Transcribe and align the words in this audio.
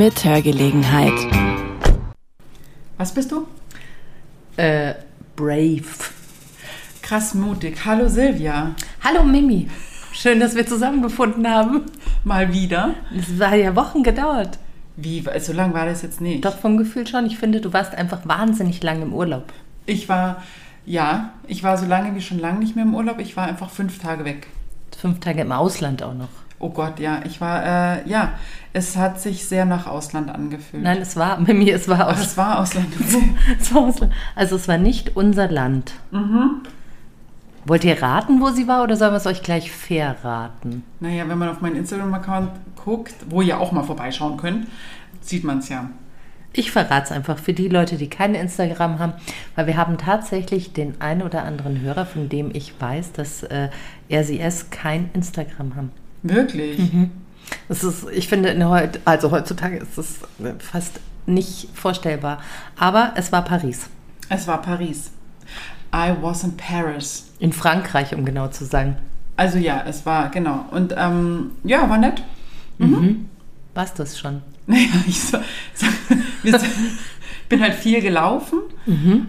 mit 0.00 0.24
Hörgelegenheit. 0.24 1.12
Was 2.96 3.12
bist 3.12 3.30
du? 3.30 3.46
Äh, 4.56 4.94
brave. 5.36 5.84
Krass 7.02 7.34
mutig. 7.34 7.84
Hallo 7.84 8.08
Silvia. 8.08 8.74
Hallo 9.04 9.24
Mimi. 9.24 9.68
Schön, 10.12 10.40
dass 10.40 10.54
wir 10.54 10.66
zusammengefunden 10.66 11.46
haben. 11.46 11.82
Mal 12.24 12.50
wieder. 12.50 12.94
Es 13.14 13.38
war 13.38 13.54
ja 13.54 13.76
Wochen 13.76 14.02
gedauert. 14.02 14.58
Wie, 14.96 15.22
so 15.38 15.52
lange 15.52 15.74
war 15.74 15.84
das 15.84 16.00
jetzt 16.00 16.22
nicht? 16.22 16.46
Doch 16.46 16.56
vom 16.56 16.78
Gefühl 16.78 17.06
schon. 17.06 17.26
Ich 17.26 17.36
finde, 17.36 17.60
du 17.60 17.74
warst 17.74 17.94
einfach 17.94 18.20
wahnsinnig 18.24 18.82
lang 18.82 19.02
im 19.02 19.12
Urlaub. 19.12 19.52
Ich 19.84 20.08
war, 20.08 20.42
ja, 20.86 21.34
ich 21.46 21.62
war 21.62 21.76
so 21.76 21.84
lange 21.84 22.14
wie 22.14 22.22
schon 22.22 22.38
lange 22.38 22.60
nicht 22.60 22.74
mehr 22.74 22.86
im 22.86 22.94
Urlaub. 22.94 23.18
Ich 23.18 23.36
war 23.36 23.46
einfach 23.46 23.68
fünf 23.68 23.98
Tage 23.98 24.24
weg. 24.24 24.46
Fünf 24.98 25.20
Tage 25.20 25.42
im 25.42 25.52
Ausland 25.52 26.02
auch 26.02 26.14
noch. 26.14 26.39
Oh 26.60 26.68
Gott, 26.68 27.00
ja. 27.00 27.22
Ich 27.24 27.40
war, 27.40 27.64
äh, 27.64 28.08
ja, 28.08 28.32
es 28.74 28.96
hat 28.96 29.20
sich 29.20 29.46
sehr 29.46 29.64
nach 29.64 29.86
Ausland 29.86 30.30
angefühlt. 30.30 30.82
Nein, 30.82 30.98
es 30.98 31.16
war, 31.16 31.40
Mimi, 31.40 31.70
es 31.70 31.88
war 31.88 32.06
Ausland. 32.08 32.26
es 32.26 32.36
war 32.36 32.58
Ausland. 32.60 32.86
Es 33.58 33.74
war 33.74 33.82
Ausland. 33.82 34.12
Also 34.36 34.56
es 34.56 34.68
war 34.68 34.78
nicht 34.78 35.16
unser 35.16 35.48
Land. 35.48 35.94
mhm. 36.12 36.60
Wollt 37.66 37.84
ihr 37.84 38.00
raten, 38.02 38.40
wo 38.40 38.48
sie 38.48 38.66
war 38.68 38.82
oder 38.82 38.96
sollen 38.96 39.12
wir 39.12 39.18
es 39.18 39.26
euch 39.26 39.42
gleich 39.42 39.70
verraten? 39.70 40.82
Naja, 40.98 41.28
wenn 41.28 41.36
man 41.36 41.50
auf 41.50 41.60
meinen 41.60 41.76
Instagram-Account 41.76 42.50
guckt, 42.82 43.14
wo 43.28 43.42
ihr 43.42 43.60
auch 43.60 43.70
mal 43.70 43.82
vorbeischauen 43.82 44.38
könnt, 44.38 44.66
sieht 45.20 45.44
man 45.44 45.58
es 45.58 45.68
ja. 45.68 45.90
Ich 46.52 46.72
verrate 46.72 47.04
es 47.04 47.12
einfach 47.12 47.38
für 47.38 47.52
die 47.52 47.68
Leute, 47.68 47.96
die 47.96 48.08
kein 48.08 48.34
Instagram 48.34 48.98
haben, 48.98 49.12
weil 49.54 49.66
wir 49.66 49.76
haben 49.76 49.98
tatsächlich 49.98 50.72
den 50.72 51.00
einen 51.02 51.22
oder 51.22 51.44
anderen 51.44 51.80
Hörer, 51.80 52.06
von 52.06 52.28
dem 52.28 52.50
ich 52.52 52.80
weiß, 52.80 53.12
dass 53.12 53.42
äh, 53.44 53.68
er 54.08 54.24
sie 54.24 54.40
es 54.40 54.70
kein 54.70 55.10
Instagram 55.12 55.76
haben. 55.76 55.92
Wirklich? 56.22 56.78
Mhm. 56.78 57.10
Das 57.68 57.84
ist, 57.84 58.06
ich 58.12 58.28
finde, 58.28 58.50
in 58.50 58.68
heut, 58.68 59.00
also 59.04 59.30
heutzutage 59.30 59.78
ist 59.78 59.98
es 59.98 60.20
fast 60.58 61.00
nicht 61.26 61.68
vorstellbar. 61.74 62.40
Aber 62.78 63.12
es 63.16 63.32
war 63.32 63.44
Paris. 63.44 63.88
Es 64.28 64.46
war 64.46 64.62
Paris. 64.62 65.10
I 65.94 66.12
was 66.20 66.44
in 66.44 66.56
Paris. 66.56 67.30
In 67.38 67.52
Frankreich, 67.52 68.14
um 68.14 68.24
genau 68.24 68.48
zu 68.48 68.64
sagen. 68.64 68.96
Also 69.36 69.58
ja, 69.58 69.82
es 69.88 70.06
war, 70.06 70.30
genau. 70.30 70.66
Und 70.70 70.94
ähm, 70.96 71.52
ja, 71.64 71.88
war 71.88 71.98
nett. 71.98 72.22
Warst 73.74 73.98
du 73.98 74.02
es 74.02 74.18
schon? 74.18 74.42
Naja, 74.66 74.86
ich 75.08 75.20
so, 75.20 75.38
so, 75.74 75.86
bin 77.48 77.60
halt 77.60 77.74
viel 77.74 78.00
gelaufen. 78.00 78.60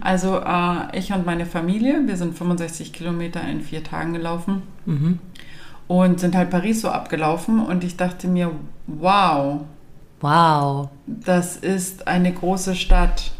Also 0.01 0.38
äh, 0.38 0.99
ich 0.99 1.11
und 1.13 1.25
meine 1.25 1.47
Familie, 1.47 2.03
wir 2.05 2.16
sind 2.16 2.38
65 2.38 2.94
Kilometer 2.94 3.41
in 3.41 3.61
vier 3.61 3.83
Tagen 3.83 4.13
gelaufen 4.13 4.61
und 6.00 6.20
sind 6.22 6.36
halt 6.36 6.50
Paris 6.50 6.81
so 6.81 6.89
abgelaufen 6.89 7.59
und 7.59 7.84
ich 7.84 7.97
dachte 7.97 8.28
mir, 8.30 8.52
wow, 8.88 9.61
Wow. 10.22 10.89
das 11.08 11.58
ist 11.58 12.08
eine 12.08 12.31
große 12.31 12.75
Stadt 12.75 13.31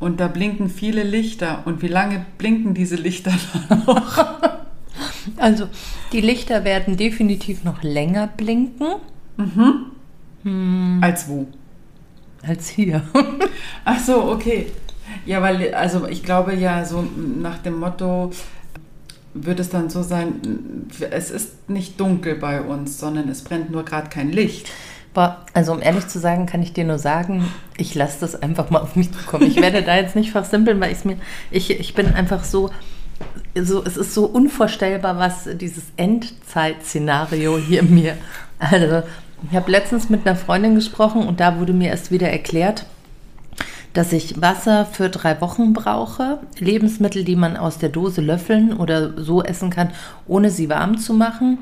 und 0.00 0.20
da 0.20 0.28
blinken 0.28 0.70
viele 0.70 1.02
Lichter 1.02 1.62
und 1.66 1.82
wie 1.82 1.88
lange 1.88 2.24
blinken 2.38 2.72
diese 2.74 2.96
Lichter 2.96 3.32
noch? 3.86 4.24
Also, 5.36 5.68
die 6.12 6.20
Lichter 6.20 6.64
werden 6.64 6.96
definitiv 6.96 7.62
noch 7.64 7.82
länger 7.82 8.26
blinken 8.28 8.94
Als 11.02 11.28
wo? 11.28 11.46
als 12.44 12.68
hier. 12.70 13.02
Ach 13.84 14.00
so, 14.00 14.24
okay. 14.32 14.66
Ja, 15.26 15.40
weil, 15.42 15.72
also 15.74 16.08
ich 16.08 16.22
glaube 16.24 16.54
ja, 16.54 16.84
so 16.84 17.04
nach 17.40 17.58
dem 17.58 17.78
Motto 17.78 18.32
wird 19.34 19.60
es 19.60 19.70
dann 19.70 19.90
so 19.90 20.02
sein, 20.02 20.88
es 21.10 21.30
ist 21.30 21.68
nicht 21.68 21.98
dunkel 21.98 22.34
bei 22.34 22.60
uns, 22.60 22.98
sondern 22.98 23.28
es 23.28 23.42
brennt 23.42 23.70
nur 23.70 23.84
gerade 23.84 24.08
kein 24.08 24.30
Licht. 24.30 24.68
Boah, 25.14 25.44
also 25.52 25.72
um 25.72 25.82
ehrlich 25.82 26.08
zu 26.08 26.18
sagen, 26.18 26.46
kann 26.46 26.62
ich 26.62 26.72
dir 26.72 26.84
nur 26.84 26.98
sagen, 26.98 27.44
ich 27.76 27.94
lasse 27.94 28.20
das 28.20 28.40
einfach 28.40 28.70
mal 28.70 28.80
auf 28.80 28.96
mich 28.96 29.12
zukommen. 29.12 29.46
Ich 29.46 29.56
werde 29.56 29.82
da 29.82 29.96
jetzt 29.96 30.16
nicht 30.16 30.32
fachsimpeln, 30.32 30.80
weil 30.80 30.92
ich's 30.92 31.04
mir, 31.04 31.16
ich, 31.50 31.70
ich 31.70 31.94
bin 31.94 32.14
einfach 32.14 32.44
so, 32.44 32.70
so, 33.54 33.84
es 33.84 33.96
ist 33.96 34.14
so 34.14 34.24
unvorstellbar, 34.24 35.18
was 35.18 35.48
dieses 35.54 35.84
Endzeit-Szenario 35.96 37.58
hier 37.58 37.82
mir, 37.82 38.16
also 38.58 39.02
ich 39.50 39.56
habe 39.56 39.70
letztens 39.70 40.08
mit 40.08 40.26
einer 40.26 40.36
Freundin 40.36 40.74
gesprochen 40.74 41.26
und 41.26 41.40
da 41.40 41.58
wurde 41.58 41.72
mir 41.72 41.88
erst 41.90 42.10
wieder 42.10 42.30
erklärt, 42.30 42.86
dass 43.92 44.12
ich 44.12 44.40
Wasser 44.40 44.86
für 44.86 45.08
drei 45.08 45.40
Wochen 45.40 45.72
brauche, 45.72 46.38
Lebensmittel, 46.58 47.24
die 47.24 47.36
man 47.36 47.56
aus 47.56 47.78
der 47.78 47.90
Dose 47.90 48.20
löffeln 48.20 48.72
oder 48.72 49.20
so 49.20 49.42
essen 49.42 49.70
kann, 49.70 49.90
ohne 50.26 50.50
sie 50.50 50.68
warm 50.68 50.98
zu 50.98 51.12
machen, 51.14 51.58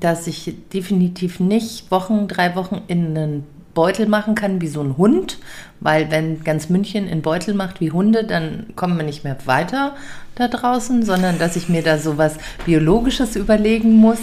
dass 0.00 0.26
ich 0.26 0.54
definitiv 0.72 1.40
nicht 1.40 1.90
Wochen, 1.90 2.26
drei 2.28 2.56
Wochen 2.56 2.82
in 2.88 3.16
einen 3.16 3.44
Beutel 3.72 4.08
machen 4.08 4.34
kann 4.34 4.60
wie 4.60 4.66
so 4.66 4.82
ein 4.82 4.96
Hund, 4.96 5.38
weil 5.78 6.10
wenn 6.10 6.42
ganz 6.42 6.68
München 6.68 7.06
in 7.06 7.22
Beutel 7.22 7.54
macht 7.54 7.80
wie 7.80 7.92
Hunde, 7.92 8.24
dann 8.24 8.66
kommen 8.74 8.96
wir 8.96 9.04
nicht 9.04 9.22
mehr 9.22 9.36
weiter 9.46 9.94
da 10.34 10.48
draußen, 10.48 11.04
sondern 11.04 11.38
dass 11.38 11.54
ich 11.54 11.68
mir 11.68 11.82
da 11.82 11.98
so 11.98 12.18
was 12.18 12.36
Biologisches 12.66 13.36
überlegen 13.36 13.94
muss. 13.94 14.18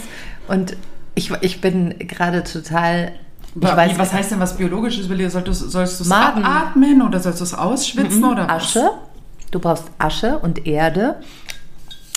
Und 0.49 0.75
ich, 1.15 1.31
ich 1.41 1.61
bin 1.61 1.95
gerade 1.99 2.43
total... 2.43 3.13
Weiß, 3.61 3.97
was 3.97 4.13
heißt 4.13 4.31
denn 4.31 4.39
was 4.39 4.57
Biologisches? 4.57 5.07
Solltest, 5.07 5.71
sollst 5.71 5.99
du 5.99 6.03
es 6.03 6.11
abatmen 6.11 7.01
oder 7.01 7.19
sollst 7.19 7.39
du 7.39 7.43
es 7.43 7.53
ausschwitzen 7.53 8.23
oder 8.23 8.47
was? 8.47 8.75
Asche. 8.75 8.91
Du 9.51 9.59
brauchst 9.59 9.85
Asche 9.97 10.39
und 10.39 10.67
Erde, 10.67 11.15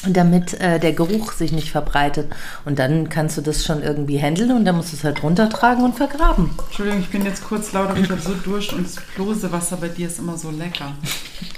damit 0.06 0.54
äh, 0.54 0.80
der 0.80 0.92
Geruch 0.92 1.32
sich 1.32 1.52
nicht 1.52 1.70
verbreitet. 1.70 2.30
Und 2.64 2.78
dann 2.78 3.08
kannst 3.08 3.36
du 3.38 3.40
das 3.40 3.64
schon 3.64 3.82
irgendwie 3.82 4.18
handeln 4.18 4.50
und 4.52 4.64
dann 4.64 4.76
musst 4.76 4.92
du 4.92 4.96
es 4.96 5.04
halt 5.04 5.22
runtertragen 5.22 5.84
und 5.84 5.94
vergraben. 5.94 6.50
Entschuldigung, 6.66 7.00
ich 7.00 7.10
bin 7.10 7.24
jetzt 7.24 7.44
kurz 7.44 7.72
laut, 7.72 7.90
aber 7.90 8.00
ich 8.00 8.10
habe 8.10 8.20
so 8.20 8.34
Durst 8.34 8.72
und 8.72 8.84
das 8.84 8.96
Plosewasser 9.14 9.76
bei 9.76 9.88
dir 9.88 10.08
ist 10.08 10.18
immer 10.18 10.36
so 10.36 10.50
lecker. 10.50 10.92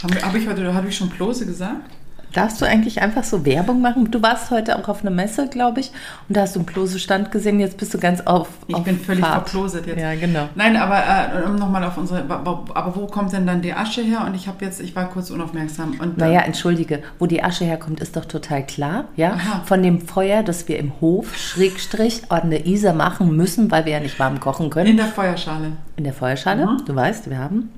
Habe 0.03 0.23
hab 0.23 0.35
ich 0.35 0.47
heute, 0.47 0.75
habe 0.75 0.89
ich 0.89 0.97
schon 0.97 1.11
Plose 1.11 1.47
gesagt? 1.47 1.91
Darfst 2.33 2.61
du 2.63 2.65
eigentlich 2.65 3.03
einfach 3.03 3.25
so 3.25 3.45
Werbung 3.45 3.83
machen? 3.83 4.11
Du 4.11 4.23
warst 4.23 4.51
heute 4.51 4.79
auch 4.79 4.89
auf 4.89 5.03
einer 5.03 5.11
Messe, 5.11 5.49
glaube 5.49 5.81
ich, 5.81 5.91
und 6.29 6.37
da 6.37 6.43
hast 6.43 6.57
du 6.57 6.61
einen 6.61 6.67
Klose-Stand 6.67 7.31
gesehen. 7.31 7.61
Jetzt 7.61 7.77
bist 7.77 7.93
du 7.93 7.99
ganz 7.99 8.23
auf. 8.23 8.49
Ich 8.69 8.75
auf 8.75 8.85
bin 8.85 8.99
völlig 8.99 9.23
Fahrt. 9.25 9.51
verploset 9.51 9.87
jetzt. 9.87 10.01
Ja, 10.01 10.15
genau. 10.15 10.49
Nein, 10.55 10.77
aber 10.77 10.97
äh, 10.99 11.47
um 11.47 11.57
nochmal 11.57 11.85
auf 11.85 11.97
unsere, 11.99 12.23
aber 12.29 12.93
wo 12.97 13.07
kommt 13.07 13.33
denn 13.33 13.47
dann 13.47 13.61
die 13.61 13.75
Asche 13.75 14.01
her? 14.03 14.25
Und 14.27 14.35
ich 14.35 14.49
habe 14.49 14.65
jetzt, 14.65 14.81
ich 14.81 14.97
war 14.97 15.11
kurz 15.11 15.31
unaufmerksam. 15.31 15.95
Und, 16.01 16.17
Naja, 16.17 16.41
entschuldige, 16.41 17.03
wo 17.19 17.27
die 17.27 17.43
Asche 17.45 17.65
herkommt, 17.65 18.01
ist 18.01 18.17
doch 18.17 18.25
total 18.25 18.65
klar, 18.65 19.05
ja? 19.17 19.33
Aha. 19.33 19.63
Von 19.67 19.83
dem 19.83 20.01
Feuer, 20.01 20.43
das 20.43 20.67
wir 20.69 20.79
im 20.79 20.93
Hof, 21.01 21.37
Schrägstrich, 21.37 22.23
an 22.31 22.51
der 22.51 22.67
Isar 22.67 22.95
machen 22.95 23.37
müssen, 23.37 23.71
weil 23.71 23.85
wir 23.85 23.93
ja 23.93 24.01
nicht 24.01 24.19
warm 24.19 24.41
kochen 24.41 24.71
können. 24.71 24.87
in 24.89 24.97
der 24.97 25.07
Feuerschale. 25.07 25.73
In 25.97 26.05
der 26.05 26.13
Feuerschale, 26.15 26.67
du 26.87 26.95
weißt, 26.95 27.29
wir 27.29 27.39
haben 27.39 27.69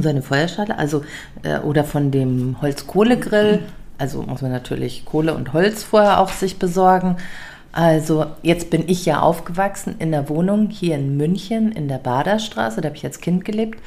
so 0.00 0.08
eine 0.08 0.22
Feuerschale, 0.22 0.78
also 0.78 1.02
äh, 1.42 1.58
oder 1.58 1.82
von 1.82 2.12
dem 2.12 2.56
Holzkohlegrill, 2.62 3.62
also 4.00 4.22
muss 4.22 4.42
man 4.42 4.50
natürlich 4.50 5.04
Kohle 5.04 5.34
und 5.34 5.52
Holz 5.52 5.84
vorher 5.84 6.20
auch 6.20 6.30
sich 6.30 6.58
besorgen. 6.58 7.16
Also 7.72 8.26
jetzt 8.42 8.70
bin 8.70 8.88
ich 8.88 9.06
ja 9.06 9.20
aufgewachsen 9.20 9.94
in 10.00 10.10
der 10.10 10.28
Wohnung 10.28 10.70
hier 10.70 10.96
in 10.96 11.16
München 11.16 11.70
in 11.70 11.86
der 11.86 11.98
Baderstraße, 11.98 12.80
da 12.80 12.88
habe 12.88 12.96
ich 12.96 13.04
als 13.04 13.20
Kind 13.20 13.44
gelebt. 13.44 13.78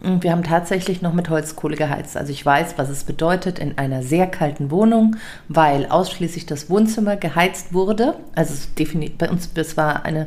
Und 0.00 0.24
wir 0.24 0.32
haben 0.32 0.42
tatsächlich 0.42 1.00
noch 1.00 1.12
mit 1.12 1.28
Holzkohle 1.28 1.76
geheizt. 1.76 2.16
Also 2.16 2.32
ich 2.32 2.44
weiß, 2.44 2.74
was 2.76 2.88
es 2.88 3.04
bedeutet 3.04 3.58
in 3.60 3.78
einer 3.78 4.02
sehr 4.02 4.26
kalten 4.26 4.70
Wohnung, 4.70 5.16
weil 5.48 5.86
ausschließlich 5.86 6.46
das 6.46 6.68
Wohnzimmer 6.68 7.16
geheizt 7.16 7.72
wurde. 7.72 8.14
Also 8.34 8.52
es 8.52 8.68
defini- 8.76 9.12
bei 9.16 9.30
uns, 9.30 9.52
das 9.54 9.76
war 9.76 10.04
eine 10.04 10.26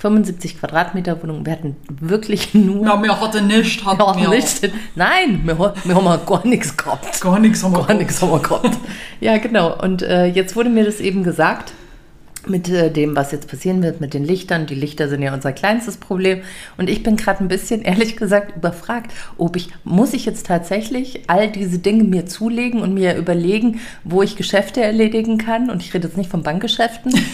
75 0.00 0.58
Quadratmeter 0.58 1.22
Wohnung. 1.22 1.44
Wir 1.46 1.52
hatten 1.52 1.76
wirklich 1.88 2.54
nur 2.54 2.84
Ja, 2.84 2.96
mir 2.96 3.20
hatte 3.20 3.42
nicht, 3.42 3.84
hat 3.84 3.98
ja, 3.98 4.14
mir 4.14 4.28
nicht. 4.30 4.70
Nein, 4.94 5.40
wir, 5.44 5.74
wir 5.84 5.94
haben 5.94 6.26
gar 6.26 6.46
nichts 6.46 6.76
gehabt. 6.76 7.20
gar 7.20 7.38
nichts 7.38 7.62
haben 7.62 7.72
wir 7.74 7.84
Gar 7.84 7.94
nichts 7.94 8.20
haben 8.20 8.30
wir 8.30 8.40
gehabt. 8.40 8.78
Ja, 9.20 9.36
genau. 9.38 9.76
Und 9.82 10.02
äh, 10.02 10.26
jetzt 10.26 10.56
wurde 10.56 10.70
mir 10.70 10.84
das 10.84 11.00
eben 11.00 11.22
gesagt 11.22 11.72
mit 12.48 12.68
äh, 12.68 12.90
dem, 12.90 13.16
was 13.16 13.32
jetzt 13.32 13.48
passieren 13.48 13.82
wird, 13.82 14.00
mit 14.00 14.14
den 14.14 14.24
Lichtern. 14.24 14.66
Die 14.66 14.74
Lichter 14.74 15.08
sind 15.08 15.22
ja 15.22 15.34
unser 15.34 15.52
kleinstes 15.52 15.96
Problem. 15.96 16.40
Und 16.76 16.88
ich 16.88 17.02
bin 17.02 17.16
gerade 17.16 17.44
ein 17.44 17.48
bisschen, 17.48 17.82
ehrlich 17.82 18.16
gesagt, 18.16 18.56
überfragt, 18.56 19.12
ob 19.38 19.56
ich, 19.56 19.70
muss 19.84 20.12
ich 20.12 20.26
jetzt 20.26 20.46
tatsächlich 20.46 21.22
all 21.28 21.50
diese 21.50 21.78
Dinge 21.78 22.04
mir 22.04 22.26
zulegen 22.26 22.80
und 22.80 22.94
mir 22.94 23.16
überlegen, 23.16 23.80
wo 24.04 24.22
ich 24.22 24.36
Geschäfte 24.36 24.82
erledigen 24.82 25.38
kann? 25.38 25.70
Und 25.70 25.82
ich 25.82 25.94
rede 25.94 26.08
jetzt 26.08 26.16
nicht 26.16 26.30
von 26.30 26.42
Bankgeschäften. 26.42 27.12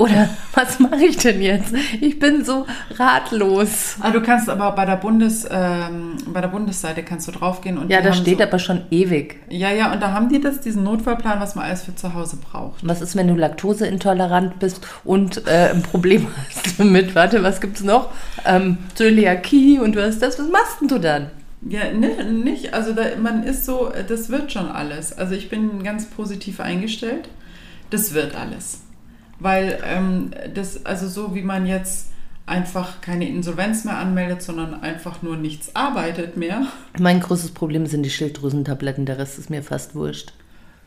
Oder 0.00 0.30
was 0.54 0.78
mache 0.78 1.04
ich 1.04 1.18
denn 1.18 1.42
jetzt? 1.42 1.74
Ich 2.00 2.18
bin 2.18 2.42
so 2.42 2.66
ratlos. 2.96 3.96
Ah, 4.00 4.10
du 4.10 4.22
kannst 4.22 4.48
aber 4.48 4.72
bei 4.72 4.86
der 4.86 4.96
Bundes, 4.96 5.46
ähm, 5.50 6.16
bei 6.26 6.40
der 6.40 6.48
Bundesseite 6.48 7.02
kannst 7.02 7.28
du 7.28 7.32
draufgehen 7.32 7.76
und 7.76 7.90
Ja, 7.90 8.00
da 8.00 8.14
steht 8.14 8.38
so, 8.38 8.44
aber 8.44 8.58
schon 8.58 8.80
ewig. 8.90 9.36
Ja, 9.50 9.70
ja, 9.70 9.92
und 9.92 10.00
da 10.00 10.12
haben 10.12 10.30
die 10.30 10.40
das, 10.40 10.60
diesen 10.60 10.84
Notfallplan, 10.84 11.38
was 11.38 11.54
man 11.54 11.66
alles 11.66 11.82
für 11.82 11.94
zu 11.94 12.14
Hause 12.14 12.38
braucht. 12.38 12.86
Was 12.86 13.02
ist, 13.02 13.14
wenn 13.14 13.28
du 13.28 13.34
laktoseintolerant 13.34 14.49
bist 14.58 14.86
und 15.04 15.46
äh, 15.46 15.70
ein 15.70 15.82
Problem 15.82 16.26
hast 16.48 16.78
mit, 16.78 17.14
warte, 17.14 17.42
was 17.42 17.60
gibt's 17.60 17.82
noch? 17.82 18.10
Ähm, 18.44 18.78
Zöliakie 18.94 19.78
und 19.78 19.94
du 19.94 20.02
hast 20.02 20.20
das, 20.20 20.38
was 20.38 20.48
machst 20.48 20.80
denn 20.80 20.88
du 20.88 20.98
dann? 20.98 21.30
Ja, 21.68 21.92
ne, 21.92 22.24
nicht. 22.24 22.72
Also 22.72 22.94
da, 22.94 23.16
man 23.20 23.42
ist 23.42 23.66
so, 23.66 23.92
das 24.08 24.30
wird 24.30 24.50
schon 24.52 24.68
alles. 24.68 25.16
Also 25.16 25.34
ich 25.34 25.50
bin 25.50 25.82
ganz 25.82 26.06
positiv 26.06 26.60
eingestellt. 26.60 27.28
Das 27.90 28.14
wird 28.14 28.34
alles. 28.34 28.80
Weil 29.38 29.78
ähm, 29.84 30.30
das, 30.54 30.86
also 30.86 31.08
so 31.08 31.34
wie 31.34 31.42
man 31.42 31.66
jetzt 31.66 32.10
einfach 32.46 33.00
keine 33.00 33.28
Insolvenz 33.28 33.84
mehr 33.84 33.98
anmeldet, 33.98 34.42
sondern 34.42 34.82
einfach 34.82 35.22
nur 35.22 35.36
nichts 35.36 35.74
arbeitet 35.76 36.36
mehr. 36.36 36.66
Mein 36.98 37.20
großes 37.20 37.52
Problem 37.52 37.86
sind 37.86 38.02
die 38.02 38.10
Schilddrüsentabletten, 38.10 39.06
der 39.06 39.18
Rest 39.18 39.38
ist 39.38 39.50
mir 39.50 39.62
fast 39.62 39.94
wurscht. 39.94 40.32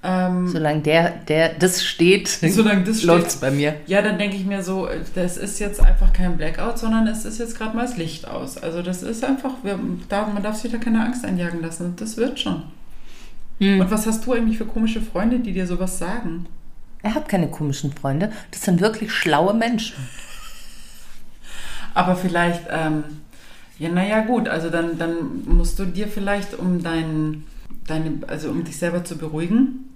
Ähm, 0.06 0.50
Solange 0.50 0.82
der, 0.82 1.10
der, 1.12 1.54
das 1.54 1.84
steht, 1.84 2.28
Solange 2.28 2.84
das 2.84 3.04
läuft 3.04 3.28
es 3.28 3.36
bei 3.38 3.52
mir. 3.52 3.76
ja, 3.88 4.02
dann 4.02 4.18
denke 4.18 4.36
ich 4.36 4.46
mir 4.46 4.62
so, 4.62 4.90
das 5.16 5.38
ist 5.38 5.60
jetzt 5.60 5.82
einfach 5.82 6.12
kein 6.12 6.36
Blackout, 6.36 6.78
sondern 6.78 7.08
es 7.08 7.24
ist 7.24 7.40
jetzt 7.40 7.58
gerade 7.58 7.76
mal 7.76 7.84
das 7.84 7.96
Licht 7.96 8.28
aus. 8.28 8.58
Also 8.58 8.82
das 8.82 9.02
ist 9.02 9.24
einfach, 9.24 9.52
wir, 9.64 9.80
da, 10.10 10.28
man 10.28 10.44
darf 10.44 10.58
sich 10.58 10.72
da 10.72 10.78
keine 10.78 11.06
Angst 11.06 11.24
einjagen 11.24 11.62
lassen. 11.62 11.96
Das 11.96 12.18
wird 12.18 12.38
schon. 12.40 12.64
Hm. 13.60 13.80
Und 13.80 13.92
was 13.92 14.06
hast 14.06 14.26
du 14.26 14.34
eigentlich 14.34 14.58
für 14.58 14.66
komische 14.66 15.02
Freunde, 15.02 15.40
die 15.40 15.54
dir 15.54 15.68
sowas 15.68 15.98
sagen? 15.98 16.48
Er 17.02 17.16
hat 17.16 17.30
keine 17.30 17.48
komischen 17.50 17.94
Freunde. 17.94 18.32
Das 18.52 18.64
sind 18.64 18.82
wirklich 18.82 19.12
schlaue 19.12 19.54
Menschen. 19.54 19.96
Aber 21.94 22.16
vielleicht, 22.16 22.64
ähm, 22.70 23.04
ja, 23.80 23.90
naja, 23.90 24.22
gut, 24.22 24.48
also 24.48 24.70
dann, 24.70 24.98
dann 24.98 25.46
musst 25.46 25.80
du 25.80 25.86
dir 25.86 26.08
vielleicht, 26.08 26.58
um 26.58 26.82
dein, 26.82 27.44
deine, 27.88 28.20
also 28.28 28.50
um 28.50 28.64
dich 28.64 28.78
selber 28.78 29.04
zu 29.04 29.18
beruhigen, 29.18 29.90
äh, 29.90 29.93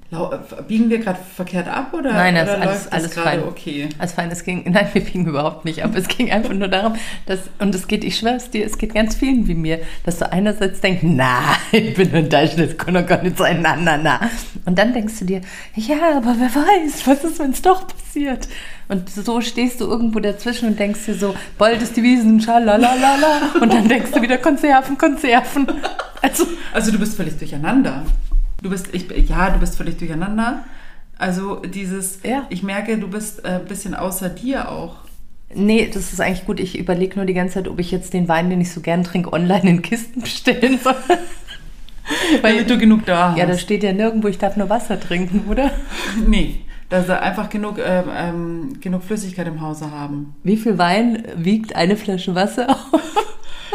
biegen 0.69 0.89
wir 0.89 0.99
gerade 0.99 1.19
verkehrt 1.35 1.67
ab 1.67 1.93
oder, 1.93 2.13
Nein, 2.13 2.35
das 2.35 2.49
oder 2.49 2.61
alles- 2.61 2.87
alles 2.91 3.11
gerade 3.11 3.29
fein. 3.41 3.43
okay? 3.43 3.89
Als 3.99 4.13
fein, 4.13 4.31
es 4.31 4.43
ging, 4.45 4.63
nein, 4.71 4.87
wir 4.93 5.01
fingen 5.01 5.27
überhaupt 5.27 5.65
nicht 5.65 5.83
ab. 5.83 5.91
Es 5.95 6.07
ging 6.07 6.31
einfach 6.31 6.53
nur 6.53 6.69
darum, 6.69 6.93
dass, 7.25 7.39
und 7.59 7.75
es 7.75 7.87
geht, 7.87 8.05
ich 8.05 8.17
schwör's 8.17 8.49
dir, 8.49 8.65
es 8.65 8.77
geht 8.77 8.93
ganz 8.93 9.15
vielen 9.15 9.47
wie 9.49 9.53
mir, 9.53 9.79
dass 10.05 10.17
du 10.19 10.31
einerseits 10.31 10.79
denkst, 10.79 11.01
na, 11.03 11.41
ich 11.73 11.93
bin 11.93 12.09
in 12.13 12.29
Deutschland, 12.29 12.69
das 12.71 12.77
kann 12.77 12.93
doch 12.93 13.05
gar 13.05 13.21
nicht 13.21 13.37
sein, 13.37 13.59
na, 13.61 13.75
na, 13.75 13.97
na. 13.97 14.21
Und 14.65 14.79
dann 14.79 14.93
denkst 14.93 15.19
du 15.19 15.25
dir, 15.25 15.41
ja, 15.75 15.97
aber 16.17 16.35
wer 16.39 16.55
weiß, 16.55 17.05
was 17.05 17.23
ist, 17.25 17.39
wenn 17.39 17.51
es 17.51 17.61
doch 17.61 17.85
passiert? 17.87 18.47
Und 18.87 19.09
so 19.09 19.41
stehst 19.41 19.81
du 19.81 19.85
irgendwo 19.87 20.21
dazwischen 20.21 20.69
und 20.69 20.79
denkst 20.79 21.05
dir 21.05 21.15
so, 21.15 21.35
bald 21.57 21.81
ist 21.81 21.97
die 21.97 22.03
Wiesen, 22.03 22.39
schalalalala. 22.39 23.41
Und 23.59 23.73
dann 23.73 23.89
denkst 23.89 24.11
du 24.13 24.21
wieder 24.21 24.37
Konserven, 24.37 24.97
Konserven. 24.97 25.67
Also, 26.21 26.45
Also 26.71 26.91
du 26.93 26.97
bist 26.99 27.17
völlig 27.17 27.37
durcheinander. 27.37 28.05
Du 28.61 28.69
bist, 28.69 28.89
ich, 28.93 29.07
ja, 29.29 29.49
du 29.51 29.59
bist 29.59 29.75
völlig 29.77 29.97
durcheinander. 29.97 30.63
Also 31.17 31.57
dieses, 31.57 32.19
Ja. 32.23 32.45
ich 32.49 32.63
merke, 32.63 32.97
du 32.97 33.07
bist 33.07 33.45
ein 33.45 33.65
bisschen 33.65 33.93
außer 33.95 34.29
dir 34.29 34.69
auch. 34.69 34.95
Nee, 35.53 35.89
das 35.93 36.11
ist 36.11 36.19
eigentlich 36.19 36.45
gut. 36.45 36.59
Ich 36.59 36.77
überlege 36.77 37.15
nur 37.15 37.25
die 37.25 37.33
ganze 37.33 37.55
Zeit, 37.55 37.67
ob 37.67 37.79
ich 37.79 37.89
jetzt 37.91 38.13
den 38.13 38.27
Wein, 38.27 38.49
den 38.49 38.59
ich 38.61 38.71
so 38.71 38.81
gern 38.81 39.03
trinke, 39.03 39.31
online 39.31 39.69
in 39.69 39.81
Kisten 39.81 40.21
bestellen 40.21 40.79
soll. 40.83 40.95
Damit 42.41 42.69
du 42.69 42.77
genug 42.77 43.05
da 43.05 43.31
hast. 43.31 43.37
ja, 43.37 43.45
da 43.45 43.57
steht 43.57 43.83
ja 43.83 43.91
nirgendwo, 43.93 44.27
ich 44.27 44.37
darf 44.37 44.55
nur 44.57 44.69
Wasser 44.69 44.99
trinken, 44.99 45.45
oder? 45.49 45.71
Nee, 46.27 46.61
dass 46.89 47.05
sie 47.05 47.19
einfach 47.21 47.49
genug, 47.49 47.79
ähm, 47.85 48.05
ähm, 48.13 48.79
genug 48.79 49.03
Flüssigkeit 49.03 49.47
im 49.47 49.59
Hause 49.61 49.91
haben. 49.91 50.33
Wie 50.43 50.55
viel 50.57 50.77
Wein 50.77 51.23
wiegt 51.35 51.75
eine 51.75 51.95
Flasche 51.97 52.33
Wasser? 52.35 52.77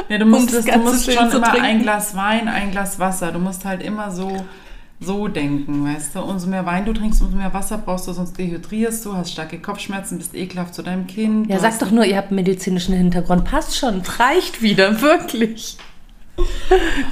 Ja, 0.08 0.17
du 0.19 0.25
musst, 0.25 0.49
Um 0.49 0.55
das 0.56 0.64
das, 0.64 0.75
du 0.75 0.81
musst 0.81 1.12
schon 1.12 1.31
immer 1.31 1.43
trinken. 1.43 1.61
ein 1.67 1.82
Glas 1.82 2.17
Wein, 2.17 2.49
ein 2.49 2.70
Glas 2.70 2.99
Wasser. 2.99 3.31
Du 3.31 3.38
musst 3.38 3.64
halt 3.67 3.82
immer 3.82 4.11
so, 4.11 4.44
so 5.05 5.29
denken, 5.29 5.85
weißt 5.85 6.15
du. 6.15 6.21
Umso 6.21 6.47
mehr 6.49 6.65
Wein 6.67 6.85
du 6.85 6.93
trinkst, 6.93 7.21
umso 7.23 7.37
mehr 7.37 7.53
Wasser 7.53 7.79
brauchst 7.79 8.09
du, 8.09 8.13
sonst 8.13 8.39
dehydrierst 8.39 9.05
du, 9.05 9.15
hast 9.15 9.33
starke 9.33 9.59
Kopfschmerzen, 9.61 10.19
bist 10.19 10.35
ekelhaft 10.35 10.75
zu 10.75 10.83
deinem 10.83 11.07
Kind. 11.07 11.49
Ja, 11.49 11.59
sag 11.59 11.79
doch 11.79 11.91
nur, 11.91 12.05
ihr 12.05 12.17
habt 12.17 12.29
einen 12.29 12.37
medizinischen 12.37 12.95
Hintergrund. 12.95 13.45
Passt 13.45 13.77
schon, 13.77 14.01
reicht 14.19 14.63
wieder, 14.63 15.01
wirklich. 15.01 15.77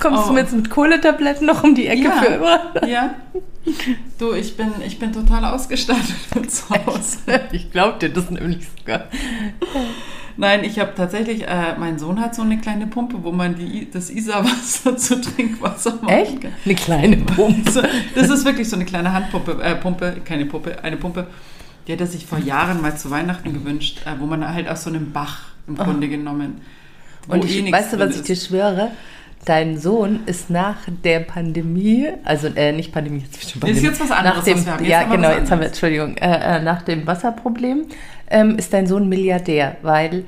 Kommst 0.01 0.23
Oh. 0.25 0.29
du 0.29 0.33
mir 0.33 0.41
jetzt 0.41 0.55
mit 0.55 0.71
Kohletabletten 0.71 1.47
noch 1.47 1.63
um 1.63 1.75
die 1.75 1.87
Ecke 1.87 2.05
Ja. 2.05 2.13
für 2.13 2.27
immer? 2.27 2.87
Ja. 2.89 3.15
Du, 4.19 4.33
ich 4.33 4.57
bin, 4.57 4.69
ich 4.87 4.99
bin 4.99 5.13
total 5.13 5.45
ausgestattet 5.45 6.17
zu 6.51 6.71
Hause. 6.71 7.19
Ich 7.53 7.71
glaub 7.71 8.01
dir 8.01 8.09
das 8.09 8.31
nämlich 8.31 8.67
sogar. 8.79 9.05
Nein, 10.41 10.65
ich 10.65 10.79
habe 10.79 10.95
tatsächlich, 10.97 11.47
äh, 11.47 11.77
mein 11.79 11.99
Sohn 11.99 12.19
hat 12.19 12.35
so 12.35 12.41
eine 12.41 12.57
kleine 12.57 12.87
Pumpe, 12.87 13.23
wo 13.23 13.31
man 13.31 13.57
die, 13.57 13.91
das 13.91 14.09
Isarwasser 14.09 14.97
zu 14.97 15.21
Trinkwasser 15.21 15.99
machen 16.01 16.09
Echt? 16.09 16.39
Eine 16.65 16.75
kleine 16.75 17.17
Pumpe. 17.19 17.83
Das 18.15 18.31
ist 18.31 18.47
wirklich 18.47 18.67
so 18.67 18.77
eine 18.77 18.87
kleine 18.87 19.13
Handpumpe, 19.13 19.63
äh, 19.63 19.75
Pumpe, 19.75 20.17
keine 20.25 20.47
Pumpe, 20.47 20.83
eine 20.83 20.97
Pumpe. 20.97 21.27
Die 21.87 21.93
hat 21.93 22.01
er 22.01 22.07
sich 22.07 22.25
vor 22.25 22.39
Jahren 22.39 22.81
mal 22.81 22.97
zu 22.97 23.11
Weihnachten 23.11 23.53
gewünscht, 23.53 24.01
äh, 24.07 24.19
wo 24.19 24.25
man 24.25 24.49
halt 24.49 24.67
aus 24.67 24.85
so 24.85 24.89
einem 24.89 25.13
Bach 25.13 25.49
im 25.67 25.77
Grunde 25.77 26.09
genommen. 26.09 26.63
wo 27.27 27.35
Und 27.35 27.45
eh 27.45 27.49
ich, 27.49 27.63
nichts 27.63 27.79
weißt 27.79 27.93
du, 27.93 27.99
was 27.99 28.17
ich 28.17 28.23
dir 28.23 28.37
schwöre? 28.37 28.93
Dein 29.45 29.79
Sohn 29.79 30.21
ist 30.27 30.51
nach 30.51 30.77
der 31.05 31.21
Pandemie, 31.21 32.09
also 32.25 32.49
äh, 32.49 32.73
nicht 32.73 32.93
Pandemie, 32.93 33.21
jetzt 33.21 33.37
Nee, 33.37 33.41
ist 33.43 33.61
Pandemie. 33.61 33.81
jetzt 33.81 34.01
was 34.01 34.11
anderes, 34.11 34.37
Nach 34.39 34.45
dem, 34.45 34.57
was 34.57 34.67
wir 34.67 34.73
haben. 34.73 34.85
Jetzt 34.85 34.91
ja, 34.91 35.03
genau, 35.05 35.31
jetzt 35.33 35.51
haben 35.51 35.61
wir. 35.61 35.67
Entschuldigung, 35.69 36.17
äh, 36.19 36.59
äh, 36.59 36.63
nach 36.63 36.83
dem 36.83 37.07
Wasserproblem 37.07 37.87
ähm, 38.31 38.56
ist 38.56 38.73
dein 38.73 38.87
Sohn 38.87 39.09
Milliardär, 39.09 39.77
weil 39.82 40.25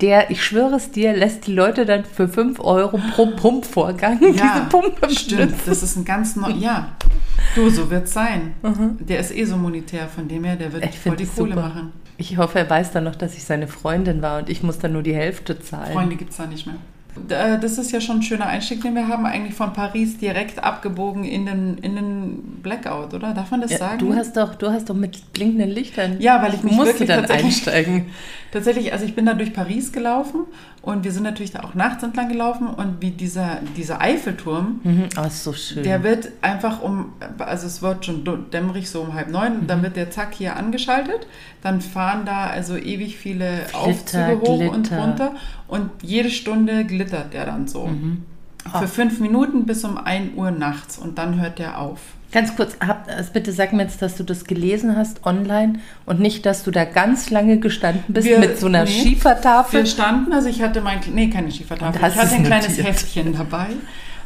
der, 0.00 0.30
ich 0.30 0.42
schwöre 0.44 0.74
es 0.76 0.90
dir, 0.90 1.14
lässt 1.16 1.46
die 1.46 1.52
Leute 1.54 1.86
dann 1.86 2.04
für 2.04 2.28
5 2.28 2.58
Euro 2.60 2.98
pro 3.14 3.26
Pumpvorgang 3.26 4.18
diese 4.20 4.66
Pumpe 4.68 5.08
stimmt. 5.10 5.40
benutzen. 5.40 5.60
Das 5.66 5.82
ist 5.82 5.96
ein 5.96 6.04
ganz 6.04 6.34
neu. 6.36 6.50
Ja, 6.50 6.88
du, 7.54 7.70
so 7.70 7.88
wird's 7.90 8.12
sein. 8.12 8.54
Der 9.00 9.20
ist 9.20 9.34
eh 9.34 9.44
so 9.44 9.56
monetär, 9.56 10.08
von 10.08 10.26
dem 10.28 10.42
her, 10.44 10.56
der 10.56 10.72
wird 10.72 10.82
Mhm. 10.84 10.90
Ich 10.90 10.98
voll 10.98 11.16
die 11.16 11.26
Kohle 11.26 11.54
super. 11.54 11.68
machen. 11.68 11.92
Ich 12.18 12.36
hoffe, 12.36 12.58
er 12.58 12.68
weiß 12.70 12.92
dann 12.92 13.04
noch, 13.04 13.14
dass 13.16 13.34
ich 13.36 13.44
seine 13.44 13.68
Freundin 13.68 14.22
war 14.22 14.38
und 14.40 14.48
ich 14.48 14.62
muss 14.62 14.78
dann 14.78 14.92
nur 14.92 15.02
die 15.02 15.14
Hälfte 15.14 15.58
zahlen. 15.60 15.92
Freunde 15.92 16.16
gibt's 16.16 16.36
da 16.36 16.46
nicht 16.46 16.66
mehr. 16.66 16.76
Da- 17.28 17.58
Das 17.58 17.76
ist 17.78 17.92
ja 17.92 18.00
schon 18.00 18.16
ein 18.18 18.22
schöner 18.22 18.46
Einstieg, 18.46 18.82
den 18.82 18.94
wir 18.94 19.06
haben. 19.08 19.26
Eigentlich 19.26 19.54
von 19.54 19.72
Paris 19.72 20.16
direkt 20.18 20.62
abgebogen 20.64 21.24
in 21.24 21.44
den, 21.46 21.78
in 21.78 21.94
den 21.96 22.60
Blackout, 22.62 23.12
oder? 23.12 23.34
Darf 23.34 23.50
man 23.50 23.60
das 23.60 23.70
Ja, 23.72 23.78
sagen? 23.78 23.98
du, 23.98 24.14
hast 24.14 24.36
doch, 24.36 24.54
du 24.54 24.70
hast 24.70 24.88
doch 24.88 24.94
mit 24.94 25.32
blinkenden 25.34 25.70
Lichtern. 25.70 26.16
Ja, 26.20 26.42
weil 26.42 26.54
ich 26.54 26.62
mich 26.62 26.72
musst 26.72 26.88
wirklich 26.92 27.08
dann 27.08 27.20
tatsächlich- 27.20 27.46
einsteigen. 27.66 28.06
Tatsächlich, 28.52 28.92
also 28.92 29.04
ich 29.06 29.14
bin 29.14 29.24
da 29.24 29.32
durch 29.34 29.52
Paris 29.54 29.92
gelaufen 29.92 30.40
und 30.82 31.04
wir 31.04 31.12
sind 31.12 31.22
natürlich 31.22 31.52
da 31.52 31.60
auch 31.60 31.74
nachts 31.74 32.02
entlang 32.02 32.28
gelaufen 32.28 32.66
und 32.66 33.00
wie 33.00 33.10
dieser, 33.12 33.58
dieser 33.76 34.00
Eiffelturm, 34.00 34.80
Mhm. 34.82 35.08
Oh, 35.16 35.24
ist 35.26 35.44
so 35.44 35.52
schön. 35.52 35.84
der 35.84 36.02
wird 36.02 36.28
einfach 36.42 36.82
um, 36.82 37.12
also 37.38 37.66
es 37.68 37.80
wird 37.82 38.04
schon 38.04 38.24
dämmerig 38.52 38.90
so 38.90 39.00
um 39.02 39.14
halb 39.14 39.28
neun, 39.30 39.60
Mhm. 39.62 39.66
dann 39.68 39.82
wird 39.82 39.96
der 39.96 40.10
zack 40.10 40.34
hier 40.34 40.56
angeschaltet, 40.56 41.26
dann 41.62 41.80
fahren 41.80 42.22
da 42.26 42.46
also 42.48 42.76
ewig 42.76 43.16
viele 43.16 43.62
Glitter, 43.70 43.78
Aufzüge 43.78 44.40
hoch 44.40 44.60
und 44.74 44.82
Glitter. 44.88 45.00
runter 45.02 45.32
und 45.68 45.90
jede 46.02 46.30
Stunde 46.30 46.84
glittert 46.84 47.32
der 47.32 47.46
dann 47.46 47.68
so. 47.68 47.86
Mhm. 47.86 48.24
Für 48.70 48.88
fünf 48.88 49.20
Minuten 49.20 49.66
bis 49.66 49.84
um 49.84 49.98
1 49.98 50.34
Uhr 50.36 50.50
nachts 50.50 50.98
und 50.98 51.18
dann 51.18 51.40
hört 51.40 51.58
der 51.58 51.78
auf. 51.78 51.98
Ganz 52.30 52.56
kurz, 52.56 52.76
hab, 52.80 53.08
also 53.08 53.30
bitte 53.32 53.52
sag 53.52 53.72
mir 53.74 53.82
jetzt, 53.82 54.00
dass 54.00 54.16
du 54.16 54.24
das 54.24 54.44
gelesen 54.44 54.96
hast 54.96 55.26
online 55.26 55.80
und 56.06 56.18
nicht, 56.20 56.46
dass 56.46 56.62
du 56.62 56.70
da 56.70 56.84
ganz 56.86 57.28
lange 57.28 57.58
gestanden 57.58 58.04
bist 58.08 58.26
Wir- 58.26 58.38
mit 58.38 58.58
so 58.58 58.66
einer 58.68 58.84
nee. 58.84 58.90
Schiefertafel. 58.90 59.80
Wir 59.80 59.86
standen, 59.86 60.32
also 60.32 60.48
ich 60.48 60.62
hatte 60.62 60.80
mein, 60.80 61.00
nee, 61.12 61.28
keine 61.28 61.50
Schiefertafel, 61.50 62.00
ich 62.08 62.16
hatte 62.16 62.34
ein 62.34 62.44
kleines 62.44 62.68
notiert. 62.68 62.86
Heftchen 62.86 63.34
dabei. 63.34 63.66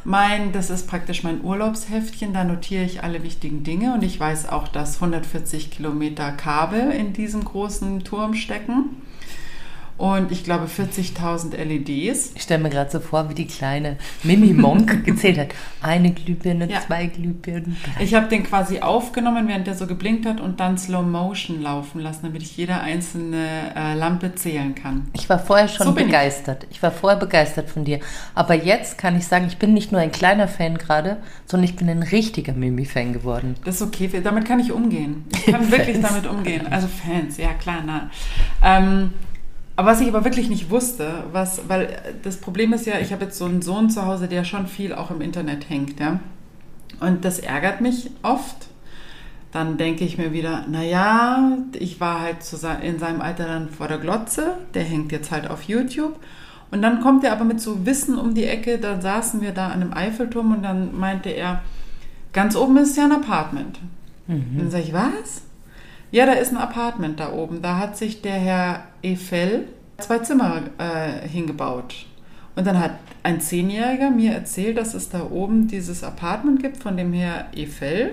Mein, 0.05 0.53
das 0.53 0.71
ist 0.71 0.87
praktisch 0.87 1.25
mein 1.25 1.43
Urlaubsheftchen, 1.43 2.33
da 2.33 2.45
notiere 2.45 2.85
ich 2.85 3.03
alle 3.03 3.25
wichtigen 3.25 3.65
Dinge 3.65 3.93
und 3.95 4.05
ich 4.05 4.21
weiß 4.21 4.51
auch, 4.51 4.69
dass 4.69 4.97
140 5.03 5.73
Kilometer 5.73 6.31
Kabel 6.31 6.93
in 6.93 7.13
diesem 7.13 7.45
großen 7.45 8.05
Turm 8.05 8.35
stecken 8.35 9.03
und 9.99 10.31
ich 10.33 10.45
glaube 10.45 10.67
40.000 10.67 11.57
LEDs. 11.57 12.33
Ich 12.35 12.43
stelle 12.43 12.63
mir 12.63 12.71
gerade 12.71 12.91
so 12.91 13.01
vor, 13.01 13.29
wie 13.31 13.35
die 13.35 13.47
kleine 13.47 13.97
Mimi 14.23 14.53
Monk 14.53 15.05
gezählt 15.05 15.39
hat. 15.39 15.49
Eine 15.81 16.13
Glühbirne, 16.13 16.71
Ja. 16.71 16.81
zwei 16.81 17.07
Glühbirnen. 17.07 17.77
drei. 17.95 18.05
Ich 18.05 18.15
habe 18.15 18.29
den 18.29 18.43
quasi 18.45 18.81
aufgenommen, 18.81 19.49
während 19.49 19.67
der 19.67 19.75
so 19.75 19.87
geblinkt 19.87 20.27
hat 20.27 20.41
und 20.41 20.61
dann 20.61 20.77
Slow 20.79 21.03
Motion 21.03 21.63
laufen 21.63 22.01
lassen, 22.01 22.21
damit 22.25 22.43
ich 22.43 22.57
jede 22.57 22.75
einzelne 22.81 23.75
äh, 23.75 23.95
Lampe 23.95 24.35
zählen 24.35 24.75
kann. 24.75 25.09
Ich 25.15 25.29
war 25.29 25.39
vorher 25.39 25.69
schon 25.69 25.87
So 25.87 25.93
bin 25.93 26.05
ich. 26.05 26.11
begeistert. 26.13 26.67
Ich. 26.71 26.83
war 26.83 26.91
vorher 26.93 27.19
begeistert 27.19 27.71
von 27.71 27.85
dir. 27.85 28.01
Aber 28.35 28.55
jetzt 28.55 28.99
kann 28.99 29.17
ich 29.17 29.27
sagen, 29.27 29.47
ich 29.49 29.57
bin 29.59 29.73
nicht 29.75 29.93
nur 29.93 30.01
ein 30.01 30.13
kleiner 30.13 30.49
Fan 30.49 30.77
gerade, 30.79 31.17
sondern 31.47 31.65
ich 31.65 31.77
bin 31.77 31.89
ein 31.89 32.03
richtiger 32.03 32.53
Mimi-Fan 32.53 33.13
geworden. 33.13 33.55
Das 33.65 33.77
ist 33.77 33.83
okay, 33.83 34.11
damit 34.23 34.45
kann 34.47 34.61
ich 34.61 34.73
umgehen. 34.73 35.25
Ich 35.33 35.47
kann 35.47 35.71
wirklich 35.71 36.01
damit 36.01 36.27
umgehen. 36.27 36.67
Also 36.71 36.87
Fans, 36.89 37.37
ja 37.39 37.53
klar, 37.55 37.83
na. 37.87 38.11
Ähm, 38.63 39.13
aber 39.77 39.91
was 39.91 40.01
ich 40.01 40.09
aber 40.09 40.25
wirklich 40.25 40.49
nicht 40.49 40.71
wusste, 40.71 41.25
was, 41.33 41.69
weil 41.69 41.83
äh, 41.83 41.97
das 42.23 42.39
Problem 42.39 42.73
ist 42.73 42.87
ja, 42.87 42.99
ich 42.99 43.13
habe 43.13 43.27
jetzt 43.27 43.39
so 43.39 43.45
einen 43.45 43.63
Sohn 43.63 43.91
zu 43.91 44.07
Hause, 44.07 44.27
der 44.27 44.45
schon 44.45 44.67
viel 44.67 44.95
auch 44.95 45.11
im 45.11 45.21
Internet 45.21 45.69
hängt, 45.69 46.01
ja. 46.01 46.21
Und 47.01 47.25
das 47.27 47.39
ärgert 47.39 47.83
mich 47.83 48.11
oft. 48.23 48.69
Dann 49.53 49.77
denke 49.77 50.05
ich 50.05 50.19
mir 50.19 50.33
wieder, 50.33 50.67
naja, 50.69 51.59
ich 51.73 52.01
war 52.01 52.21
halt 52.21 52.39
in 52.83 52.99
seinem 52.99 53.21
Alter 53.21 53.47
dann 53.47 53.69
vor 53.69 53.89
der 53.89 53.99
Glotze, 53.99 54.57
der 54.75 54.83
hängt 54.83 55.13
jetzt 55.13 55.31
halt 55.31 55.49
auf 55.49 55.63
YouTube. 55.63 56.19
Und 56.71 56.83
dann 56.83 57.01
kommt 57.01 57.23
er 57.25 57.33
aber 57.33 57.45
mit 57.45 57.61
so 57.61 57.87
Wissen 57.87 58.19
um 58.19 58.35
die 58.35 58.45
Ecke, 58.45 58.79
da 58.79 59.01
saßen 59.01 59.41
wir 59.41 59.53
da 59.53 59.69
an 59.69 59.83
einem 59.83 59.93
Eiffelturm 59.93 60.53
und 60.53 60.63
dann 60.63 60.99
meinte 60.99 61.31
er, 61.31 61.63
ganz 62.33 62.57
oben 62.57 62.77
ist 62.79 62.97
ja 62.97 63.05
ein 63.05 63.13
Apartment. 63.13 63.79
Und 64.53 64.59
dann 64.59 64.71
sage 64.71 64.85
ich, 64.85 64.93
was? 64.93 65.43
Ja, 66.11 66.27
da 66.27 66.33
ist 66.33 66.51
ein 66.51 66.57
Apartment 66.57 67.21
da 67.21 67.33
oben. 67.33 67.63
Da 67.63 67.79
hat 67.79 67.97
sich 67.97 68.23
der 68.23 68.35
Herr 68.35 68.83
Eiffel 69.07 69.69
zwei 69.99 70.19
Zimmer 70.19 70.63
äh, 70.79 71.27
hingebaut. 71.29 72.07
Und 72.55 72.67
dann 72.67 72.79
hat 72.81 72.93
ein 73.23 73.41
Zehnjähriger 73.41 74.11
mir 74.11 74.33
erzählt, 74.33 74.79
dass 74.79 74.95
es 74.95 75.11
da 75.11 75.29
oben 75.31 75.69
dieses 75.69 76.03
Apartment 76.03 76.63
gibt 76.63 76.83
von 76.83 76.97
dem 76.97 77.13
Herr 77.13 77.47
Eiffel. 77.57 78.13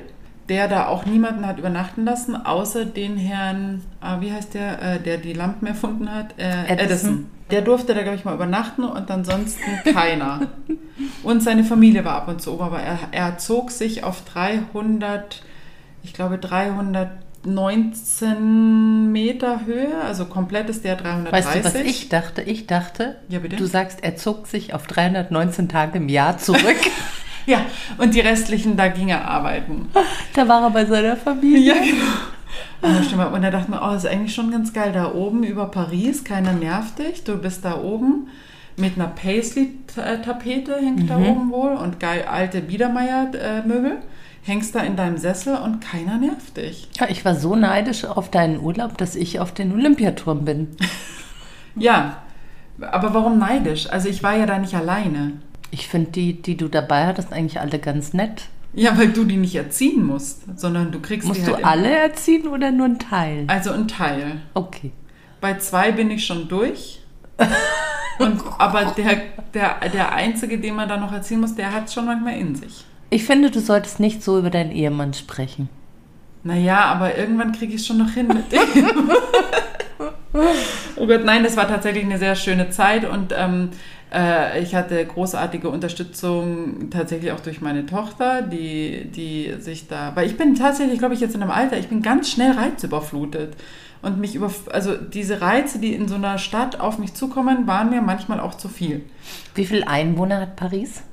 der 0.49 0.67
da 0.67 0.87
auch 0.87 1.05
niemanden 1.05 1.47
hat 1.47 1.57
übernachten 1.57 2.03
lassen, 2.03 2.35
außer 2.35 2.83
den 2.83 3.15
Herrn, 3.15 3.81
ah, 4.01 4.19
wie 4.19 4.33
heißt 4.33 4.53
der, 4.53 4.81
äh, 4.81 4.99
der 4.99 5.17
die 5.17 5.31
Lampen 5.31 5.65
erfunden 5.67 6.13
hat? 6.13 6.37
Äh, 6.37 6.65
Edison. 6.65 6.79
Edison. 6.79 7.25
Der 7.49 7.61
durfte 7.61 7.93
da, 7.93 8.01
glaube 8.01 8.17
ich, 8.17 8.25
mal 8.25 8.35
übernachten 8.35 8.83
und 8.83 9.09
ansonsten 9.09 9.93
keiner. 9.93 10.49
und 11.23 11.41
seine 11.41 11.63
Familie 11.63 12.03
war 12.03 12.15
ab 12.15 12.27
und 12.27 12.41
zu 12.41 12.53
oben, 12.53 12.63
aber 12.63 12.81
er, 12.81 12.99
er 13.11 13.37
zog 13.37 13.71
sich 13.71 14.03
auf 14.03 14.25
300, 14.25 15.43
ich 16.03 16.13
glaube 16.13 16.37
319 17.43 19.11
Meter 19.11 19.65
Höhe, 19.65 20.01
also 20.01 20.25
komplett 20.25 20.69
ist 20.69 20.83
der 20.83 20.95
330. 20.95 21.31
Weißt 21.31 21.55
du, 21.55 21.63
was 21.63 21.75
ich 21.75 22.09
dachte? 22.09 22.41
Ich 22.41 22.67
dachte, 22.67 23.17
Ja, 23.29 23.39
du 23.39 23.65
sagst, 23.65 23.99
er 24.03 24.15
zog 24.15 24.47
sich 24.47 24.73
auf 24.73 24.87
319 24.87 25.69
Tage 25.69 25.97
im 25.97 26.09
Jahr 26.09 26.37
zurück. 26.37 26.61
Ja, 27.45 27.65
und 27.97 28.15
die 28.15 28.21
restlichen, 28.21 28.77
da 28.77 28.87
ging 28.87 29.09
er 29.09 29.27
arbeiten. 29.27 29.89
da 30.33 30.47
war 30.47 30.63
er 30.63 30.69
bei 30.69 30.85
seiner 30.85 31.17
Familie. 31.17 31.73
Ja, 31.75 31.81
genau. 31.81 32.13
Und, 32.81 32.95
da 32.97 33.03
stimmt, 33.03 33.33
und 33.33 33.41
da 33.41 33.51
dachte 33.51 33.69
man, 33.69 33.81
oh, 33.81 33.91
das 33.91 34.05
ist 34.05 34.09
eigentlich 34.09 34.33
schon 34.33 34.49
ganz 34.49 34.71
geil. 34.71 34.93
Da 34.93 35.11
oben 35.13 35.43
über 35.43 35.65
Paris, 35.65 36.23
keiner 36.23 36.53
nervt 36.53 36.99
dich. 36.99 37.25
Du 37.25 37.35
bist 37.37 37.65
da 37.65 37.81
oben 37.81 38.29
mit 38.77 38.95
einer 38.95 39.07
Paisley-Tapete, 39.07 40.77
hängt 40.77 41.09
da 41.09 41.17
oben 41.17 41.51
wohl, 41.51 41.73
und 41.73 41.99
geil 41.99 42.23
alte 42.31 42.61
Biedermeier-Möbel. 42.61 43.97
Hängst 44.43 44.75
da 44.75 44.81
in 44.81 44.97
deinem 44.97 45.17
Sessel 45.17 45.55
und 45.55 45.79
keiner 45.79 46.17
nervt 46.17 46.57
dich. 46.57 46.89
Ja, 46.99 47.07
ich 47.09 47.23
war 47.23 47.35
so 47.35 47.55
neidisch 47.55 48.03
auf 48.03 48.29
deinen 48.29 48.59
Urlaub, 48.59 48.97
dass 48.97 49.15
ich 49.15 49.39
auf 49.39 49.53
den 49.53 49.71
Olympiaturm 49.73 50.45
bin. 50.45 50.69
Ja, 51.75 52.17
aber 52.79 53.15
warum 53.15 53.39
neidisch? 53.39 53.89
Also 53.89 54.09
ich 54.09 54.21
war 54.21 54.37
ja 54.37 54.45
da 54.45 54.59
nicht 54.59 54.75
alleine. 54.75 55.33
Ich 55.71 55.87
finde 55.87 56.11
die, 56.11 56.39
die 56.39 56.55
du 56.55 56.67
dabei 56.67 57.07
hattest, 57.07 57.33
eigentlich 57.33 57.59
alle 57.59 57.79
ganz 57.79 58.13
nett. 58.13 58.43
Ja, 58.73 58.97
weil 58.97 59.09
du 59.09 59.23
die 59.23 59.37
nicht 59.37 59.55
erziehen 59.55 60.05
musst, 60.05 60.59
sondern 60.59 60.91
du 60.91 60.99
kriegst 60.99 61.27
Musst 61.27 61.41
die 61.41 61.45
du 61.45 61.55
halt 61.55 61.65
alle 61.65 61.89
erziehen 61.89 62.47
oder 62.47 62.71
nur 62.71 62.85
einen 62.85 62.99
Teil? 62.99 63.45
Also 63.47 63.71
ein 63.71 63.87
Teil. 63.87 64.41
Okay. 64.53 64.91
Bei 65.41 65.57
zwei 65.57 65.91
bin 65.91 66.09
ich 66.11 66.25
schon 66.25 66.47
durch. 66.47 67.01
Und, 68.19 68.41
aber 68.59 68.93
der, 68.95 69.21
der, 69.53 69.89
der 69.89 70.13
Einzige, 70.13 70.59
den 70.59 70.75
man 70.75 70.87
da 70.87 70.97
noch 70.97 71.11
erziehen 71.11 71.41
muss, 71.41 71.55
der 71.55 71.71
hat 71.71 71.87
es 71.87 71.93
schon 71.93 72.05
manchmal 72.05 72.37
in 72.37 72.55
sich. 72.55 72.85
Ich 73.13 73.25
finde, 73.25 73.51
du 73.51 73.59
solltest 73.59 73.99
nicht 73.99 74.23
so 74.23 74.39
über 74.39 74.49
deinen 74.49 74.71
Ehemann 74.71 75.13
sprechen. 75.13 75.69
Naja, 76.43 76.85
aber 76.85 77.15
irgendwann 77.15 77.51
kriege 77.51 77.75
ich 77.75 77.81
es 77.81 77.85
schon 77.85 77.99
noch 77.99 78.09
hin 78.09 78.25
mit 78.27 78.51
dem. 78.51 79.11
oh 80.95 81.05
Gott, 81.05 81.23
nein, 81.23 81.43
das 81.43 81.55
war 81.55 81.67
tatsächlich 81.67 82.05
eine 82.05 82.17
sehr 82.17 82.35
schöne 82.35 82.71
Zeit 82.71 83.07
und 83.07 83.31
ähm, 83.37 83.69
äh, 84.11 84.59
ich 84.63 84.73
hatte 84.73 85.05
großartige 85.05 85.69
Unterstützung 85.69 86.89
tatsächlich 86.89 87.31
auch 87.33 87.39
durch 87.39 87.61
meine 87.61 87.85
Tochter, 87.85 88.41
die, 88.41 89.05
die 89.15 89.53
sich 89.59 89.87
da, 89.87 90.13
weil 90.15 90.25
ich 90.25 90.35
bin 90.35 90.55
tatsächlich, 90.55 90.97
glaube 90.97 91.13
ich, 91.13 91.19
jetzt 91.19 91.35
in 91.35 91.43
einem 91.43 91.51
Alter, 91.51 91.77
ich 91.77 91.89
bin 91.89 92.01
ganz 92.01 92.31
schnell 92.31 92.53
reizüberflutet. 92.53 93.55
Und 94.01 94.19
mich 94.19 94.33
über, 94.33 94.51
also 94.71 94.97
diese 94.97 95.39
Reize, 95.39 95.77
die 95.77 95.93
in 95.93 96.07
so 96.07 96.15
einer 96.15 96.39
Stadt 96.39 96.79
auf 96.79 96.97
mich 96.97 97.13
zukommen, 97.13 97.67
waren 97.67 97.91
mir 97.91 98.01
manchmal 98.01 98.39
auch 98.39 98.55
zu 98.55 98.69
viel. 98.69 99.05
Wie 99.53 99.65
viele 99.65 99.87
Einwohner 99.87 100.41
hat 100.41 100.55
Paris? 100.55 101.03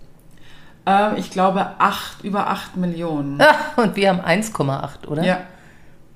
Ähm, 0.91 1.17
ich 1.17 1.31
glaube 1.31 1.67
acht, 1.79 2.23
über 2.25 2.49
acht 2.49 2.77
Millionen. 2.77 3.41
Ah, 3.51 3.83
und 3.83 3.97
wir 3.97 4.09
haben 4.11 4.21
1,8, 4.21 5.09
oder? 5.09 5.25
Ja. 5.25 5.41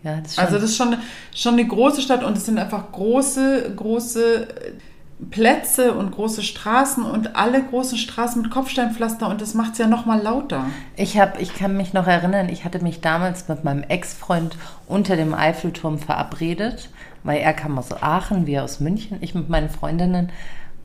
Ja, 0.02 0.20
das 0.22 0.38
Also 0.38 0.56
das 0.56 0.64
ist 0.64 0.76
schon, 0.76 0.96
schon 1.34 1.54
eine 1.54 1.66
große 1.66 2.02
Stadt 2.02 2.22
und 2.22 2.36
es 2.36 2.44
sind 2.44 2.58
einfach 2.58 2.92
große, 2.92 3.72
große 3.74 4.48
Plätze 5.30 5.94
und 5.94 6.10
große 6.10 6.42
Straßen 6.42 7.04
und 7.04 7.36
alle 7.36 7.62
großen 7.62 7.96
Straßen 7.96 8.42
mit 8.42 8.50
Kopfsteinpflaster 8.50 9.28
und 9.28 9.40
das 9.40 9.54
macht 9.54 9.72
es 9.72 9.78
ja 9.78 9.86
noch 9.86 10.04
mal 10.04 10.20
lauter. 10.20 10.66
Ich, 10.96 11.18
hab, 11.18 11.40
ich 11.40 11.54
kann 11.54 11.76
mich 11.76 11.94
noch 11.94 12.06
erinnern, 12.06 12.48
ich 12.50 12.64
hatte 12.64 12.80
mich 12.80 13.00
damals 13.00 13.48
mit 13.48 13.64
meinem 13.64 13.82
Ex-Freund 13.84 14.56
unter 14.86 15.16
dem 15.16 15.32
Eiffelturm 15.32 15.98
verabredet, 15.98 16.90
weil 17.22 17.38
er 17.38 17.54
kam 17.54 17.78
aus 17.78 17.90
Aachen, 18.02 18.46
wir 18.46 18.64
aus 18.64 18.80
München, 18.80 19.18
ich 19.22 19.34
mit 19.34 19.48
meinen 19.48 19.70
Freundinnen. 19.70 20.30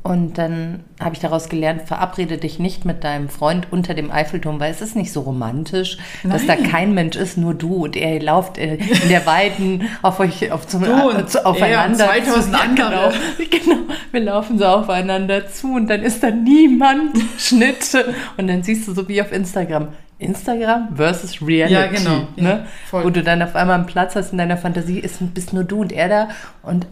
Und 0.02 0.38
dann 0.38 0.86
habe 1.02 1.14
ich 1.14 1.20
daraus 1.20 1.50
gelernt, 1.50 1.82
verabrede 1.82 2.38
dich 2.38 2.58
nicht 2.58 2.86
mit 2.86 3.04
deinem 3.04 3.28
Freund 3.28 3.68
unter 3.70 3.94
dem 3.94 4.12
Eiffelturm, 4.12 4.60
weil 4.60 4.72
es 4.72 4.82
ist 4.82 4.96
nicht 4.96 5.12
so 5.12 5.22
romantisch, 5.22 5.98
dass 6.24 6.46
da 6.46 6.56
Nein. 6.56 6.64
kein 6.72 6.94
Mensch 6.94 7.18
ist, 7.18 7.38
nur 7.38 7.54
du 7.54 7.84
und 7.84 7.98
er 7.98 8.22
lauft 8.22 8.58
äh, 8.58 8.76
in 8.76 9.10
der 9.10 9.26
Weiten 9.26 9.90
auf 10.02 10.22
euch 10.22 10.54
auf 10.54 10.66
zum, 10.68 10.84
Du 10.84 10.94
und 10.94 11.30
zu, 11.30 11.40
er 11.40 11.48
aufeinander 11.48 12.06
2000 12.06 12.44
zu. 12.44 12.52
Ja, 12.52 12.60
andere. 12.60 13.14
Genau, 13.38 13.48
genau, 13.52 13.94
wir 14.12 14.22
laufen 14.22 14.58
so 14.58 14.66
aufeinander 14.66 15.48
zu 15.50 15.76
und 15.76 15.90
dann 15.90 16.02
ist 16.02 16.24
da 16.24 16.32
niemand, 16.32 17.18
Schnitt 17.38 17.94
und 18.38 18.48
dann 18.48 18.64
siehst 18.64 18.88
du 18.88 18.94
so 18.94 19.06
wie 19.10 19.22
auf 19.22 19.34
Instagram, 19.34 19.90
Instagram 20.18 20.96
versus 20.96 21.42
Reality, 21.46 21.74
Ja, 21.74 21.88
genau. 21.88 22.28
Ja, 22.38 22.44
ne? 22.44 22.66
voll. 22.90 23.04
wo 23.04 23.10
du 23.10 23.22
dann 23.22 23.42
auf 23.42 23.54
einmal 23.54 23.76
einen 23.76 23.86
Platz 23.86 24.16
hast 24.16 24.32
in 24.32 24.38
deiner 24.38 24.58
Fantasie, 24.58 25.00
ist, 25.00 25.18
bist 25.34 25.52
nur 25.52 25.66
du 25.66 25.82
und 25.82 25.92
er 25.92 26.08
da 26.08 26.30
und 26.64 26.88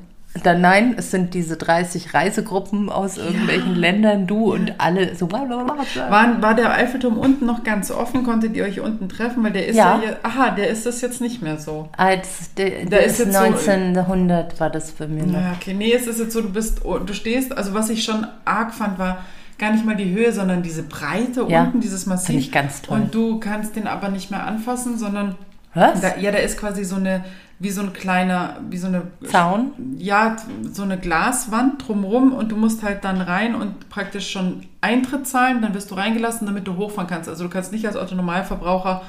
dann 0.46 0.62
nein, 0.62 0.96
es 0.98 1.12
sind 1.12 1.34
diese 1.34 1.58
30 1.58 2.14
Reisegruppen 2.14 2.90
aus 2.90 3.18
irgendwelchen 3.18 3.76
Ländern, 3.76 4.28
du 4.28 4.54
und 4.54 4.74
alle 4.80 5.16
so. 5.16 5.32
War, 5.32 6.42
war 6.42 6.54
der 6.56 6.74
Eiffelturm 6.74 7.18
unten 7.18 7.46
noch 7.46 7.64
ganz 7.64 7.92
offen? 7.92 8.24
Konntet 8.24 8.56
ihr 8.56 8.64
euch 8.66 8.80
unten 8.80 9.10
treffen? 9.10 9.44
Weil 9.44 9.52
der 9.54 9.68
ist 9.68 9.76
ja, 9.76 9.96
Ja. 9.96 10.00
hier, 10.02 10.18
aha, 10.24 10.52
der 10.52 10.68
ist 10.70 10.86
das 10.86 11.02
jetzt 11.02 11.22
nicht 11.22 11.42
mehr 11.42 11.58
so. 11.58 11.90
Als 11.98 12.54
der, 12.56 12.84
Da 12.86 12.90
der 12.92 13.06
ist 13.06 13.14
ist 13.14 13.20
jetzt 13.28 13.34
so- 13.34 13.40
1900 13.40 14.60
war 14.60 14.70
das 14.70 14.92
für 14.92 15.08
mich 15.08 15.26
noch. 15.26 15.34
Ja, 15.40 15.54
okay, 15.60 15.74
nee, 15.74 15.94
es 15.94 16.08
ist 16.08 16.20
jetzt 16.20 16.34
so, 16.34 16.42
du 16.42 16.50
bist, 16.52 16.82
du 16.84 17.14
stehst, 17.14 17.56
also 17.58 17.74
was 17.74 17.90
ich 17.90 18.04
schon 18.04 18.26
arg 18.46 18.74
fand, 18.74 19.00
war 19.00 19.20
gar 19.60 19.72
nicht 19.72 19.86
mal 19.86 19.96
die 19.96 20.12
Höhe, 20.14 20.32
sondern 20.32 20.62
diese 20.62 20.84
Breite 20.84 21.46
Ja, 21.48 21.64
unten, 21.64 21.80
dieses 21.80 22.06
Massiv. 22.06 22.28
finde 22.28 22.42
ich 22.42 22.52
ganz 22.52 22.82
toll. 22.84 22.98
Und 23.00 23.16
du 23.16 23.40
kannst 23.40 23.76
den 23.76 23.88
aber 23.88 24.10
nicht 24.10 24.30
mehr 24.30 24.46
anfassen, 24.46 24.98
sondern 24.98 25.36
Was? 25.74 26.02
Da, 26.02 26.16
ja, 26.20 26.32
da 26.32 26.38
ist 26.40 26.60
quasi 26.60 26.84
so 26.84 26.96
eine, 26.96 27.24
wie 27.60 27.72
so 27.72 27.82
ein 27.82 27.92
kleiner, 27.94 28.58
wie 28.70 28.78
so 28.78 28.88
eine 28.88 29.04
Zaun? 29.26 29.72
Ja, 29.98 30.36
so 30.72 30.84
eine 30.84 30.98
Glaswand 30.98 31.88
drumrum 31.88 32.32
und 32.34 32.52
du 32.52 32.56
musst 32.56 32.84
halt 32.84 33.04
dann 33.04 33.20
rein 33.22 33.56
und 33.56 33.90
praktisch 33.90 34.30
schon 34.30 34.64
Eintritt 34.82 35.26
zahlen, 35.28 35.62
dann 35.62 35.74
wirst 35.74 35.90
du 35.90 35.96
reingelassen, 35.96 36.46
damit 36.46 36.68
du 36.68 36.76
hochfahren 36.78 37.10
kannst. 37.10 37.28
Also 37.30 37.44
du 37.44 37.50
kannst 37.50 37.72
nicht 37.72 37.88
als 37.88 37.96
Autonormalverbraucher 37.96 39.02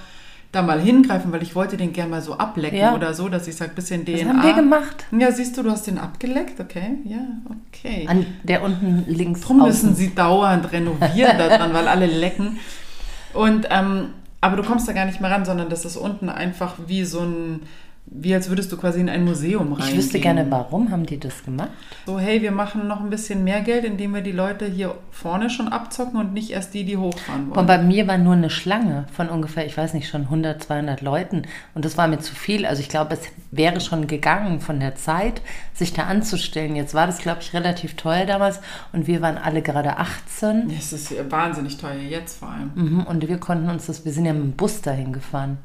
da 0.51 0.63
mal 0.63 0.81
hingreifen, 0.81 1.31
weil 1.31 1.43
ich 1.43 1.55
wollte 1.55 1.77
den 1.77 1.93
gerne 1.93 2.11
mal 2.11 2.23
so 2.23 2.39
ablecken 2.39 2.79
Ja. 2.79 2.95
oder 2.95 3.13
so, 3.13 3.29
dass 3.29 3.47
ich 3.49 3.57
sage, 3.57 3.73
bisschen 3.75 4.07
DNA. 4.07 4.17
Was 4.17 4.25
haben 4.29 4.43
wir 4.43 4.55
gemacht? 4.55 5.05
Ja, 5.11 5.31
siehst 5.31 5.59
du, 5.59 5.63
du 5.63 5.71
hast 5.71 5.87
den 5.87 5.99
abgeleckt, 5.99 6.59
okay, 6.59 6.97
ja, 7.05 7.19
okay. 7.71 8.07
An 8.09 8.25
der 8.45 8.63
unten 8.63 9.05
links 9.09 9.43
Drum 9.43 9.59
müssen 9.59 9.95
sie 9.95 10.15
dauernd 10.15 10.73
renovieren 10.73 11.37
daran, 11.37 11.75
weil 11.75 11.87
alle 11.87 12.07
lecken. 12.07 12.59
Und 13.35 13.67
ähm, 13.69 14.07
aber 14.41 14.57
du 14.57 14.63
kommst 14.63 14.89
da 14.89 14.93
gar 14.93 15.05
nicht 15.05 15.21
mehr 15.21 15.31
ran, 15.31 15.45
sondern 15.45 15.69
das 15.69 15.85
ist 15.85 15.99
unten 15.99 16.31
einfach 16.31 16.77
wie 16.87 17.05
so 17.05 17.21
ein, 17.21 17.61
wie 18.11 18.35
als 18.35 18.49
würdest 18.49 18.73
du 18.73 18.77
quasi 18.77 19.01
in 19.01 19.09
ein 19.09 19.25
Museum 19.25 19.73
rein. 19.73 19.89
Ich 19.89 19.97
wüsste 19.97 20.19
gerne, 20.21 20.47
warum 20.51 20.91
haben 20.91 21.07
die 21.07 21.19
das 21.19 21.45
gemacht? 21.45 21.71
So, 22.07 22.19
hey, 22.19 22.41
wir 22.43 22.53
machen 22.53 22.89
noch 22.89 23.01
ein 23.01 23.11
bisschen 23.11 23.45
mehr 23.45 23.61
Geld, 23.61 23.85
indem 23.85 24.15
wir 24.15 24.23
die 24.23 24.33
Leute 24.33 24.67
hier 24.67 24.95
vorne 25.11 25.51
schon 25.51 25.69
abzocken 25.69 26.19
und 26.19 26.33
nicht 26.33 26.51
erst 26.51 26.75
die, 26.75 26.85
die 26.85 26.97
hochfahren 26.97 27.49
Und 27.51 27.57
wollen. 27.57 27.67
bei 27.67 27.79
mir 27.79 28.07
war 28.09 28.19
nur 28.19 28.33
eine 28.35 28.51
Schlange 28.51 29.05
von 29.13 29.29
ungefähr, 29.29 29.67
ich 29.67 29.77
weiß 29.77 29.95
nicht, 29.95 30.09
schon 30.09 30.23
100, 30.23 30.63
200 30.63 31.01
Leuten. 31.01 31.43
Und 31.75 31.85
das 31.85 31.99
war 31.99 32.09
mir 32.09 32.19
zu 32.19 32.35
viel. 32.35 32.65
Also 32.67 32.81
ich 32.81 32.89
glaube, 32.89 33.15
es 33.15 33.21
wäre 33.51 33.81
schon 33.81 34.07
gegangen 34.07 34.61
von 34.61 34.81
der 34.81 34.95
Zeit, 34.95 35.43
sich 35.75 35.93
da 35.93 36.05
anzustellen. 36.05 36.77
Jetzt 36.77 36.95
war 36.95 37.07
das, 37.07 37.19
glaube 37.19 37.41
ich, 37.43 37.53
relativ 37.53 37.95
teuer 37.95 38.25
damals. 38.27 38.61
Und 38.93 39.07
wir 39.07 39.21
waren 39.21 39.37
alle 39.39 39.63
gerade 39.63 39.99
18. 39.99 40.71
Es 40.77 40.93
ist 40.93 41.13
wahnsinnig 41.31 41.77
teuer, 41.77 42.01
jetzt 42.09 42.39
vor 42.39 42.49
allem. 42.49 42.71
Mhm, 42.75 43.01
und 43.05 43.29
wir 43.29 43.39
konnten 43.39 43.69
uns 43.69 43.87
das, 43.87 44.05
wir 44.05 44.13
sind 44.13 44.25
ja 44.25 44.33
mit 44.33 44.43
dem 44.43 44.53
Bus 44.53 44.81
dahin 44.83 45.13
gefahren. 45.13 45.59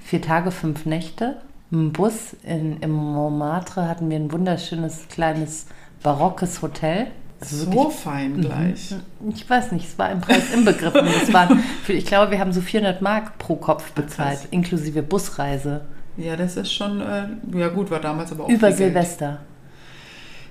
Vier 0.00 0.22
Tage, 0.22 0.50
fünf 0.50 0.86
Nächte. 0.86 1.36
Dem 1.70 1.92
Bus 1.92 2.34
in, 2.44 2.78
im 2.80 2.92
Montmartre 2.92 3.86
hatten 3.88 4.08
wir 4.08 4.16
ein 4.16 4.32
wunderschönes, 4.32 5.06
kleines, 5.08 5.66
barockes 6.02 6.62
Hotel. 6.62 7.08
So 7.40 7.90
fein 7.90 8.40
gleich. 8.40 8.94
Ich 9.32 9.48
weiß 9.48 9.70
nicht, 9.72 9.86
es 9.86 9.98
war 9.98 10.10
im 10.10 10.20
Preis 10.20 10.52
inbegriffen. 10.52 11.06
Das 11.20 11.32
waren, 11.32 11.60
für, 11.84 11.92
ich 11.92 12.06
glaube, 12.06 12.32
wir 12.32 12.40
haben 12.40 12.52
so 12.52 12.60
400 12.60 13.00
Mark 13.02 13.38
pro 13.38 13.54
Kopf 13.56 13.92
bezahlt, 13.92 14.40
Krass. 14.40 14.48
inklusive 14.50 15.02
Busreise. 15.02 15.82
Ja, 16.16 16.34
das 16.36 16.56
ist 16.56 16.72
schon, 16.72 17.00
äh, 17.00 17.28
ja 17.54 17.68
gut, 17.68 17.90
war 17.92 18.00
damals 18.00 18.32
aber 18.32 18.44
auch 18.44 18.48
Über. 18.48 18.72
Silvester. 18.72 19.38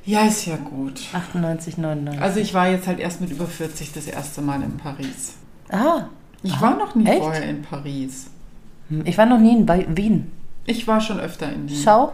Ja, 0.05 0.21
ist 0.25 0.45
ja 0.45 0.55
gut. 0.55 1.01
98, 1.11 1.77
99. 1.77 2.21
Also 2.21 2.39
ich 2.39 2.53
war 2.53 2.69
jetzt 2.69 2.87
halt 2.87 2.99
erst 2.99 3.19
mit 3.19 3.31
über 3.31 3.45
40 3.47 3.91
das 3.91 4.07
erste 4.07 4.41
Mal 4.41 4.61
in 4.63 4.77
Paris. 4.77 5.33
ah, 5.69 6.03
Ich 6.43 6.53
Ah, 6.53 6.61
war 6.61 6.77
noch 6.77 6.95
nie 6.95 7.05
echt? 7.05 7.19
vorher 7.19 7.49
in 7.49 7.61
Paris. 7.63 8.27
hm, 8.87 9.01
ich 9.05 9.17
war 9.17 9.25
noch 9.25 9.39
nie 9.39 9.57
in 9.57 9.97
Wien. 9.97 10.31
Ich 10.67 10.87
war 10.87 11.01
schon 11.01 11.19
öfter 11.19 11.51
in 11.51 11.67
Wien. 11.67 11.81
Schau. 11.83 12.13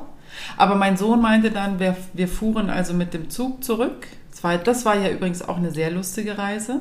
Aber 0.56 0.76
mein 0.76 0.96
Sohn 0.96 1.22
meinte 1.22 1.52
dann, 1.52 1.80
wir, 1.80 1.98
wir 2.14 2.28
fuhren 2.28 2.70
also 2.70 2.94
mit 2.94 3.14
dem 3.14 3.30
Zug 3.30 3.64
zurück. 3.64 4.08
Das 4.32 4.44
war, 4.44 4.58
das 4.58 4.86
war 4.86 4.96
ja 4.96 5.10
übrigens 5.10 5.42
auch 5.42 5.58
eine 5.58 5.72
sehr 5.72 5.92
lustige 5.92 6.38
Reise, 6.38 6.80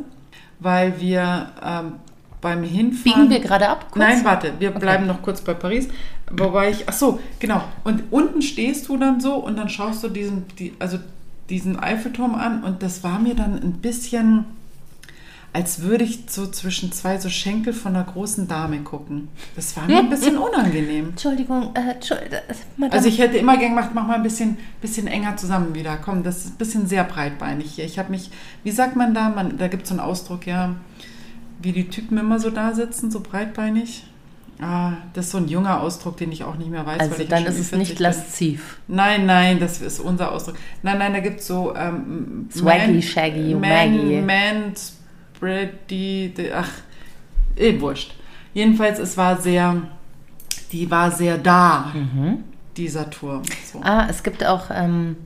weil 0.61 1.01
wir 1.01 1.49
ähm, 1.65 1.95
beim 2.41 2.63
Hinfahren... 2.63 3.23
Biegen 3.23 3.31
wir 3.31 3.41
gerade 3.41 3.69
ab? 3.69 3.87
kurz? 3.91 4.05
Nein, 4.05 4.25
warte, 4.25 4.53
wir 4.59 4.71
bleiben 4.71 5.07
noch 5.07 5.23
kurz 5.23 5.41
bei 5.41 5.55
Paris. 5.55 5.89
Wobei 6.31 6.71
ich, 6.71 6.89
ach 6.89 6.93
so, 6.93 7.21
genau. 7.39 7.63
Und 7.85 8.05
unten 8.11 8.43
stehst 8.43 8.89
du 8.89 8.97
dann 8.97 9.21
so 9.21 9.35
und 9.35 9.57
dann 9.59 9.69
schaust 9.69 10.03
du 10.05 10.09
diesen, 10.09 10.47
die, 10.59 10.75
also 10.79 10.99
diesen 11.51 11.79
Eiffelturm 11.79 12.35
an 12.35 12.65
und 12.65 12.83
das 12.83 13.03
war 13.05 13.19
mir 13.19 13.35
dann 13.35 13.55
ein 13.55 13.75
bisschen 13.75 14.45
als 15.55 15.83
würde 15.83 16.05
ich 16.05 16.21
so 16.29 16.47
zwischen 16.47 16.93
zwei 16.93 17.19
so 17.19 17.29
Schenkel 17.29 17.75
von 17.75 17.95
einer 17.95 18.05
großen 18.05 18.49
Dame 18.49 18.81
gucken. 18.81 19.29
Das 19.55 19.77
war 19.77 19.87
mir 19.87 19.99
ein 19.99 20.09
bisschen 20.09 20.39
unangenehm. 20.39 21.11
Entschuldigung, 21.11 21.75
äh, 21.75 21.93
Entschuldigung, 21.93 22.39
Madame. 22.79 22.97
Also 22.97 23.09
ich 23.09 23.19
hätte 23.19 23.37
immer 23.37 23.59
gern 23.59 23.75
gemacht, 23.75 23.91
mach 23.93 24.07
mal 24.07 24.15
ein 24.15 24.23
bisschen, 24.23 24.57
bisschen 24.81 25.07
enger 25.07 25.37
zusammen 25.37 25.75
wieder. 25.75 25.99
Komm, 25.99 26.23
das 26.23 26.39
ist 26.39 26.55
ein 26.55 26.57
bisschen 26.57 26.87
sehr 26.87 27.05
breitbeinig 27.05 27.73
hier. 27.73 27.85
Ich 27.85 27.99
habe 27.99 28.11
mich, 28.11 28.31
wie 28.65 28.71
sagt 28.71 28.97
man 28.97 29.13
da? 29.13 29.29
Man, 29.29 29.59
da 29.59 29.69
gibt 29.69 29.83
es 29.83 29.91
so 29.91 29.95
einen 29.95 30.01
Ausdruck, 30.01 30.47
ja, 30.47 30.75
wie 31.61 31.73
die 31.73 31.89
Typen 31.89 32.17
immer 32.17 32.41
so 32.41 32.49
da 32.49 32.73
sitzen, 32.73 33.11
so 33.11 33.21
breitbeinig. 33.21 34.05
Ah, 34.59 34.93
das 35.13 35.27
ist 35.27 35.33
so 35.33 35.39
ein 35.39 35.49
junger 35.49 35.81
Ausdruck, 35.81 36.17
den 36.17 36.31
ich 36.31 36.45
auch 36.45 36.57
nicht 36.57 36.71
mehr 36.71 36.87
weiß. 36.87 37.01
Also 37.01 37.25
dann 37.25 37.45
ist 37.47 37.59
es 37.59 37.73
nicht 37.73 37.99
lasziv. 37.99 38.79
Nein, 38.87 39.27
nein, 39.27 39.59
das 39.59 39.83
ist 39.83 39.99
unser 39.99 40.31
Ausdruck. 40.31 40.57
Nein, 40.83 40.99
nein, 40.99 41.13
da 41.13 41.21
gibt 41.21 41.41
es 41.41 41.49
so 41.49 41.75
ähm, 41.75 42.49
Swaggy, 42.51 42.93
man, 42.93 43.03
Shaggy, 43.03 43.55
man, 43.55 43.61
Maggie. 43.61 44.21
Man, 44.21 44.73
Spready, 45.43 46.33
ach, 46.55 46.71
eh, 47.57 47.81
wurscht. 47.81 48.15
Jedenfalls, 48.55 49.01
es 49.01 49.17
war 49.17 49.41
sehr, 49.41 49.83
die 50.71 50.89
war 50.89 51.11
sehr 51.11 51.37
da, 51.37 51.91
mhm. 51.93 52.45
dieser 52.77 53.11
Turm. 53.11 53.43
So. 53.65 53.81
Ah, 53.83 54.07
es 54.09 54.23
gibt 54.23 54.45
auch... 54.45 54.71
Ähm 54.73 55.17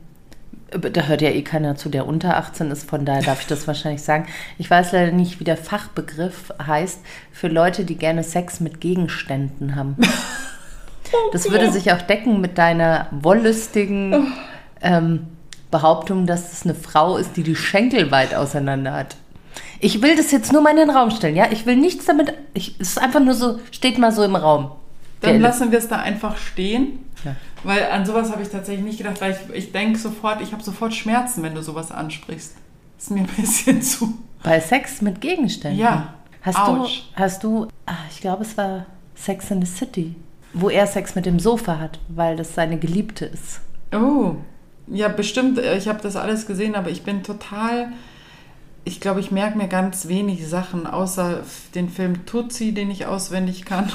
da 0.71 1.03
hört 1.03 1.23
ja 1.23 1.31
eh 1.31 1.43
keiner 1.43 1.77
zu, 1.77 1.89
der 1.89 2.09
unter 2.09 2.37
18 2.39 2.73
ist, 2.73 2.91
von 2.91 3.05
daher 3.05 3.23
darf 3.23 3.43
ich 3.43 3.47
das 3.47 3.67
wahrscheinlich 3.69 4.03
sagen. 4.03 4.27
Ich 4.59 4.69
weiß 4.69 4.93
leider 4.93 5.13
nicht, 5.13 5.39
wie 5.39 5.45
der 5.45 5.57
Fachbegriff 5.57 6.53
heißt 6.61 7.01
für 7.31 7.49
Leute, 7.49 7.85
die 7.85 7.95
gerne 7.95 8.25
Sex 8.25 8.59
mit 8.61 8.81
Gegenständen 8.81 9.77
haben. 9.77 9.97
Das 11.33 11.49
würde 11.49 11.71
sich 11.71 11.93
auch 11.93 12.03
decken 12.03 12.41
mit 12.41 12.59
deiner 12.59 13.07
wollüstigen 13.13 14.33
ähm, 14.83 15.29
Behauptung, 15.71 16.27
dass 16.27 16.53
es 16.53 16.65
eine 16.65 16.75
Frau 16.75 17.17
ist, 17.17 17.37
die 17.37 17.45
die 17.45 17.55
Schenkel 17.55 18.11
weit 18.11 18.35
auseinander 18.35 18.93
hat. 18.93 19.17
Ich 19.81 20.03
will 20.03 20.17
das 20.17 20.31
jetzt 20.31 20.53
nur 20.53 20.63
mal 20.63 20.71
in 20.71 20.77
den 20.77 20.91
Raum 20.91 21.11
stellen, 21.11 21.37
ja? 21.37 21.49
Ich 21.51 21.67
will 21.67 21.77
nichts 21.77 22.07
damit. 22.07 22.33
Ich, 22.55 22.77
es 22.79 22.91
ist 22.91 22.99
einfach 22.99 23.21
nur 23.21 23.35
so, 23.35 23.61
steht 23.71 23.99
mal 23.99 24.13
so 24.13 24.23
im 24.23 24.37
Raum. 24.37 24.73
Dann 25.21 25.41
lassen 25.41 25.71
wir 25.73 25.79
es 25.79 25.89
da 25.89 25.97
einfach 25.97 26.37
stehen. 26.37 27.01
Ja. 27.25 27.35
Weil 27.65 27.85
an 27.91 28.07
sowas 28.07 28.31
habe 28.31 28.43
ich 28.43 28.49
tatsächlich 28.49 28.85
nicht 28.85 28.99
gedacht, 28.99 29.21
weil 29.21 29.33
ich, 29.33 29.57
ich 29.57 29.73
denke 29.73 29.99
sofort, 29.99 30.41
ich 30.41 30.53
habe 30.53 30.63
sofort 30.63 30.95
Schmerzen, 30.95 31.43
wenn 31.43 31.55
du 31.55 31.63
sowas 31.63 31.91
ansprichst. 31.91 32.55
Ist 32.99 33.11
mir 33.11 33.21
ein 33.21 33.27
bisschen 33.37 33.83
zu. 33.83 34.19
Bei 34.43 34.61
Sex 34.61 35.03
mit 35.03 35.21
Gegenständen? 35.21 35.81
Ja. 35.81 36.15
Hast 36.43 36.59
Ouch. 36.59 36.87
du, 37.15 37.21
hast 37.21 37.43
du, 37.45 37.67
ach, 37.87 38.05
ich 38.11 38.21
glaube, 38.21 38.45
es 38.45 38.57
war 38.57 38.87
Sex 39.17 39.51
in 39.51 39.65
the 39.65 39.67
City, 39.67 40.15
wo 40.53 40.69
er 40.69 40.87
Sex 40.87 41.17
mit 41.17 41.27
dem 41.27 41.41
Sofa 41.41 41.81
hat, 41.81 41.99
weil 42.09 42.37
das 42.37 42.55
seine 42.55 42.79
Geliebte 42.79 43.25
ist. 43.25 43.61
Oh, 43.93 44.37
ja, 44.87 45.09
bestimmt. 45.09 45.59
Ich 45.59 45.89
habe 45.89 46.01
das 46.01 46.15
alles 46.15 46.47
gesehen, 46.47 46.77
aber 46.77 46.91
ich 46.91 47.03
bin 47.03 47.25
total 47.25 47.89
ich 48.87 49.01
glaube, 49.01 49.19
ich 49.19 49.33
merke 49.33 49.59
mir 49.59 49.67
ganz 49.67 50.07
wenig 50.07 50.47
Sachen, 50.47 50.87
außer 50.87 51.43
den 51.75 51.89
Film 51.89 52.25
Tutsi, 52.25 52.73
den 52.73 52.89
ich 52.89 53.07
auswendig 53.07 53.65
kann. 53.65 53.91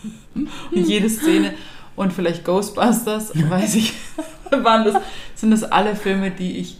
und 0.34 0.48
jede 0.86 1.10
Szene. 1.10 1.54
Und 1.96 2.12
vielleicht 2.12 2.44
Ghostbusters, 2.44 3.32
weiß 3.34 3.74
ich. 3.74 3.94
waren 4.50 4.84
das, 4.84 5.02
sind 5.34 5.50
das 5.50 5.64
alle 5.64 5.96
Filme, 5.96 6.30
die 6.30 6.58
ich 6.58 6.78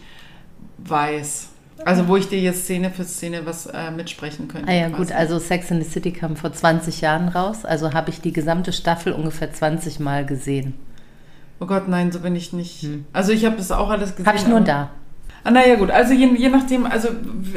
weiß. 0.77 1.49
Also 1.83 2.07
wo 2.07 2.15
ich 2.15 2.29
dir 2.29 2.39
jetzt 2.39 2.63
Szene 2.63 2.91
für 2.91 3.03
Szene 3.03 3.45
was 3.45 3.65
äh, 3.65 3.91
mitsprechen 3.91 4.47
könnte. 4.47 4.69
Ah 4.69 4.73
ja, 4.73 4.87
gut, 4.87 5.11
also 5.11 5.37
Sex 5.37 5.69
in 5.69 5.81
the 5.81 5.89
City 5.89 6.13
kam 6.13 6.37
vor 6.37 6.53
20 6.53 7.01
Jahren 7.01 7.27
raus. 7.27 7.65
Also 7.65 7.93
habe 7.93 8.09
ich 8.09 8.21
die 8.21 8.31
gesamte 8.31 8.71
Staffel 8.71 9.11
ungefähr 9.11 9.51
20 9.51 9.99
Mal 9.99 10.25
gesehen. 10.25 10.75
Oh 11.59 11.65
Gott, 11.65 11.89
nein, 11.89 12.13
so 12.13 12.21
bin 12.21 12.37
ich 12.37 12.53
nicht. 12.53 12.83
Hm. 12.83 13.05
Also 13.11 13.33
ich 13.33 13.45
habe 13.45 13.57
das 13.57 13.71
auch 13.71 13.89
alles 13.89 14.11
gesehen. 14.11 14.27
Habe 14.27 14.37
ich 14.37 14.47
nur 14.47 14.61
da. 14.61 14.91
Ah, 15.43 15.51
naja, 15.51 15.75
gut. 15.75 15.89
Also 15.91 16.13
je, 16.13 16.27
je 16.35 16.49
nachdem, 16.49 16.85
also 16.85 17.09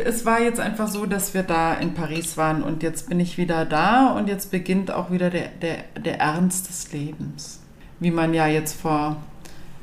es 0.04 0.24
war 0.24 0.40
jetzt 0.40 0.60
einfach 0.60 0.88
so, 0.88 1.06
dass 1.06 1.34
wir 1.34 1.42
da 1.42 1.74
in 1.74 1.94
Paris 1.94 2.36
waren 2.36 2.62
und 2.62 2.82
jetzt 2.82 3.08
bin 3.08 3.18
ich 3.20 3.38
wieder 3.38 3.64
da 3.64 4.12
und 4.12 4.28
jetzt 4.28 4.50
beginnt 4.50 4.90
auch 4.90 5.10
wieder 5.10 5.30
der, 5.30 5.48
der, 5.48 5.78
der 6.02 6.20
Ernst 6.20 6.68
des 6.68 6.92
Lebens. 6.92 7.60
Wie 7.98 8.10
man 8.10 8.34
ja 8.34 8.46
jetzt 8.46 8.80
vor, 8.80 9.16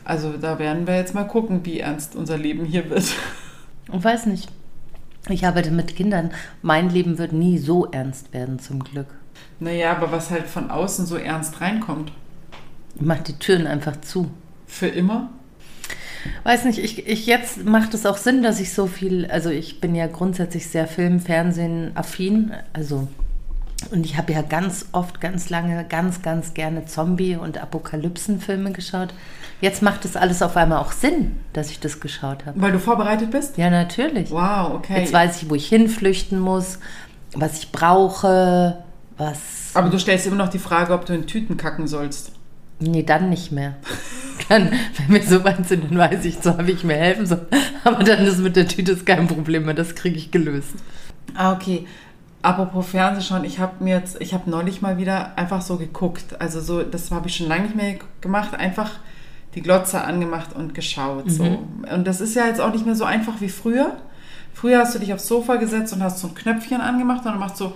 also 0.06 0.34
da 0.34 0.60
werden 0.60 0.88
wir 0.88 0.96
jetzt 0.96 1.14
mal 1.14 1.26
gucken, 1.26 1.62
wie 1.66 1.80
ernst 1.80 2.16
unser 2.16 2.38
Leben 2.38 2.66
hier 2.66 2.90
wird. 2.90 3.06
Ich 3.92 4.04
weiß 4.04 4.28
nicht. 4.28 4.52
Ich 5.30 5.48
arbeite 5.48 5.72
mit 5.72 5.96
Kindern. 5.96 6.30
Mein 6.62 6.92
Leben 6.92 7.18
wird 7.18 7.34
nie 7.34 7.58
so 7.58 7.88
ernst 7.88 8.34
werden, 8.34 8.60
zum 8.60 8.84
Glück. 8.84 9.08
Naja, 9.60 9.92
aber 9.96 10.12
was 10.12 10.30
halt 10.30 10.46
von 10.46 10.70
außen 10.70 11.08
so 11.08 11.16
ernst 11.16 11.60
reinkommt. 11.60 12.12
Ich 12.96 13.02
mach 13.02 13.18
die 13.20 13.34
Türen 13.34 13.66
einfach 13.66 14.00
zu. 14.02 14.30
Für 14.68 14.88
immer? 14.88 15.30
Weiß 16.44 16.66
nicht, 16.66 16.80
ich, 16.80 17.08
ich 17.08 17.26
jetzt 17.26 17.66
macht 17.66 17.94
es 17.94 18.06
auch 18.06 18.18
Sinn, 18.18 18.44
dass 18.44 18.60
ich 18.60 18.74
so 18.74 18.88
viel, 18.88 19.26
also 19.28 19.50
ich 19.50 19.80
bin 19.80 19.96
ja 19.96 20.08
grundsätzlich 20.08 20.68
sehr 20.68 20.88
Film, 20.88 21.20
Fernsehen 21.20 21.92
affin, 21.96 22.52
also 22.74 23.08
und 23.92 24.06
ich 24.06 24.18
habe 24.18 24.34
ja 24.34 24.42
ganz 24.42 24.88
oft, 24.92 25.22
ganz 25.22 25.50
lange, 25.50 25.86
ganz, 25.86 26.22
ganz 26.22 26.54
gerne 26.54 26.86
Zombie- 26.86 27.38
und 27.38 27.58
Apokalypsenfilme 27.58 28.72
geschaut. 28.72 29.14
Jetzt 29.62 29.82
macht 29.82 30.06
es 30.06 30.16
alles 30.16 30.42
auf 30.42 30.58
einmal 30.58 30.80
auch 30.80 30.92
Sinn, 30.92 31.40
dass 31.54 31.72
ich 31.72 31.80
das 31.80 32.00
geschaut 32.00 32.46
habe. 32.46 32.62
Weil 32.62 32.72
du 32.72 32.80
vorbereitet 32.80 33.32
bist? 33.32 33.58
Ja, 33.58 33.70
natürlich. 33.70 34.32
Wow, 34.32 34.76
okay. 34.76 35.00
Jetzt 35.00 35.14
weiß 35.14 35.42
ich, 35.42 35.50
wo 35.50 35.56
ich 35.56 35.68
hinflüchten 35.68 36.40
muss, 36.40 36.80
was 37.34 37.60
ich 37.60 37.72
brauche, 37.72 38.84
was. 39.18 39.40
Aber 39.74 39.90
du 39.90 39.98
stellst 39.98 40.28
immer 40.28 40.36
noch 40.36 40.50
die 40.50 40.60
Frage, 40.60 40.94
ob 40.94 41.06
du 41.06 41.14
in 41.14 41.26
Tüten 41.26 41.58
kacken 41.58 41.88
sollst. 41.88 42.34
Nee, 42.80 43.04
dann 43.04 43.30
nicht 43.30 43.52
mehr. 43.52 43.76
Dann, 44.48 44.72
wenn 44.98 45.16
wir 45.16 45.24
so 45.24 45.44
weit 45.44 45.68
sind, 45.68 45.92
dann 45.92 45.98
weiß 45.98 46.26
ich 46.26 46.40
zwar, 46.40 46.66
wie 46.66 46.72
ich 46.72 46.84
mir 46.84 46.96
helfen 46.96 47.26
soll. 47.26 47.46
Aber 47.84 48.04
dann 48.04 48.26
ist 48.26 48.40
mit 48.40 48.56
der 48.56 48.68
Tüte 48.68 48.96
kein 48.98 49.28
Problem 49.28 49.66
mehr. 49.66 49.74
Das 49.74 49.96
kriege 49.96 50.18
ich 50.18 50.32
gelöst. 50.32 50.74
Ah, 51.36 51.54
okay. 51.54 51.86
Apropos 52.42 52.88
Fernsehschauen, 52.88 53.44
ich 53.44 53.60
habe 53.60 53.84
mir 53.84 53.98
jetzt, 53.98 54.22
ich 54.22 54.34
habe 54.34 54.50
neulich 54.50 54.82
mal 54.82 54.98
wieder 54.98 55.38
einfach 55.38 55.62
so 55.62 55.76
geguckt. 55.76 56.40
Also 56.40 56.62
so, 56.62 56.84
das 56.84 57.12
habe 57.12 57.28
ich 57.28 57.36
schon 57.36 57.48
lange 57.48 57.64
nicht 57.64 57.76
mehr 57.76 57.96
gemacht. 58.22 58.56
Einfach 58.56 58.92
die 59.56 59.62
Glotze 59.62 60.02
angemacht 60.02 60.56
und 60.56 60.74
geschaut. 60.74 61.26
Mhm. 61.26 61.30
So. 61.30 61.60
Und 61.94 62.08
das 62.08 62.22
ist 62.22 62.36
ja 62.36 62.48
jetzt 62.48 62.62
auch 62.62 62.72
nicht 62.72 62.86
mehr 62.86 62.96
so 62.96 63.04
einfach 63.04 63.42
wie 63.42 63.50
früher. 63.50 63.98
Früher 64.54 64.80
hast 64.80 64.96
du 64.96 65.00
dich 65.00 65.14
aufs 65.14 65.28
Sofa 65.28 65.58
gesetzt 65.58 65.94
und 65.94 66.02
hast 66.02 66.20
so 66.20 66.28
ein 66.28 66.36
Knöpfchen 66.36 66.82
angemacht 66.82 67.20
und 67.20 67.32
dann 67.32 67.40
macht 67.40 67.58
so 67.58 67.76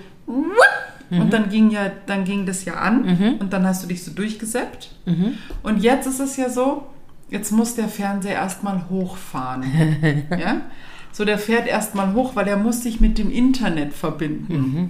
Mhm. 1.13 1.21
Und 1.21 1.33
dann 1.33 1.49
ging 1.49 1.69
ja, 1.69 1.91
dann 2.05 2.23
ging 2.23 2.45
das 2.45 2.65
ja 2.65 2.75
an 2.75 3.05
mhm. 3.05 3.33
und 3.39 3.53
dann 3.53 3.65
hast 3.65 3.83
du 3.83 3.87
dich 3.87 4.03
so 4.03 4.11
durchgesäppt. 4.11 4.91
Mhm. 5.05 5.37
Und 5.61 5.81
jetzt 5.81 6.07
ist 6.07 6.19
es 6.19 6.37
ja 6.37 6.49
so, 6.49 6.87
jetzt 7.29 7.51
muss 7.51 7.75
der 7.75 7.87
Fernseher 7.87 8.33
erstmal 8.33 8.89
hochfahren. 8.89 9.63
ja? 10.31 10.61
So, 11.11 11.25
der 11.25 11.37
fährt 11.37 11.67
erstmal 11.67 12.13
hoch, 12.13 12.35
weil 12.35 12.47
er 12.47 12.57
muss 12.57 12.81
sich 12.81 12.99
mit 12.99 13.17
dem 13.17 13.29
Internet 13.29 13.93
verbinden. 13.93 14.53
Mhm. 14.53 14.89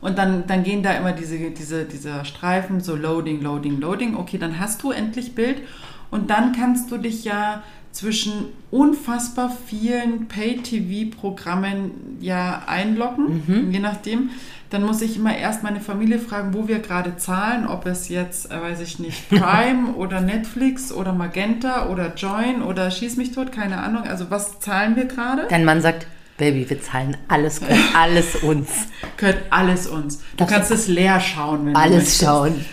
Und 0.00 0.18
dann, 0.18 0.46
dann 0.46 0.62
gehen 0.62 0.82
da 0.82 0.92
immer 0.92 1.12
diese, 1.12 1.50
diese, 1.50 1.84
diese 1.84 2.24
Streifen, 2.24 2.80
so 2.80 2.94
Loading, 2.94 3.40
Loading, 3.40 3.80
Loading. 3.80 4.16
Okay, 4.16 4.38
dann 4.38 4.58
hast 4.60 4.82
du 4.82 4.90
endlich 4.90 5.34
Bild. 5.34 5.62
Und 6.10 6.30
dann 6.30 6.52
kannst 6.52 6.90
du 6.90 6.98
dich 6.98 7.24
ja 7.24 7.62
zwischen 7.92 8.46
unfassbar 8.70 9.50
vielen 9.66 10.28
Pay-TV-Programmen 10.28 12.18
ja 12.20 12.62
einloggen, 12.66 13.42
mhm. 13.46 13.72
je 13.72 13.78
nachdem 13.80 14.30
dann 14.70 14.82
muss 14.84 15.00
ich 15.00 15.16
immer 15.16 15.36
erst 15.36 15.62
meine 15.62 15.80
Familie 15.80 16.18
fragen, 16.18 16.52
wo 16.52 16.68
wir 16.68 16.80
gerade 16.80 17.16
zahlen, 17.16 17.66
ob 17.66 17.86
es 17.86 18.08
jetzt, 18.08 18.50
äh, 18.50 18.60
weiß 18.60 18.80
ich 18.80 18.98
nicht, 18.98 19.28
Prime 19.30 19.94
oder 19.96 20.20
Netflix 20.20 20.92
oder 20.92 21.12
Magenta 21.12 21.88
oder 21.88 22.14
Join 22.14 22.62
oder 22.62 22.90
Schieß 22.90 23.16
mich 23.16 23.32
tot, 23.32 23.52
keine 23.52 23.78
Ahnung. 23.78 24.02
Also 24.04 24.30
was 24.30 24.60
zahlen 24.60 24.96
wir 24.96 25.06
gerade? 25.06 25.46
Dein 25.48 25.64
Mann 25.64 25.80
sagt, 25.80 26.06
Baby, 26.36 26.70
wir 26.70 26.80
zahlen 26.80 27.16
alles, 27.26 27.60
gehört 27.60 27.80
alles 27.96 28.36
uns. 28.36 28.68
gehört 29.16 29.38
alles 29.50 29.86
uns. 29.88 30.18
Du 30.18 30.24
das 30.36 30.48
kannst 30.48 30.70
es 30.70 30.86
leer 30.86 31.18
schauen, 31.18 31.66
wenn 31.66 31.74
alles 31.76 32.18
du 32.18 32.26
Alles 32.26 32.54
schauen. 32.54 32.64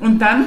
Und 0.00 0.18
dann 0.18 0.46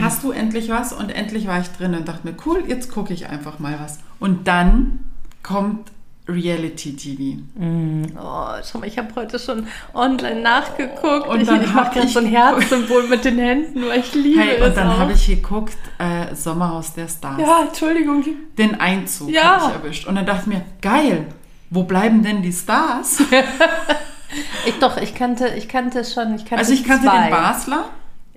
hast 0.00 0.24
du 0.24 0.30
endlich 0.30 0.68
was 0.68 0.92
und 0.92 1.10
endlich 1.10 1.46
war 1.46 1.60
ich 1.60 1.68
drin 1.68 1.94
und 1.94 2.08
dachte 2.08 2.26
mir, 2.26 2.34
cool, 2.46 2.64
jetzt 2.66 2.90
gucke 2.90 3.12
ich 3.12 3.28
einfach 3.28 3.58
mal 3.58 3.78
was. 3.80 3.98
Und 4.18 4.48
dann 4.48 5.00
kommt 5.42 5.90
Reality 6.28 6.94
TV. 6.94 7.40
Mm. 7.54 8.04
Oh, 8.18 8.48
schau 8.62 8.78
mal, 8.78 8.86
ich 8.86 8.98
habe 8.98 9.08
heute 9.16 9.38
schon 9.38 9.66
online 9.94 10.42
nachgeguckt. 10.42 11.26
Und 11.26 11.40
ich, 11.40 11.48
ich 11.48 11.72
mache 11.72 11.94
gerade 11.94 12.08
so 12.08 12.18
ein 12.18 12.26
Herzsymbol 12.26 13.08
mit 13.08 13.24
den 13.24 13.38
Händen, 13.38 13.86
weil 13.88 14.00
ich 14.00 14.14
liebe 14.14 14.40
hey, 14.40 14.56
es. 14.56 14.68
Und 14.68 14.76
dann 14.76 14.98
habe 14.98 15.12
ich 15.12 15.26
geguckt, 15.26 15.78
äh, 15.98 16.34
Sommerhaus 16.34 16.92
der 16.92 17.08
Stars. 17.08 17.40
Ja, 17.40 17.64
Entschuldigung. 17.66 18.24
Den 18.58 18.78
Einzug 18.78 19.30
ja. 19.30 19.60
habe 19.60 19.70
ich 19.70 19.84
erwischt. 19.84 20.06
Und 20.06 20.16
dann 20.16 20.26
dachte 20.26 20.42
ich 20.42 20.46
mir, 20.48 20.64
geil, 20.82 21.26
wo 21.70 21.84
bleiben 21.84 22.22
denn 22.22 22.42
die 22.42 22.52
Stars? 22.52 23.22
ich 24.66 24.78
doch, 24.80 24.98
ich 24.98 25.14
kannte, 25.14 25.48
ich 25.56 25.68
kannte 25.68 26.04
schon. 26.04 26.34
Ich 26.34 26.44
kannte 26.44 26.58
also 26.58 26.72
ich 26.74 26.84
kannte 26.84 27.06
zwei. 27.06 27.22
den 27.22 27.30
Basler. 27.30 27.84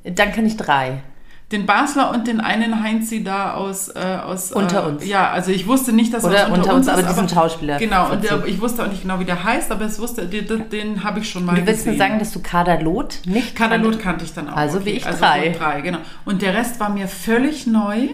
Dann 0.03 0.31
kann 0.31 0.45
ich 0.45 0.55
drei 0.55 1.03
den 1.51 1.65
Basler 1.65 2.11
und 2.11 2.27
den 2.27 2.39
einen 2.39 2.81
Heinzi 2.81 3.23
da 3.23 3.53
aus 3.53 3.89
äh, 3.89 4.17
aus 4.23 4.51
unter 4.51 4.83
äh, 4.83 4.87
uns. 4.87 5.05
Ja, 5.05 5.29
also 5.31 5.51
ich 5.51 5.67
wusste 5.67 5.91
nicht, 5.93 6.13
dass 6.13 6.23
Oder 6.23 6.37
er 6.37 6.45
unter, 6.47 6.59
unter 6.59 6.75
uns, 6.75 6.87
uns 6.87 6.97
ist, 6.97 7.03
aber 7.03 7.13
diesen 7.13 7.29
Schauspieler. 7.29 7.77
Genau, 7.77 8.11
und 8.11 8.23
der, 8.23 8.45
ich 8.45 8.61
wusste 8.61 8.83
auch 8.83 8.87
nicht 8.87 9.01
genau, 9.01 9.19
wie 9.19 9.25
der 9.25 9.43
heißt, 9.43 9.71
aber 9.71 9.85
es 9.85 9.99
wusste, 9.99 10.27
den, 10.27 10.69
den 10.69 11.03
habe 11.03 11.19
ich 11.19 11.29
schon 11.29 11.45
mal 11.45 11.55
Du 11.55 11.65
willst 11.65 11.85
gesehen. 11.85 11.93
mir 11.93 11.97
sagen, 11.97 12.19
dass 12.19 12.31
du 12.31 12.39
Kaderlot 12.39 13.19
nicht 13.25 13.55
Kaderlot 13.55 13.99
kannte 13.99 14.23
ich 14.23 14.33
dann 14.33 14.49
auch. 14.49 14.55
Also 14.55 14.77
okay. 14.77 14.85
wie 14.85 14.89
ich 14.91 15.05
also 15.05 15.19
drei. 15.19 15.49
drei, 15.49 15.81
genau. 15.81 15.99
Und 16.25 16.41
der 16.41 16.53
Rest 16.53 16.79
war 16.79 16.89
mir 16.89 17.07
völlig 17.07 17.67
neu. 17.67 18.09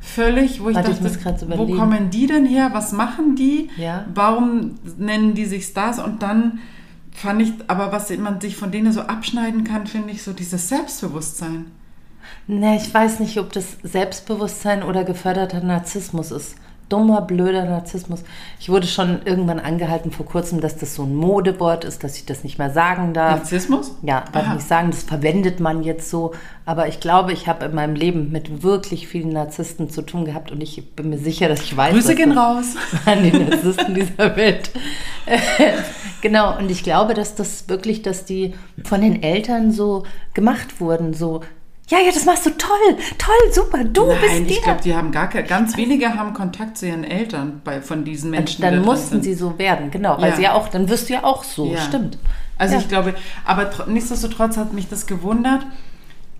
völlig, 0.00 0.62
wo 0.62 0.68
ich 0.68 0.74
Warte, 0.74 0.90
ich 0.90 0.98
dachte, 0.98 1.38
so 1.38 1.48
wo 1.56 1.66
kommen 1.76 2.10
die 2.10 2.26
denn 2.26 2.44
her? 2.44 2.70
Was 2.72 2.92
machen 2.92 3.36
die? 3.36 3.70
Ja. 3.76 4.04
Warum 4.12 4.74
nennen 4.98 5.34
die 5.34 5.44
sich 5.44 5.64
Stars? 5.64 6.00
Und 6.00 6.22
dann 6.22 6.58
fand 7.12 7.40
ich, 7.42 7.52
aber 7.68 7.92
was 7.92 8.10
man 8.18 8.40
sich 8.40 8.56
von 8.56 8.72
denen 8.72 8.92
so 8.92 9.02
abschneiden 9.02 9.62
kann, 9.62 9.86
finde 9.86 10.10
ich 10.10 10.22
so 10.22 10.32
dieses 10.32 10.68
Selbstbewusstsein. 10.68 11.66
Ne, 12.46 12.76
ich 12.76 12.92
weiß 12.92 13.20
nicht, 13.20 13.38
ob 13.38 13.52
das 13.52 13.78
Selbstbewusstsein 13.82 14.82
oder 14.82 15.04
geförderter 15.04 15.60
Narzissmus 15.60 16.30
ist. 16.30 16.56
Dummer, 16.92 17.22
blöder 17.22 17.64
Narzissmus. 17.64 18.22
Ich 18.60 18.68
wurde 18.68 18.86
schon 18.86 19.22
irgendwann 19.24 19.58
angehalten 19.58 20.10
vor 20.10 20.26
kurzem, 20.26 20.60
dass 20.60 20.76
das 20.76 20.94
so 20.94 21.04
ein 21.04 21.14
Modewort 21.14 21.84
ist, 21.84 22.04
dass 22.04 22.18
ich 22.18 22.26
das 22.26 22.44
nicht 22.44 22.58
mehr 22.58 22.68
sagen 22.68 23.14
darf. 23.14 23.38
Narzissmus? 23.38 23.96
Ja, 24.02 24.24
darf 24.30 24.44
Aha. 24.44 24.54
nicht 24.56 24.68
sagen, 24.68 24.90
das 24.90 25.02
verwendet 25.02 25.58
man 25.58 25.82
jetzt 25.82 26.10
so. 26.10 26.32
Aber 26.66 26.88
ich 26.88 27.00
glaube, 27.00 27.32
ich 27.32 27.48
habe 27.48 27.64
in 27.64 27.74
meinem 27.74 27.94
Leben 27.94 28.30
mit 28.30 28.62
wirklich 28.62 29.08
vielen 29.08 29.30
Narzissten 29.30 29.88
zu 29.88 30.02
tun 30.02 30.26
gehabt 30.26 30.52
und 30.52 30.62
ich 30.62 30.94
bin 30.94 31.08
mir 31.08 31.18
sicher, 31.18 31.48
dass 31.48 31.62
ich 31.62 31.74
weiß, 31.74 31.94
Grüße 31.94 32.14
gehen 32.14 32.32
raus. 32.32 32.74
an 33.06 33.22
die 33.22 33.38
Narzissten 33.38 33.94
dieser 33.94 34.36
Welt. 34.36 34.70
genau, 36.20 36.58
und 36.58 36.70
ich 36.70 36.82
glaube, 36.82 37.14
dass 37.14 37.34
das 37.34 37.70
wirklich, 37.70 38.02
dass 38.02 38.26
die 38.26 38.52
von 38.84 39.00
den 39.00 39.22
Eltern 39.22 39.72
so 39.72 40.04
gemacht 40.34 40.78
wurden, 40.78 41.14
so, 41.14 41.40
ja, 41.88 41.98
ja, 41.98 42.10
das 42.12 42.24
machst 42.24 42.46
du 42.46 42.50
toll, 42.50 42.96
toll, 43.18 43.52
super, 43.52 43.84
du 43.84 44.06
Nein, 44.06 44.18
bist 44.20 44.40
ich 44.50 44.54
der. 44.56 44.64
glaube, 44.64 44.80
die 44.82 44.94
haben 44.94 45.10
gar 45.12 45.28
keine, 45.28 45.46
ganz 45.46 45.76
wenige 45.76 46.14
haben 46.14 46.32
Kontakt 46.32 46.78
zu 46.78 46.86
ihren 46.86 47.04
Eltern 47.04 47.60
bei, 47.64 47.82
von 47.82 48.04
diesen 48.04 48.30
Menschen. 48.30 48.56
die 48.56 48.62
dann 48.62 48.72
da 48.74 48.76
drin 48.78 48.86
mussten 48.86 49.22
sie 49.22 49.34
so 49.34 49.58
werden, 49.58 49.90
genau, 49.90 50.16
weil 50.18 50.30
Ja. 50.30 50.36
sie 50.36 50.42
ja 50.42 50.52
auch, 50.54 50.68
dann 50.68 50.88
wirst 50.88 51.08
du 51.08 51.14
ja 51.14 51.24
auch 51.24 51.44
so, 51.44 51.66
Ja. 51.72 51.80
stimmt. 51.80 52.18
Also 52.56 52.74
Ja. 52.74 52.80
ich 52.80 52.88
glaube, 52.88 53.14
aber 53.44 53.64
tr- 53.70 53.88
nichtsdestotrotz 53.88 54.56
hat 54.56 54.72
mich 54.72 54.88
das 54.88 55.06
gewundert, 55.06 55.66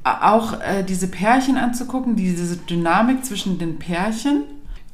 auch 0.04 0.54
äh, 0.60 0.82
diese 0.82 1.06
Pärchen 1.08 1.56
anzugucken, 1.58 2.16
diese 2.16 2.56
Dynamik 2.56 3.24
zwischen 3.24 3.58
den 3.58 3.78
Pärchen 3.78 4.44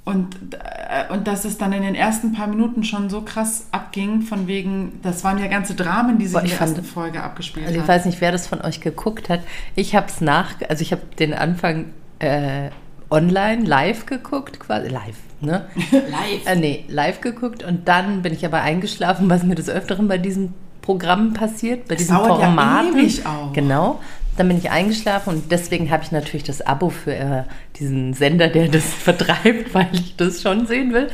und, 0.08 0.36
äh, 0.54 1.12
und 1.12 1.26
dass 1.28 1.44
es 1.44 1.58
dann 1.58 1.72
in 1.72 1.82
den 1.82 1.94
ersten 1.94 2.32
paar 2.32 2.46
Minuten 2.46 2.82
schon 2.82 3.10
so 3.10 3.20
krass 3.20 3.66
abging, 3.72 4.22
von 4.22 4.46
wegen, 4.46 5.00
das 5.02 5.22
waren 5.24 5.38
ja 5.38 5.46
ganze 5.48 5.74
Dramen, 5.74 6.18
die 6.18 6.26
sich 6.26 6.32
Boah, 6.34 6.42
in 6.42 6.48
der 6.48 6.56
fand- 6.56 6.76
ersten 6.78 6.84
Folge 6.86 7.22
abgespielt 7.22 7.66
Also 7.66 7.76
ich 7.76 7.82
haben. 7.82 7.88
weiß 7.88 8.04
nicht, 8.06 8.20
wer 8.20 8.32
das 8.32 8.46
von 8.46 8.60
euch 8.62 8.80
geguckt 8.80 9.28
hat. 9.28 9.40
Ich 9.74 9.94
habe 9.94 10.06
es 10.08 10.20
nach, 10.20 10.54
also 10.68 10.82
ich 10.82 10.92
habe 10.92 11.02
den 11.18 11.34
Anfang 11.34 11.86
äh, 12.20 12.70
online, 13.10 13.64
live 13.64 14.06
geguckt, 14.06 14.58
quasi 14.60 14.88
live, 14.88 15.16
ne? 15.40 15.66
Live. 15.92 16.46
Äh, 16.46 16.56
nee, 16.56 16.84
live 16.88 17.20
geguckt 17.20 17.62
und 17.62 17.86
dann 17.88 18.22
bin 18.22 18.32
ich 18.32 18.44
aber 18.44 18.62
eingeschlafen, 18.62 19.28
was 19.30 19.42
mir 19.44 19.54
des 19.54 19.68
Öfteren 19.68 20.08
bei 20.08 20.18
diesen 20.18 20.52
Programmen 20.82 21.34
passiert, 21.34 21.86
bei 21.88 21.96
diesen 21.96 22.16
dauert 22.16 22.40
ja 22.40 22.46
Formaten. 22.46 22.98
ewig 22.98 23.26
auch. 23.26 23.52
Genau. 23.52 24.00
Dann 24.38 24.48
bin 24.48 24.56
ich 24.56 24.70
eingeschlafen 24.70 25.34
und 25.34 25.50
deswegen 25.50 25.90
habe 25.90 26.04
ich 26.04 26.12
natürlich 26.12 26.44
das 26.44 26.64
Abo 26.64 26.90
für 26.90 27.12
äh, 27.12 27.42
diesen 27.76 28.14
Sender, 28.14 28.48
der 28.48 28.68
das 28.68 28.84
vertreibt, 28.94 29.74
weil 29.74 29.88
ich 29.92 30.14
das 30.16 30.40
schon 30.40 30.66
sehen 30.66 30.92
will. 30.94 31.08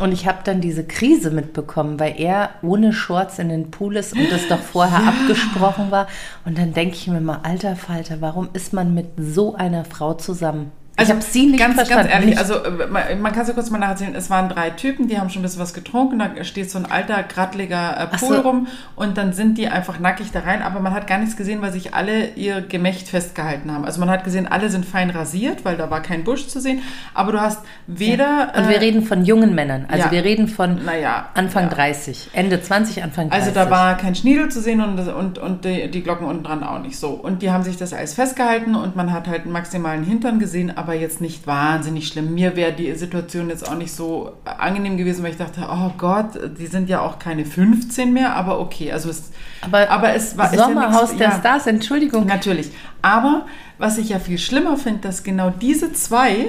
Und 0.00 0.12
ich 0.12 0.26
habe 0.26 0.38
dann 0.44 0.60
diese 0.60 0.84
Krise 0.84 1.30
mitbekommen, 1.30 1.98
weil 2.00 2.20
er 2.20 2.50
ohne 2.62 2.92
Shorts 2.92 3.38
in 3.38 3.48
den 3.48 3.70
Pool 3.70 3.96
ist 3.96 4.12
und 4.12 4.30
das 4.30 4.48
doch 4.48 4.60
vorher 4.60 5.00
Ja. 5.04 5.08
abgesprochen 5.08 5.90
war. 5.90 6.08
Und 6.44 6.58
dann 6.58 6.72
denke 6.72 6.96
ich 6.96 7.06
mir 7.06 7.20
mal, 7.20 7.40
alter 7.44 7.76
Falter, 7.76 8.20
warum 8.20 8.48
ist 8.52 8.72
man 8.72 8.92
mit 8.92 9.06
so 9.16 9.54
einer 9.54 9.84
Frau 9.84 10.14
zusammen? 10.14 10.72
Ich 11.02 11.10
habe 11.10 11.22
sie 11.22 11.46
nicht 11.46 11.58
ganz, 11.58 11.74
verstanden. 11.74 12.08
Ganz 12.08 12.14
ehrlich, 12.14 12.30
Nicht- 12.30 12.38
also 12.38 12.64
äh, 12.64 12.86
man, 12.86 13.20
man 13.22 13.32
kann 13.32 13.42
es 13.42 13.48
ja 13.48 13.54
kurz 13.54 13.70
mal 13.70 13.78
nacherzählen. 13.78 14.14
Es 14.14 14.30
waren 14.30 14.48
drei 14.48 14.70
Typen, 14.70 15.08
die 15.08 15.18
haben 15.18 15.30
schon 15.30 15.40
ein 15.40 15.44
bisschen 15.44 15.60
was 15.60 15.74
getrunken. 15.74 16.18
Da 16.18 16.44
steht 16.44 16.70
so 16.70 16.78
ein 16.78 16.86
alter, 16.86 17.22
grattliger 17.22 17.98
äh, 18.00 18.16
Pool 18.16 18.36
so. 18.36 18.40
rum 18.42 18.66
und 18.96 19.16
dann 19.16 19.32
sind 19.32 19.58
die 19.58 19.68
einfach 19.68 19.98
nackig 19.98 20.32
da 20.32 20.40
rein. 20.40 20.62
Aber 20.62 20.80
man 20.80 20.92
hat 20.92 21.06
gar 21.06 21.18
nichts 21.18 21.36
gesehen, 21.36 21.62
weil 21.62 21.72
sich 21.72 21.94
alle 21.94 22.30
ihr 22.34 22.60
Gemächt 22.60 23.08
festgehalten 23.08 23.72
haben. 23.72 23.84
Also 23.84 24.00
man 24.00 24.10
hat 24.10 24.24
gesehen, 24.24 24.46
alle 24.46 24.70
sind 24.70 24.84
fein 24.84 25.10
rasiert, 25.10 25.64
weil 25.64 25.76
da 25.76 25.90
war 25.90 26.02
kein 26.02 26.24
Busch 26.24 26.48
zu 26.48 26.60
sehen. 26.60 26.82
Aber 27.14 27.32
du 27.32 27.40
hast 27.40 27.60
weder... 27.86 28.52
Und 28.56 28.68
wir 28.68 28.76
äh, 28.76 28.80
reden 28.80 29.02
von 29.02 29.24
jungen 29.24 29.54
Männern. 29.54 29.86
Also 29.88 30.06
ja. 30.06 30.10
wir 30.10 30.24
reden 30.24 30.48
von 30.48 30.84
Naja, 30.84 31.28
Anfang 31.34 31.64
ja. 31.64 31.70
30, 31.70 32.30
Ende 32.32 32.60
20, 32.60 33.02
Anfang 33.02 33.30
30. 33.30 33.46
Also 33.46 33.54
da 33.54 33.70
war 33.70 33.96
kein 33.96 34.14
Schniedel 34.14 34.48
zu 34.50 34.60
sehen 34.60 34.80
und, 34.80 34.98
und, 35.08 35.38
und 35.38 35.64
die, 35.64 35.90
die 35.90 36.02
Glocken 36.02 36.26
unten 36.26 36.44
dran 36.44 36.64
auch 36.64 36.80
nicht 36.80 36.98
so. 36.98 37.10
Und 37.10 37.42
die 37.42 37.50
haben 37.50 37.62
sich 37.64 37.76
das 37.76 37.92
alles 37.92 38.14
festgehalten 38.14 38.74
und 38.74 38.96
man 38.96 39.12
hat 39.12 39.28
halt 39.28 39.42
einen 39.42 39.52
maximalen 39.52 40.04
Hintern 40.04 40.38
gesehen, 40.38 40.76
aber 40.76 40.87
jetzt 40.94 41.20
nicht 41.20 41.46
wahnsinnig 41.46 42.08
schlimm. 42.08 42.34
Mir 42.34 42.56
wäre 42.56 42.72
die 42.72 42.92
Situation 42.94 43.48
jetzt 43.48 43.68
auch 43.68 43.76
nicht 43.76 43.92
so 43.92 44.32
angenehm 44.44 44.96
gewesen, 44.96 45.22
weil 45.22 45.32
ich 45.32 45.36
dachte, 45.36 45.66
oh 45.70 45.92
Gott, 45.96 46.38
die 46.58 46.66
sind 46.66 46.88
ja 46.88 47.00
auch 47.00 47.18
keine 47.18 47.44
15 47.44 48.12
mehr, 48.12 48.34
aber 48.34 48.60
okay. 48.60 48.92
Also 48.92 49.10
es, 49.10 49.30
aber, 49.62 49.88
aber 49.90 50.14
es 50.14 50.36
war... 50.36 50.52
ja 50.52 50.64
Sommerhaus 50.64 51.10
nichts- 51.12 51.18
der 51.18 51.28
ja. 51.30 51.38
Stars, 51.38 51.66
Entschuldigung. 51.66 52.26
Natürlich. 52.26 52.70
Aber 53.02 53.46
was 53.78 53.98
ich 53.98 54.08
ja 54.10 54.18
viel 54.18 54.38
schlimmer 54.38 54.76
finde, 54.76 55.00
dass 55.00 55.22
genau 55.22 55.50
diese 55.50 55.92
zwei, 55.92 56.48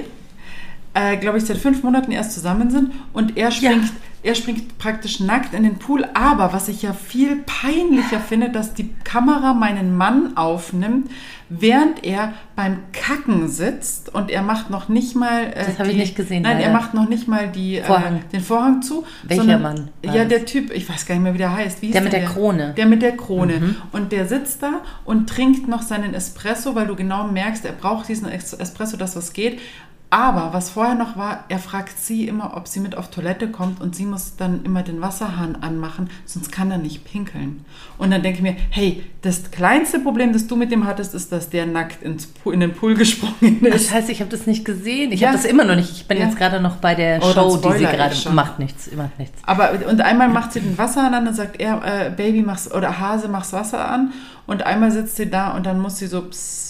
äh, 0.94 1.16
glaube 1.16 1.38
ich, 1.38 1.44
seit 1.44 1.58
fünf 1.58 1.82
Monaten 1.82 2.10
erst 2.12 2.32
zusammen 2.32 2.70
sind 2.70 2.92
und 3.12 3.36
er 3.36 3.50
springt, 3.50 3.92
er 4.22 4.34
springt 4.34 4.78
praktisch 4.78 5.20
nackt 5.20 5.54
in 5.54 5.62
den 5.62 5.76
Pool. 5.78 6.04
Aber 6.14 6.52
was 6.52 6.68
ich 6.68 6.82
ja 6.82 6.92
viel 6.92 7.36
peinlicher 7.46 8.20
finde, 8.20 8.50
dass 8.50 8.74
die 8.74 8.90
Kamera 9.04 9.54
meinen 9.54 9.96
Mann 9.96 10.36
aufnimmt, 10.36 11.10
während 11.48 12.04
er 12.04 12.32
beim 12.54 12.78
Kacken 12.92 13.48
sitzt 13.48 14.14
und 14.14 14.30
er 14.30 14.42
macht 14.42 14.70
noch 14.70 14.88
nicht 14.88 15.16
mal. 15.16 15.44
Äh, 15.46 15.64
Das 15.66 15.78
habe 15.80 15.90
ich 15.90 15.96
nicht 15.96 16.14
gesehen, 16.16 16.42
Nein, 16.42 16.58
er 16.58 16.68
leider. 16.68 16.72
macht 16.72 16.94
noch 16.94 17.08
nicht 17.08 17.26
mal 17.26 17.48
die, 17.48 17.80
Vorhang. 17.84 18.16
Äh, 18.18 18.32
den 18.32 18.40
Vorhang 18.40 18.82
zu. 18.82 19.04
Welcher 19.24 19.58
Mann 19.58 19.88
war 20.04 20.14
Ja, 20.14 20.24
der 20.24 20.44
Typ, 20.46 20.70
ich 20.72 20.88
weiß 20.88 21.06
gar 21.06 21.14
nicht 21.16 21.24
mehr, 21.24 21.34
wie 21.34 21.38
der 21.38 21.52
heißt. 21.54 21.82
Wie 21.82 21.90
Der 21.90 22.02
mit 22.02 22.12
denn 22.12 22.20
der 22.20 22.30
Krone. 22.30 22.74
Der 22.76 22.86
mit 22.86 23.02
der 23.02 23.16
Krone. 23.16 23.74
Und 23.92 24.12
der 24.12 24.26
sitzt 24.26 24.62
da 24.62 24.82
und 25.04 25.28
trinkt 25.28 25.66
noch 25.66 25.82
seinen 25.82 26.14
Espresso, 26.14 26.74
weil 26.76 26.86
du 26.86 26.94
genau 26.94 27.24
merkst, 27.26 27.64
er 27.64 27.72
braucht 27.72 28.08
diesen 28.08 28.28
Es- 28.28 28.52
Espresso, 28.52 28.96
dass 28.96 29.16
was 29.16 29.32
geht. 29.32 29.58
Aber 30.12 30.52
was 30.52 30.70
vorher 30.70 30.96
noch 30.96 31.16
war, 31.16 31.44
er 31.48 31.60
fragt 31.60 31.96
sie 31.96 32.26
immer, 32.26 32.56
ob 32.56 32.66
sie 32.66 32.80
mit 32.80 32.96
auf 32.98 33.10
Toilette 33.12 33.48
kommt 33.48 33.80
und 33.80 33.94
sie 33.94 34.04
muss 34.04 34.34
dann 34.34 34.64
immer 34.64 34.82
den 34.82 35.00
Wasserhahn 35.00 35.54
anmachen, 35.60 36.10
sonst 36.26 36.50
kann 36.50 36.68
er 36.72 36.78
nicht 36.78 37.04
pinkeln. 37.04 37.64
Und 37.96 38.10
dann 38.10 38.20
denke 38.20 38.38
ich 38.38 38.42
mir, 38.42 38.56
hey, 38.70 39.04
das 39.22 39.52
kleinste 39.52 40.00
Problem, 40.00 40.32
das 40.32 40.48
du 40.48 40.56
mit 40.56 40.72
dem 40.72 40.84
hattest, 40.84 41.14
ist, 41.14 41.30
dass 41.30 41.48
der 41.48 41.64
nackt 41.66 42.02
ins 42.02 42.26
Pool, 42.26 42.54
in 42.54 42.58
den 42.60 42.74
Pool 42.74 42.94
gesprungen 42.96 43.64
ist. 43.64 43.72
Das 43.72 43.92
heißt, 43.94 44.10
ich 44.10 44.18
habe 44.20 44.30
das 44.32 44.48
nicht 44.48 44.64
gesehen. 44.64 45.12
Ich 45.12 45.20
Ja. 45.20 45.28
habe 45.28 45.36
das 45.38 45.46
immer 45.46 45.62
noch 45.64 45.76
nicht. 45.76 45.92
Ich 45.92 46.08
bin 46.08 46.18
Ja. 46.18 46.24
jetzt 46.24 46.36
gerade 46.36 46.58
noch 46.60 46.76
bei 46.78 46.96
der 46.96 47.20
Oh, 47.22 47.32
Show, 47.32 47.56
die 47.58 47.78
sie 47.78 47.84
gerade 47.84 48.16
macht. 48.32 48.58
Nichts, 48.58 48.90
macht 48.96 49.16
nichts. 49.20 49.38
Aber 49.46 49.70
und 49.88 50.00
einmal 50.00 50.28
macht 50.28 50.52
sie 50.52 50.60
den 50.60 50.76
Wasserhahn 50.76 51.14
an, 51.14 51.24
dann 51.24 51.34
sagt 51.34 51.60
er, 51.60 51.82
äh, 51.84 52.10
Baby 52.10 52.42
mach's 52.42 52.68
oder 52.72 52.98
Hase 52.98 53.28
mach's 53.28 53.52
Wasser 53.52 53.88
an. 53.88 54.12
Und 54.48 54.64
einmal 54.66 54.90
sitzt 54.90 55.14
sie 55.14 55.30
da 55.30 55.52
und 55.56 55.66
dann 55.66 55.78
muss 55.78 55.98
sie 55.98 56.08
so 56.08 56.22
psst, 56.22 56.69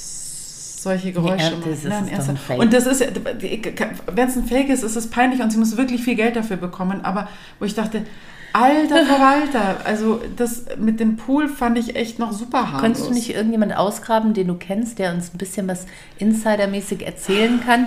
solche 0.83 1.13
Geräusche 1.13 1.51
Nee, 1.51 1.57
machen. 1.57 1.71
das 1.71 1.79
ist- 1.85 2.29
Nein, 2.29 2.37
Fake. 2.37 2.59
Und 2.59 2.73
das 2.73 2.87
ist, 2.87 3.01
wenn 3.01 4.29
es 4.29 4.37
ein 4.37 4.45
Fake 4.47 4.69
ist, 4.69 4.83
ist 4.83 4.97
es 4.97 5.09
peinlich 5.11 5.41
und 5.43 5.51
sie 5.51 5.59
muss 5.59 5.77
wirklich 5.77 6.03
viel 6.03 6.15
Geld 6.17 6.37
dafür 6.37 6.57
bekommen. 6.57 7.05
Aber 7.05 7.29
wo 7.59 7.65
ich 7.65 7.75
dachte, 7.75 8.05
alter 8.53 9.05
Verwalter, 9.07 9.77
also 9.85 10.21
das 10.37 10.65
mit 10.79 10.99
dem 11.01 11.17
Pool 11.17 11.49
fand 11.49 11.79
ich 11.79 11.97
echt 11.97 12.19
noch 12.19 12.33
super 12.33 12.63
harmlos. 12.73 12.81
Könntest 12.81 13.09
du 13.09 13.15
nicht 13.15 13.35
irgendjemand 13.35 13.77
ausgraben, 13.77 14.35
den 14.35 14.49
du 14.49 14.55
kennst, 14.55 14.99
der 14.99 15.13
uns 15.15 15.33
ein 15.35 15.39
bisschen 15.39 15.69
was 15.69 15.87
Insidermäßig 16.19 17.07
erzählen 17.07 17.61
kann, 17.65 17.87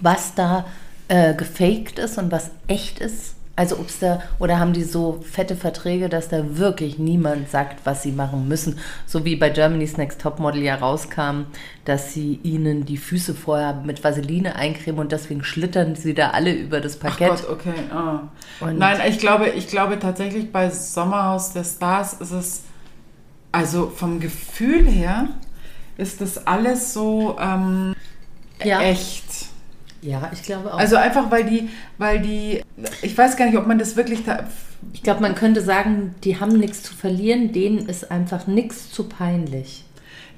was 0.00 0.34
da 0.34 0.66
äh, 1.08 1.34
gefaked 1.34 1.98
ist 1.98 2.18
und 2.18 2.30
was 2.30 2.50
echt 2.66 3.00
ist? 3.00 3.34
Also 3.58 3.76
ob 3.80 3.88
es 3.88 3.98
da, 3.98 4.22
oder 4.38 4.60
haben 4.60 4.72
die 4.72 4.84
so 4.84 5.18
fette 5.28 5.56
Verträge, 5.56 6.08
dass 6.08 6.28
da 6.28 6.56
wirklich 6.58 6.96
niemand 7.00 7.50
sagt, 7.50 7.80
was 7.84 8.04
sie 8.04 8.12
machen 8.12 8.46
müssen? 8.46 8.78
So 9.04 9.24
wie 9.24 9.34
bei 9.34 9.50
Germany's 9.50 9.96
Next 9.96 10.20
Topmodel 10.20 10.62
ja 10.62 10.76
rauskam, 10.76 11.46
dass 11.84 12.12
sie 12.14 12.38
ihnen 12.44 12.84
die 12.84 12.98
Füße 12.98 13.34
vorher 13.34 13.74
mit 13.84 14.04
Vaseline 14.04 14.54
eincremen 14.54 15.00
und 15.00 15.10
deswegen 15.10 15.42
schlittern 15.42 15.96
sie 15.96 16.14
da 16.14 16.30
alle 16.30 16.52
über 16.52 16.80
das 16.80 16.98
Ach 16.98 17.16
Parkett. 17.16 17.30
Gott, 17.30 17.48
okay. 17.50 17.74
Und- 18.60 18.78
Nein, 18.78 19.00
ich 19.08 19.18
glaube, 19.18 19.48
ich 19.48 19.66
glaube 19.66 19.98
tatsächlich 19.98 20.52
bei 20.52 20.70
Sommerhaus 20.70 21.52
der 21.52 21.64
Stars 21.64 22.12
ist 22.12 22.30
es, 22.30 22.62
also 23.50 23.88
vom 23.90 24.20
Gefühl 24.20 24.86
her, 24.86 25.30
ist 25.96 26.20
das 26.20 26.46
alles 26.46 26.94
so 26.94 27.36
ähm, 27.40 27.96
Ja. 28.62 28.82
echt. 28.82 29.47
Ja, 30.00 30.30
ich 30.32 30.42
glaube 30.42 30.72
auch. 30.72 30.78
Also 30.78 30.96
einfach, 30.96 31.30
weil 31.30 31.44
die, 31.44 31.68
weil 31.98 32.20
die, 32.20 32.62
ich 33.02 33.16
weiß 33.16 33.36
gar 33.36 33.46
nicht, 33.46 33.58
ob 33.58 33.66
man 33.66 33.78
das 33.78 33.96
wirklich 33.96 34.24
da. 34.24 34.44
ich 34.92 35.02
glaube, 35.02 35.20
man 35.20 35.34
könnte 35.34 35.60
sagen, 35.60 36.14
die 36.24 36.38
haben 36.38 36.58
nichts 36.58 36.82
zu 36.82 36.94
verlieren, 36.94 37.52
denen 37.52 37.88
ist 37.88 38.10
einfach 38.10 38.46
nichts 38.46 38.90
zu 38.90 39.04
peinlich. 39.04 39.84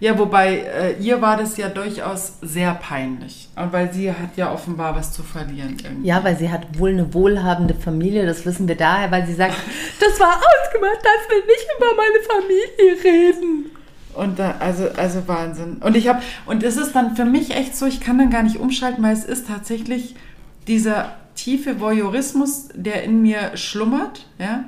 Ja, 0.00 0.18
wobei 0.18 0.60
äh, 0.60 0.92
ihr 0.98 1.20
war 1.20 1.36
das 1.36 1.58
ja 1.58 1.68
durchaus 1.68 2.38
sehr 2.40 2.72
peinlich. 2.74 3.50
Und 3.54 3.70
weil 3.74 3.92
sie 3.92 4.10
hat 4.10 4.34
ja 4.36 4.50
offenbar 4.50 4.96
was 4.96 5.12
zu 5.12 5.22
verlieren 5.22 5.76
irgendwie. 5.82 6.08
Ja, 6.08 6.24
weil 6.24 6.38
sie 6.38 6.50
hat 6.50 6.78
wohl 6.78 6.90
eine 6.90 7.12
wohlhabende 7.12 7.74
Familie, 7.74 8.24
das 8.24 8.46
wissen 8.46 8.66
wir 8.66 8.76
daher, 8.76 9.10
weil 9.10 9.26
sie 9.26 9.34
sagt, 9.34 9.56
das 10.00 10.18
war 10.18 10.36
ausgemacht, 10.36 11.00
dass 11.04 11.28
wir 11.28 11.44
nicht 11.44 11.66
über 11.76 11.88
meine 11.96 12.24
Familie 12.26 13.04
reden. 13.04 13.70
Und 14.14 14.38
da, 14.38 14.56
also, 14.58 14.88
also 14.96 15.26
Wahnsinn. 15.28 15.76
Und 15.80 15.96
ich 15.96 16.08
habe, 16.08 16.20
und 16.46 16.62
es 16.62 16.76
ist 16.76 16.92
dann 16.92 17.16
für 17.16 17.24
mich 17.24 17.54
echt 17.54 17.76
so, 17.76 17.86
ich 17.86 18.00
kann 18.00 18.18
dann 18.18 18.30
gar 18.30 18.42
nicht 18.42 18.56
umschalten, 18.58 19.02
weil 19.04 19.12
es 19.12 19.24
ist 19.24 19.46
tatsächlich 19.46 20.14
dieser 20.66 21.12
tiefe 21.36 21.80
Voyeurismus, 21.80 22.68
der 22.74 23.02
in 23.04 23.22
mir 23.22 23.56
schlummert, 23.56 24.26
ja, 24.38 24.64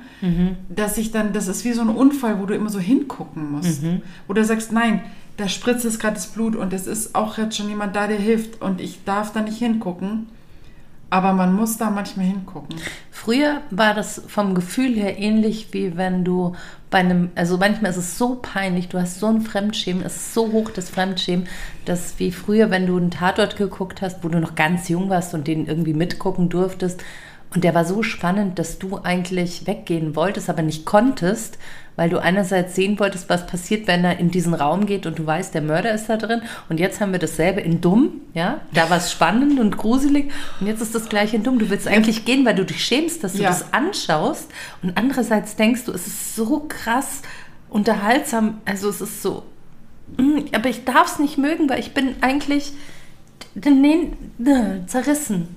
dass 0.69 0.97
ich 0.97 1.11
dann, 1.11 1.33
das 1.33 1.47
ist 1.47 1.65
wie 1.65 1.73
so 1.73 1.81
ein 1.81 1.89
Unfall, 1.89 2.39
wo 2.39 2.45
du 2.45 2.55
immer 2.55 2.69
so 2.69 2.79
hingucken 2.79 3.51
musst. 3.51 3.83
Wo 4.27 4.33
du 4.33 4.43
sagst, 4.43 4.71
nein, 4.71 5.01
da 5.37 5.47
spritzt 5.47 5.85
es 5.85 5.99
gerade 5.99 6.15
das 6.15 6.27
Blut 6.27 6.55
und 6.55 6.73
es 6.73 6.87
ist 6.87 7.15
auch 7.15 7.37
jetzt 7.37 7.57
schon 7.57 7.67
jemand 7.69 7.95
da, 7.95 8.07
der 8.07 8.17
hilft 8.17 8.61
und 8.61 8.81
ich 8.81 9.03
darf 9.03 9.33
da 9.33 9.41
nicht 9.41 9.57
hingucken. 9.57 10.27
Aber 11.09 11.33
man 11.33 11.53
muss 11.53 11.77
da 11.77 11.91
manchmal 11.91 12.25
hingucken. 12.25 12.75
Früher 13.11 13.61
war 13.69 13.93
das 13.93 14.23
vom 14.27 14.55
Gefühl 14.55 14.95
her 14.95 15.19
ähnlich 15.19 15.67
wie 15.71 15.95
wenn 15.95 16.23
du 16.23 16.55
bei 16.93 16.99
einem, 16.99 17.31
also 17.33 17.57
manchmal 17.57 17.89
ist 17.89 17.97
es 17.97 18.19
so 18.19 18.37
peinlich, 18.39 18.87
du 18.87 19.01
hast 19.01 19.19
so 19.19 19.25
ein 19.25 19.41
Fremdschämen, 19.41 20.05
es 20.05 20.15
ist 20.15 20.33
so 20.35 20.51
hoch 20.51 20.69
das 20.69 20.91
Fremdschämen, 20.91 21.47
dass 21.85 22.19
wie 22.19 22.31
früher, 22.31 22.69
wenn 22.69 22.85
du 22.85 22.95
einen 22.95 23.09
Tatort 23.09 23.57
geguckt 23.57 24.03
hast, 24.03 24.23
wo 24.23 24.27
du 24.29 24.39
noch 24.39 24.53
ganz 24.53 24.89
jung 24.89 25.09
warst 25.09 25.33
und 25.33 25.47
den 25.47 25.65
irgendwie 25.65 25.95
mitgucken 25.95 26.49
durftest 26.49 27.03
und 27.53 27.63
der 27.63 27.75
war 27.75 27.85
so 27.85 28.01
spannend, 28.03 28.57
dass 28.59 28.79
du 28.79 28.99
eigentlich 29.03 29.67
weggehen 29.67 30.15
wolltest, 30.15 30.49
aber 30.49 30.61
nicht 30.63 30.85
konntest, 30.85 31.57
weil 31.95 32.09
du 32.09 32.17
einerseits 32.19 32.73
sehen 32.73 32.97
wolltest, 32.99 33.29
was 33.29 33.45
passiert, 33.45 33.85
wenn 33.87 34.03
er 34.03 34.17
in 34.17 34.31
diesen 34.31 34.55
Raum 34.55 34.87
geht 34.87 35.05
und 35.05 35.19
du 35.19 35.25
weißt, 35.27 35.53
der 35.53 35.61
Mörder 35.61 35.93
ist 35.93 36.07
da 36.07 36.17
drin. 36.17 36.41
Und 36.67 36.79
jetzt 36.79 36.99
haben 36.99 37.11
wir 37.11 37.19
dasselbe 37.19 37.61
in 37.61 37.81
Dumm, 37.81 38.21
ja. 38.33 38.61
Da 38.73 38.89
war 38.89 38.97
es 38.97 39.11
spannend 39.11 39.59
und 39.59 39.77
gruselig 39.77 40.31
und 40.59 40.65
jetzt 40.65 40.81
ist 40.81 40.95
das 40.95 41.07
gleiche 41.09 41.35
in 41.35 41.43
Dumm. 41.43 41.59
Du 41.59 41.69
willst 41.69 41.87
eigentlich 41.87 42.25
gehen, 42.25 42.45
weil 42.45 42.55
du 42.55 42.65
dich 42.65 42.83
schämst, 42.83 43.23
dass 43.23 43.33
du 43.33 43.43
Ja. 43.43 43.49
das 43.49 43.71
anschaust. 43.73 44.49
Und 44.81 44.97
andererseits 44.97 45.55
denkst 45.55 45.85
du, 45.85 45.91
es 45.91 46.07
ist 46.07 46.35
so 46.35 46.65
krass 46.67 47.21
unterhaltsam. 47.69 48.61
Also 48.65 48.89
es 48.89 48.99
ist 49.01 49.21
so, 49.21 49.43
mm, 50.17 50.45
aber 50.55 50.69
ich 50.69 50.85
darf 50.85 51.13
es 51.13 51.19
nicht 51.19 51.37
mögen, 51.37 51.69
weil 51.69 51.79
ich 51.79 51.93
bin 51.93 52.15
eigentlich 52.21 52.71
nee, 53.53 54.11
nee, 54.39 54.55
zerrissen. 54.87 55.55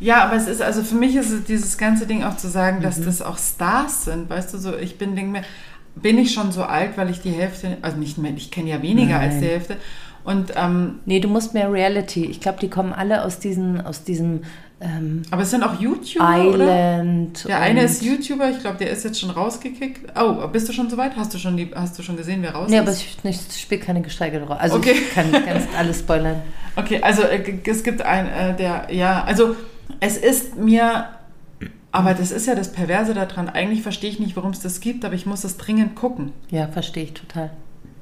Ja, 0.00 0.24
aber 0.24 0.36
es 0.36 0.46
ist, 0.46 0.62
also 0.62 0.82
für 0.82 0.94
mich 0.94 1.16
ist 1.16 1.30
es 1.30 1.44
dieses 1.44 1.76
ganze 1.78 2.06
Ding 2.06 2.22
auch 2.24 2.36
zu 2.36 2.48
sagen, 2.48 2.78
Mhm. 2.78 2.82
dass 2.82 3.00
das 3.00 3.22
auch 3.22 3.38
Stars 3.38 4.04
sind, 4.04 4.28
weißt 4.30 4.54
du, 4.54 4.58
so, 4.58 4.76
ich 4.76 4.98
bin, 4.98 5.16
denke 5.16 5.30
mir, 5.32 5.42
bin 5.96 6.18
ich 6.18 6.32
schon 6.32 6.52
so 6.52 6.62
alt, 6.62 6.96
weil 6.96 7.10
ich 7.10 7.20
die 7.20 7.30
Hälfte, 7.32 7.76
also 7.82 7.96
nicht 7.96 8.18
mehr, 8.18 8.32
ich 8.36 8.50
kenne 8.50 8.70
ja 8.70 8.82
weniger 8.82 9.18
als 9.18 9.34
die 9.36 9.40
Nein. 9.40 9.50
Hälfte. 9.50 9.76
Und, 10.24 10.52
ähm, 10.56 11.00
Nee, 11.06 11.20
du 11.20 11.28
musst 11.28 11.54
mehr 11.54 11.72
Reality. 11.72 12.26
Ich 12.26 12.40
glaube, 12.40 12.58
die 12.60 12.68
kommen 12.68 12.92
alle 12.92 13.24
aus 13.24 13.38
diesen, 13.38 13.80
aus 13.80 14.04
diesem 14.04 14.42
ähm, 14.80 15.22
aber 15.30 15.42
es 15.42 15.50
sind 15.50 15.62
auch 15.64 15.80
YouTuber, 15.80 16.48
oder? 16.54 16.64
Island. 17.00 17.44
Der 17.48 17.60
eine 17.60 17.82
ist 17.82 18.02
YouTuber, 18.02 18.50
ich 18.50 18.60
glaube, 18.60 18.76
der 18.78 18.90
ist 18.90 19.04
jetzt 19.04 19.18
schon 19.20 19.30
rausgekickt. 19.30 20.12
Oh, 20.16 20.46
bist 20.48 20.68
du 20.68 20.72
schon 20.72 20.88
soweit? 20.88 21.16
Hast 21.16 21.34
du 21.34 21.38
schon, 21.38 21.56
die, 21.56 21.70
hast 21.74 21.98
du 21.98 22.02
schon 22.02 22.16
gesehen, 22.16 22.42
wer 22.42 22.52
raus 22.54 22.68
Nee, 22.70 22.76
ist? 22.76 22.82
aber 22.82 22.92
ich, 22.92 23.18
ich 23.24 23.60
spiele 23.60 23.80
keine 23.80 24.02
gesteigerte 24.02 24.46
Rolle. 24.46 24.60
Also 24.60 24.76
Okay. 24.76 24.92
ich 24.92 25.12
kann 25.14 25.32
ganz 25.32 25.64
alles 25.76 25.98
spoilern. 26.00 26.42
Okay, 26.76 27.00
also 27.02 27.22
äh, 27.22 27.58
es 27.66 27.82
gibt 27.82 28.02
einen, 28.02 28.28
äh, 28.28 28.56
der, 28.56 28.86
ja, 28.92 29.24
also 29.24 29.56
es 30.00 30.16
ist 30.16 30.56
mir, 30.56 31.06
aber 31.90 32.14
das 32.14 32.30
ist 32.30 32.46
ja 32.46 32.54
das 32.54 32.70
Perverse 32.70 33.14
daran. 33.14 33.48
Eigentlich 33.48 33.82
verstehe 33.82 34.10
ich 34.10 34.20
nicht, 34.20 34.36
warum 34.36 34.52
es 34.52 34.60
das 34.60 34.78
gibt, 34.80 35.04
aber 35.04 35.14
ich 35.14 35.26
muss 35.26 35.40
das 35.40 35.56
dringend 35.56 35.96
gucken. 35.96 36.32
Ja, 36.50 36.68
verstehe 36.68 37.02
ich 37.04 37.14
total. 37.14 37.50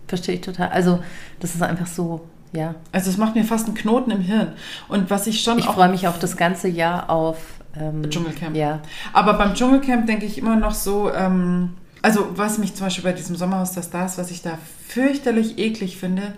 Verstehe 0.08 0.34
ich 0.34 0.40
total. 0.42 0.68
Also 0.68 1.00
das 1.40 1.54
ist 1.54 1.62
einfach 1.62 1.86
so, 1.86 2.20
ja. 2.56 2.74
Also 2.92 3.10
es 3.10 3.16
macht 3.16 3.34
mir 3.34 3.44
fast 3.44 3.66
einen 3.66 3.76
Knoten 3.76 4.10
im 4.10 4.20
Hirn. 4.20 4.52
Und 4.88 5.10
was 5.10 5.26
ich 5.26 5.42
schon 5.42 5.58
Ich 5.58 5.66
freue 5.66 5.88
mich 5.88 6.08
auch 6.08 6.18
das 6.18 6.36
ganze 6.36 6.68
Jahr 6.68 7.10
auf 7.10 7.36
ähm, 7.78 8.08
Dschungelcamp. 8.08 8.56
Ja. 8.56 8.80
Aber 9.12 9.34
beim 9.34 9.54
Dschungelcamp 9.54 10.06
denke 10.06 10.26
ich 10.26 10.38
immer 10.38 10.56
noch 10.56 10.74
so, 10.74 11.12
ähm, 11.12 11.74
also 12.02 12.28
was 12.36 12.58
mich 12.58 12.74
zum 12.74 12.86
Beispiel 12.86 13.04
bei 13.04 13.12
diesem 13.12 13.36
Sommerhaus 13.36 13.72
der 13.72 13.82
Stars, 13.82 14.18
was 14.18 14.30
ich 14.30 14.42
da 14.42 14.58
fürchterlich 14.88 15.58
eklig 15.58 15.96
finde, 15.96 16.34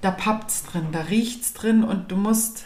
da 0.00 0.10
pappt's 0.10 0.64
drin, 0.64 0.88
da 0.92 1.02
riecht's 1.02 1.52
drin 1.52 1.84
und 1.84 2.10
du 2.10 2.16
musst, 2.16 2.64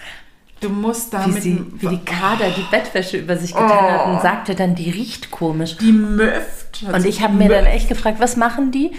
du 0.60 0.70
musst 0.70 1.12
da 1.12 1.26
Wie, 1.26 1.32
mit 1.32 1.42
sie, 1.42 1.64
wie 1.78 1.88
die 1.88 2.04
Kader 2.04 2.50
die 2.56 2.64
Bettwäsche 2.70 3.18
über 3.18 3.36
sich 3.36 3.52
getan 3.52 3.68
hat 3.68 4.06
und 4.06 4.22
sagte 4.22 4.54
dann, 4.54 4.74
die 4.74 4.90
riecht 4.90 5.30
komisch. 5.30 5.76
die 5.76 5.92
möfft. 5.92 6.82
hat 6.86 6.94
Und 6.94 7.02
sie 7.02 7.08
ich 7.08 7.20
habe 7.20 7.34
mir 7.34 7.48
dann 7.48 7.66
echt 7.66 7.88
gefragt, 7.88 8.20
was 8.20 8.36
machen 8.36 8.72
die? 8.72 8.92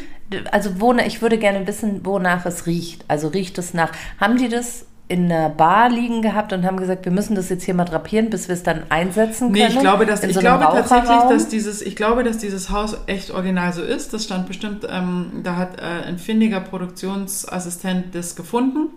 Also 0.52 0.82
wonach, 0.82 1.06
ich 1.06 1.22
würde 1.22 1.38
gerne 1.38 1.66
wissen, 1.68 2.06
wonach 2.06 2.46
es 2.46 2.66
riecht. 2.66 3.06
Also 3.08 3.30
riecht 3.30 3.58
es 3.58 3.74
nach, 3.74 3.92
haben 4.20 4.38
die 4.38 4.50
das 4.50 4.86
in 5.10 5.32
einer 5.32 5.50
Bar 5.50 5.90
liegen 5.90 6.22
gehabt 6.22 6.52
und 6.52 6.66
haben 6.66 6.78
gesagt, 6.78 7.06
wir 7.06 7.14
müssen 7.14 7.36
das 7.36 7.50
jetzt 7.50 7.64
hier 7.64 7.74
mal 7.74 7.86
drapieren, 7.86 8.30
bis 8.30 8.50
wir 8.50 8.56
es 8.56 8.64
dann 8.64 8.84
einsetzen 8.90 9.54
können? 9.54 9.68
Nee, 9.68 9.74
ich 9.74 9.80
glaube, 9.80 10.06
dass, 10.06 10.22
ich 10.24 10.34
so 10.34 10.40
einem 10.40 10.60
glaube 10.60 10.76
tatsächlich, 10.76 11.22
dass 11.30 11.48
dieses, 11.48 11.82
ich 11.82 11.96
glaube, 11.96 12.24
dass 12.26 12.40
dieses 12.40 12.70
Haus 12.72 12.98
echt 13.08 13.32
original 13.32 13.72
so 13.72 13.84
ist. 13.84 14.14
Das 14.14 14.26
stand 14.26 14.48
bestimmt, 14.48 14.86
ähm, 14.90 15.42
da 15.44 15.56
hat 15.56 15.80
äh, 15.80 15.84
ein 15.84 16.18
findiger 16.18 16.60
Produktionsassistent 16.60 18.14
das 18.14 18.36
gefunden. 18.36 18.90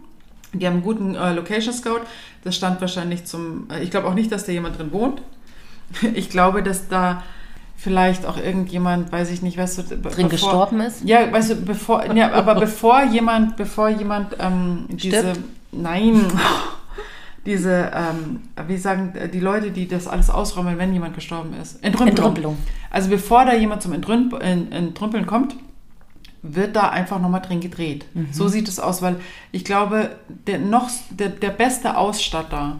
Die 0.53 0.67
haben 0.67 0.75
einen 0.75 0.83
guten 0.83 1.15
äh, 1.15 1.33
Location 1.33 1.73
Scout. 1.73 2.01
Das 2.43 2.57
stand 2.57 2.81
wahrscheinlich 2.81 3.25
zum, 3.25 3.69
äh, 3.71 3.81
ich 3.81 3.93
glaube 3.93 4.09
auch 4.09 4.15
nicht, 4.15 4.33
dass 4.33 4.45
da 4.45 4.53
jemand 4.53 4.79
drin 4.79 4.93
wohnt. 4.93 5.23
Ich 6.15 6.31
glaube, 6.31 6.63
dass 6.63 6.87
da 6.87 7.25
vielleicht 7.81 8.27
auch 8.27 8.37
irgendjemand, 8.37 9.11
weiß 9.11 9.31
ich 9.31 9.41
nicht, 9.43 9.57
weißt 9.57 9.79
du, 9.91 9.97
drin 9.97 10.29
gestorben 10.29 10.81
ist? 10.81 11.03
Ja, 11.05 11.33
weißt 11.33 11.51
du, 11.51 11.55
bevor, 11.57 12.05
ja, 12.15 12.31
aber 12.33 12.55
bevor 12.55 13.03
jemand, 13.05 13.57
bevor 13.57 13.89
jemand 13.89 14.37
ähm, 14.39 14.85
diese, 14.91 15.21
Stirbt? 15.21 15.41
nein, 15.73 16.21
diese, 17.47 17.91
ähm, 17.95 18.43
wie 18.69 18.77
sagen 18.77 19.15
die 19.33 19.41
Leute, 19.41 19.71
die 19.71 19.89
das 19.89 20.07
alles 20.07 20.29
ausräumen, 20.29 20.77
wenn 20.79 20.93
jemand 20.93 21.15
gestorben 21.15 21.55
ist? 21.55 21.83
Entrümpelung. 21.83 22.09
Entrümpelung. 22.09 22.57
Also 22.91 23.09
bevor 23.09 23.45
da 23.47 23.55
jemand 23.55 23.81
zum 23.83 23.93
Entrümp 23.95 24.35
en- 24.43 24.71
Entrümpeln 24.73 25.27
kommt, 25.27 25.57
wird 26.43 26.77
da 26.77 26.89
einfach 26.91 27.21
nochmal 27.21 27.41
drin 27.43 27.61
gedreht. 27.61 28.05
Mhm. 28.15 28.29
So 28.33 28.49
sieht 28.49 28.69
es 28.69 28.79
aus, 28.79 29.01
weil 29.03 29.17
ich 29.53 29.65
glaube, 29.65 30.11
der 30.47 30.59
noch 30.59 30.91
der, 31.11 31.29
der 31.31 31.51
beste 31.51 31.97
Ausstatter 31.97 32.79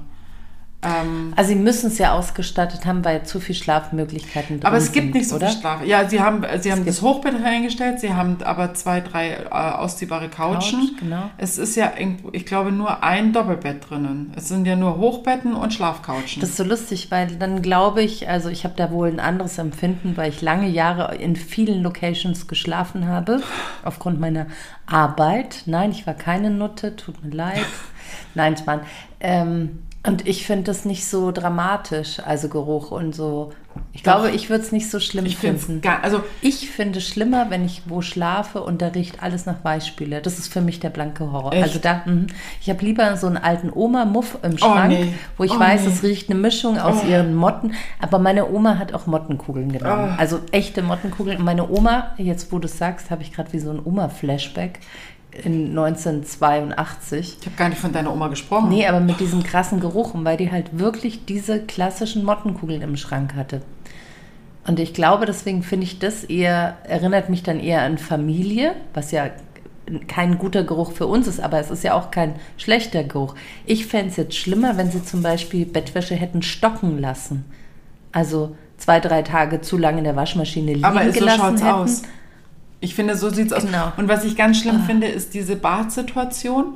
ähm, 0.83 1.33
Also 1.37 1.51
sie 1.51 1.57
müssen 1.57 1.89
es 1.89 1.99
ja 1.99 2.13
ausgestattet 2.13 2.87
haben, 2.87 3.05
weil 3.05 3.25
zu 3.25 3.39
viel 3.39 3.55
Schlafmöglichkeiten 3.55 4.61
drin 4.61 4.67
Aber 4.67 4.79
es 4.79 4.93
gibt 4.93 5.07
sind, 5.07 5.15
nicht 5.15 5.29
so 5.29 5.37
oder? 5.37 5.49
viel 5.49 5.61
Schlaf. 5.61 5.85
Ja, 5.85 6.09
sie 6.09 6.21
haben, 6.21 6.45
sie 6.61 6.73
haben 6.73 6.87
das 6.87 7.03
Hochbett 7.03 7.35
eingestellt, 7.45 8.01
sie 8.01 8.15
haben 8.15 8.39
aber 8.43 8.73
zwei, 8.75 9.01
drei 9.01 9.33
äh, 9.33 9.49
ausziehbare 9.51 10.29
Couchen. 10.29 10.81
Couch, 10.81 11.01
genau. 11.01 11.31
Es 11.37 11.59
ist 11.59 11.77
ja, 11.77 11.93
ich 12.33 12.47
glaube, 12.47 12.73
nur 12.73 13.03
ein 13.03 13.33
Doppelbett 13.33 13.91
drinnen. 13.91 14.33
Es 14.37 14.49
sind 14.49 14.67
ja 14.67 14.77
nur 14.77 14.97
Hochbetten 14.97 15.55
und 15.55 15.75
Schlafcouchen. 15.75 16.41
Das 16.41 16.51
ist 16.51 16.57
so 16.57 16.65
lustig, 16.65 17.11
weil 17.11 17.37
dann 17.37 17.61
glaube 17.61 18.03
ich, 18.03 18.29
also 18.29 18.49
ich 18.49 18.65
habe 18.65 18.75
da 18.77 18.91
wohl 18.91 19.09
ein 19.09 19.21
anderes 19.21 19.59
Empfinden, 19.59 20.17
weil 20.17 20.31
ich 20.31 20.41
lange 20.41 20.69
Jahre 20.69 21.15
in 21.17 21.37
vielen 21.37 21.83
Locations 21.83 22.49
geschlafen 22.49 23.07
habe, 23.07 23.43
aufgrund 23.85 24.19
meiner 24.19 24.47
Arbeit. 24.87 25.63
Nein, 25.67 25.91
ich 25.91 26.07
war 26.07 26.15
keine 26.15 26.51
Nutte, 26.51 26.97
tut 26.97 27.23
mir 27.23 27.35
leid. 27.35 27.67
Nein, 28.35 28.57
waren. 28.67 28.81
Ähm, 29.21 29.83
und 30.07 30.27
ich 30.27 30.47
finde 30.47 30.65
das 30.65 30.85
nicht 30.85 31.07
so 31.07 31.31
dramatisch, 31.31 32.21
also 32.25 32.49
Geruch 32.49 32.91
und 32.91 33.15
so. 33.15 33.53
Ich 33.93 34.03
Doch. 34.03 34.15
glaube, 34.15 34.31
ich 34.33 34.51
würde 34.51 34.65
es 34.65 34.73
nicht 34.73 34.91
so 34.91 34.99
schlimm 34.99 35.27
ich 35.27 35.37
finde 35.37 35.59
finden. 35.61 35.81
gar, 35.81 36.03
also 36.03 36.23
Ich 36.43 36.71
finde 36.71 36.99
es 36.99 37.07
schlimmer, 37.07 37.51
wenn 37.51 37.65
ich 37.65 37.83
wo 37.87 38.03
schlafe 38.03 38.63
und 38.63 38.83
da 38.83 38.89
riecht 38.89 39.23
alles 39.23 39.47
nach 39.47 39.63
Weichspüler. 39.63 40.21
Das 40.21 40.39
ist 40.41 40.53
für 40.53 40.61
mich 40.61 40.81
der 40.81 40.91
blanke 40.91 41.31
Horror. 41.31 41.53
Echt? 41.53 41.63
Also 41.63 41.79
da, 41.79 42.03
mhm. 42.05 42.27
ich 42.61 42.69
habe 42.69 42.85
lieber 42.85 43.17
so 43.17 43.29
einen 43.29 43.37
alten 43.37 43.71
Oma-Muff 43.73 44.39
im 44.43 44.59
Schrank, 44.59 44.89
nee. 44.89 45.15
wo 45.37 45.45
ich 45.45 45.53
Oh, 45.53 45.61
weiß, 45.61 45.83
nee. 45.83 45.93
es 45.93 46.03
riecht 46.03 46.31
eine 46.31 46.39
Mischung 46.41 46.79
aus 46.81 47.03
Oh. 47.05 47.09
ihren 47.09 47.35
Motten. 47.35 47.75
Aber 48.01 48.19
meine 48.19 48.51
Oma 48.51 48.77
hat 48.79 48.93
auch 48.93 49.07
Mottenkugeln 49.07 49.71
genommen. 49.71 50.15
Oh. 50.15 50.19
Also 50.21 50.41
echte 50.51 50.83
Mottenkugeln. 50.83 51.39
Und 51.39 51.45
meine 51.45 51.69
Oma, 51.71 52.15
jetzt 52.17 52.51
wo 52.53 52.59
du 52.59 52.67
es 52.67 52.77
sagst, 52.77 53.11
habe 53.11 53.23
ich 53.23 53.33
gerade 53.33 53.53
wie 53.53 53.61
so 53.61 53.71
ein 53.71 53.81
Oma-Flashback 53.85 54.81
in 55.33 55.71
1982. 55.71 57.39
ich 57.41 57.47
habe 57.47 57.57
gar 57.57 57.69
nicht 57.69 57.81
von 57.81 57.93
deiner 57.93 58.13
Oma 58.13 58.29
gesprochen. 58.29 58.69
Nee, 58.69 58.87
aber 58.87 59.01
mit 59.01 59.21
diesem 59.21 59.43
krassen 59.43 59.81
Geruch, 59.81 60.15
und 60.15 60.25
weil 60.25 60.37
die 60.37 60.51
halt 60.51 60.79
wirklich 60.79 61.25
diese 61.25 61.61
klassischen 61.61 62.25
Mottenkugeln 62.25 62.83
im 62.83 62.97
Schrank 62.97 63.35
hatte. 63.35 63.63
Und 64.67 64.79
ich 64.79 64.93
glaube, 64.93 65.27
deswegen 65.27 65.63
finde 65.63 65.85
ich 65.85 65.99
das 65.99 66.25
eher, 66.25 66.77
erinnert 66.85 67.31
mich 67.31 67.43
dann 67.43 67.61
eher 67.61 67.83
an 67.83 67.99
Familie, 67.99 68.75
was 68.93 69.11
ja 69.11 69.31
kein 70.07 70.39
guter 70.39 70.63
Geruch 70.63 70.93
für 70.93 71.07
uns 71.07 71.27
ist, 71.27 71.41
aber 71.41 71.59
es 71.59 71.71
ist 71.71 71.83
ja 71.83 71.95
auch 71.95 72.11
kein 72.11 72.35
schlechter 72.57 73.03
Geruch. 73.03 73.35
Ich 73.67 73.87
fände 73.87 74.11
es 74.11 74.17
jetzt 74.17 74.37
schlimmer, 74.37 74.77
wenn 74.77 74.91
sie 74.91 75.03
zum 75.03 75.23
Beispiel 75.23 75.67
Bettwäsche 75.67 76.15
hätten 76.15 76.43
stocken 76.43 77.01
lassen. 77.01 77.45
Also 78.13 78.57
zwei, 78.77 79.01
drei 79.01 79.23
Tage 79.23 79.61
zu 79.61 79.77
lange 79.77 79.99
in 79.99 80.05
der 80.05 80.17
Waschmaschine 80.17 80.75
liegen 80.75 80.85
aber 80.85 81.13
so 81.13 81.19
gelassen 81.19 81.57
hätten. 81.57 81.67
aus. 81.67 82.03
Ich 82.81 82.95
finde, 82.95 83.17
so 83.17 83.29
sieht's 83.31 83.53
aus. 83.53 83.65
Genau. 83.67 83.93
Und 83.97 84.09
was 84.09 84.25
ich 84.25 84.37
ganz 84.37 84.59
schlimm 84.59 84.81
Ah. 84.83 84.87
finde, 84.87 85.07
ist 85.07 85.35
diese 85.35 85.57
Badsituation. 85.57 86.75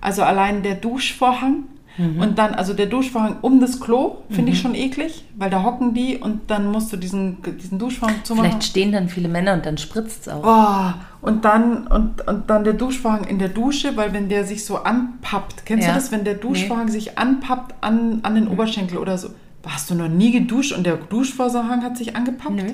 Also 0.00 0.22
allein 0.22 0.62
der 0.62 0.74
Duschvorhang. 0.74 1.64
Mhm. 1.98 2.20
Und 2.22 2.38
dann, 2.38 2.54
also 2.54 2.72
der 2.72 2.86
Duschvorhang 2.86 3.36
um 3.42 3.60
das 3.60 3.78
Klo, 3.78 4.16
finde 4.30 4.52
ich 4.52 4.60
schon 4.60 4.74
eklig, 4.74 5.24
weil 5.36 5.50
da 5.50 5.62
hocken 5.62 5.92
die 5.92 6.16
und 6.16 6.50
dann 6.50 6.72
musst 6.72 6.90
du 6.90 6.96
diesen, 6.96 7.36
diesen 7.60 7.78
Duschvorhang 7.78 8.16
zumachen. 8.24 8.48
Vielleicht 8.50 8.64
stehen 8.64 8.92
dann 8.92 9.10
viele 9.10 9.28
Männer 9.28 9.52
und 9.52 9.66
dann 9.66 9.76
spritzt 9.76 10.22
es 10.22 10.28
auch. 10.32 10.42
Oh, 10.42 10.94
und 11.26 11.44
dann, 11.44 11.86
und, 11.88 12.26
und 12.26 12.48
dann 12.48 12.64
der 12.64 12.72
Duschvorhang 12.72 13.24
in 13.24 13.38
der 13.38 13.50
Dusche, 13.50 13.94
weil 13.98 14.14
wenn 14.14 14.30
der 14.30 14.46
sich 14.46 14.64
so 14.64 14.78
anpappt, 14.78 15.66
kennst 15.66 15.86
Ja. 15.86 15.92
du 15.92 15.98
das, 16.00 16.10
wenn 16.10 16.24
der 16.24 16.34
Duschvorhang 16.34 16.88
sich 16.88 17.18
anpappt 17.18 17.74
an, 17.82 18.20
an 18.22 18.36
den 18.36 18.48
Oberschenkel 18.48 18.96
oder 18.96 19.18
so? 19.18 19.28
Hast 19.66 19.90
du 19.90 19.94
noch 19.94 20.08
nie 20.08 20.32
geduscht 20.32 20.72
und 20.72 20.86
der 20.86 20.96
Duschvorhang 20.96 21.82
hat 21.84 21.98
sich 21.98 22.16
angepappt? 22.16 22.54
Nö. 22.54 22.72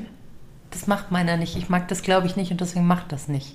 Das 0.70 0.86
macht 0.86 1.10
meiner 1.10 1.36
nicht. 1.36 1.56
Ich 1.56 1.68
mag 1.68 1.88
das, 1.88 2.02
glaube 2.02 2.26
ich, 2.26 2.36
nicht 2.36 2.50
und 2.50 2.60
deswegen 2.60 2.86
macht 2.86 3.12
das 3.12 3.28
nicht. 3.28 3.54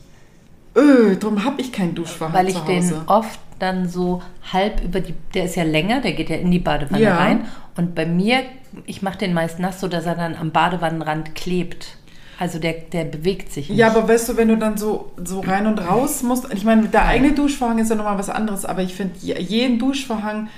Öh, 0.76 1.16
darum 1.16 1.44
habe 1.44 1.62
ich 1.62 1.72
keinen 1.72 1.94
Duschvorhang 1.94 2.34
Weil 2.34 2.50
ich 2.50 2.58
den 2.60 2.92
oft 3.08 3.40
dann 3.60 3.88
so 3.88 4.22
halb 4.52 4.84
über 4.84 5.00
die, 5.00 5.14
der 5.34 5.46
ist 5.46 5.56
ja 5.56 5.64
länger, 5.64 6.02
der 6.02 6.14
geht 6.14 6.30
ja 6.30 6.38
in 6.38 6.50
die 6.50 6.60
Badewanne 6.60 7.04
Ja. 7.04 7.18
rein. 7.18 7.46
Und 7.78 7.96
bei 7.96 8.06
mir, 8.06 8.42
ich 8.86 9.02
mache 9.02 9.20
den 9.20 9.34
meist 9.34 9.60
nass, 9.60 9.80
so 9.80 9.88
dass 9.88 10.06
er 10.06 10.16
dann 10.16 10.36
am 10.36 10.52
Badewannenrand 10.52 11.36
klebt. 11.36 11.98
Also 12.40 12.58
der, 12.60 12.74
der 12.74 13.06
bewegt 13.06 13.52
sich 13.52 13.70
nicht. 13.70 13.78
Ja, 13.78 13.88
aber 13.92 14.08
weißt 14.08 14.30
du, 14.30 14.38
wenn 14.38 14.48
du 14.48 14.58
dann 14.58 14.78
so, 14.78 15.12
so 15.24 15.42
rein 15.42 15.68
und 15.68 15.78
raus 15.80 16.24
musst, 16.24 16.52
ich 16.54 16.64
meine, 16.64 16.88
der 16.88 17.06
eigene 17.06 17.34
Duschvorhang 17.34 17.78
ist 17.78 17.90
ja 17.90 17.96
nochmal 17.96 18.18
was 18.18 18.30
anderes, 18.30 18.66
aber 18.66 18.82
ich 18.82 18.96
finde 18.96 19.14
jeden 19.22 19.78
Duschvorhang 19.78 20.50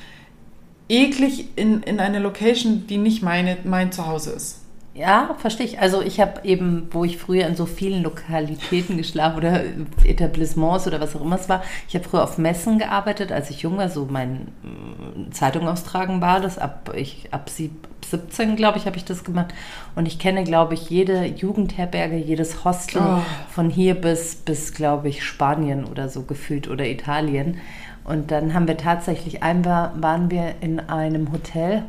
eklig 0.88 1.50
in, 1.58 1.84
in 1.84 2.00
eine 2.00 2.20
Location, 2.20 2.88
die 2.88 2.98
nicht 2.98 3.22
meine, 3.22 3.58
mein 3.65 3.91
Zuhause 3.91 4.32
ist. 4.32 4.62
Ja, 4.95 5.36
verstehe 5.38 5.65
ich. 5.65 5.79
Also 5.79 6.01
ich 6.01 6.21
habe 6.21 6.45
eben, 6.45 6.88
wo 6.91 7.03
ich 7.03 7.17
früher 7.17 7.45
in 7.47 7.58
so 7.58 7.65
vielen 7.65 8.01
Lokalitäten 8.01 8.95
geschlafen 8.95 9.38
oder 9.39 9.62
Etablissements 10.05 10.88
oder 10.88 11.01
was 11.01 11.17
auch 11.17 11.21
immer 11.21 11.36
es 11.36 11.49
war, 11.49 11.63
ich 11.89 11.95
habe 11.95 12.05
früher 12.05 12.23
auf 12.23 12.38
Messen 12.38 12.79
gearbeitet, 12.79 13.29
als 13.34 13.49
ich 13.49 13.62
jung 13.62 13.77
war, 13.77 13.89
so 13.89 14.08
mein 14.10 14.47
äh, 14.63 15.31
Zeitung 15.31 15.67
austragen 15.67 16.21
war 16.21 16.39
das, 16.39 16.58
ab, 16.58 16.93
ich, 16.95 17.27
ab 17.31 17.49
17, 17.49 18.55
glaube 18.55 18.77
ich, 18.77 18.86
habe 18.86 18.95
ich 18.95 19.03
das 19.03 19.25
gemacht. 19.25 19.53
Und 19.95 20.08
ich 20.08 20.17
kenne, 20.17 20.45
glaube 20.45 20.75
ich, 20.75 20.89
jede 20.89 21.25
Jugendherberge, 21.25 22.15
jedes 22.15 22.63
Hostel 22.63 23.01
oh. 23.01 23.21
von 23.49 23.69
hier 23.69 23.95
bis, 23.95 24.36
bis 24.36 24.73
glaube 24.73 25.10
ich, 25.10 25.25
Spanien 25.25 25.84
oder 25.84 26.08
so 26.08 26.21
gefühlt 26.21 26.69
oder 26.69 26.88
Italien. 26.88 27.58
Und 28.05 28.31
dann 28.31 28.53
haben 28.53 28.67
wir 28.69 28.77
tatsächlich, 28.77 29.43
einmal 29.43 29.91
waren 29.97 30.31
wir 30.31 30.55
in 30.62 30.79
einem 30.79 31.34
Hotel, 31.34 31.84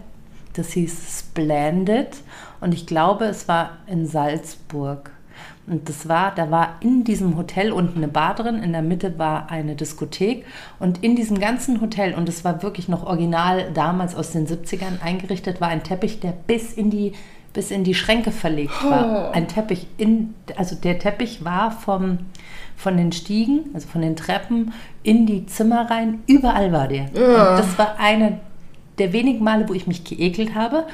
das 0.58 0.72
hieß 0.72 1.20
Splendid 1.20 2.16
und 2.60 2.74
ich 2.74 2.86
glaube, 2.86 3.26
es 3.26 3.48
war 3.48 3.78
in 3.86 4.06
Salzburg. 4.06 5.10
Und 5.66 5.88
das 5.88 6.08
war, 6.08 6.32
da 6.34 6.50
war 6.50 6.76
in 6.80 7.02
diesem 7.02 7.36
Hotel 7.36 7.72
unten 7.72 7.98
eine 7.98 8.08
Bar 8.08 8.36
drin, 8.36 8.62
in 8.62 8.72
der 8.72 8.82
Mitte 8.82 9.18
war 9.18 9.50
eine 9.50 9.74
Diskothek 9.74 10.46
und 10.78 11.02
in 11.02 11.16
diesem 11.16 11.40
ganzen 11.40 11.80
Hotel, 11.80 12.14
und 12.14 12.28
es 12.28 12.44
war 12.44 12.62
wirklich 12.62 12.88
noch 12.88 13.04
original 13.04 13.72
damals 13.74 14.14
aus 14.14 14.30
den 14.30 14.46
70ern 14.46 15.02
eingerichtet, 15.02 15.60
war 15.60 15.68
ein 15.68 15.82
Teppich, 15.82 16.20
der 16.20 16.32
bis 16.46 16.72
in 16.72 16.90
die, 16.90 17.14
bis 17.52 17.72
in 17.72 17.82
die 17.82 17.94
Schränke 17.94 18.30
verlegt 18.30 18.84
war. 18.84 19.30
Oh. 19.30 19.32
Ein 19.32 19.48
Teppich 19.48 19.88
in, 19.98 20.34
also 20.56 20.76
der 20.76 21.00
Teppich 21.00 21.44
war 21.44 21.72
vom, 21.72 22.18
von 22.76 22.96
den 22.96 23.10
Stiegen, 23.10 23.70
also 23.74 23.88
von 23.88 24.02
den 24.02 24.14
Treppen 24.14 24.72
in 25.02 25.26
die 25.26 25.46
Zimmer 25.46 25.90
rein, 25.90 26.20
überall 26.28 26.70
war 26.70 26.86
der. 26.86 27.06
Und 27.06 27.58
das 27.58 27.76
war 27.76 27.98
eine 27.98 28.38
der 28.98 29.12
wenigen 29.12 29.44
Male, 29.44 29.68
wo 29.68 29.74
ich 29.74 29.86
mich 29.86 30.04
geekelt 30.04 30.54
habe 30.54 30.86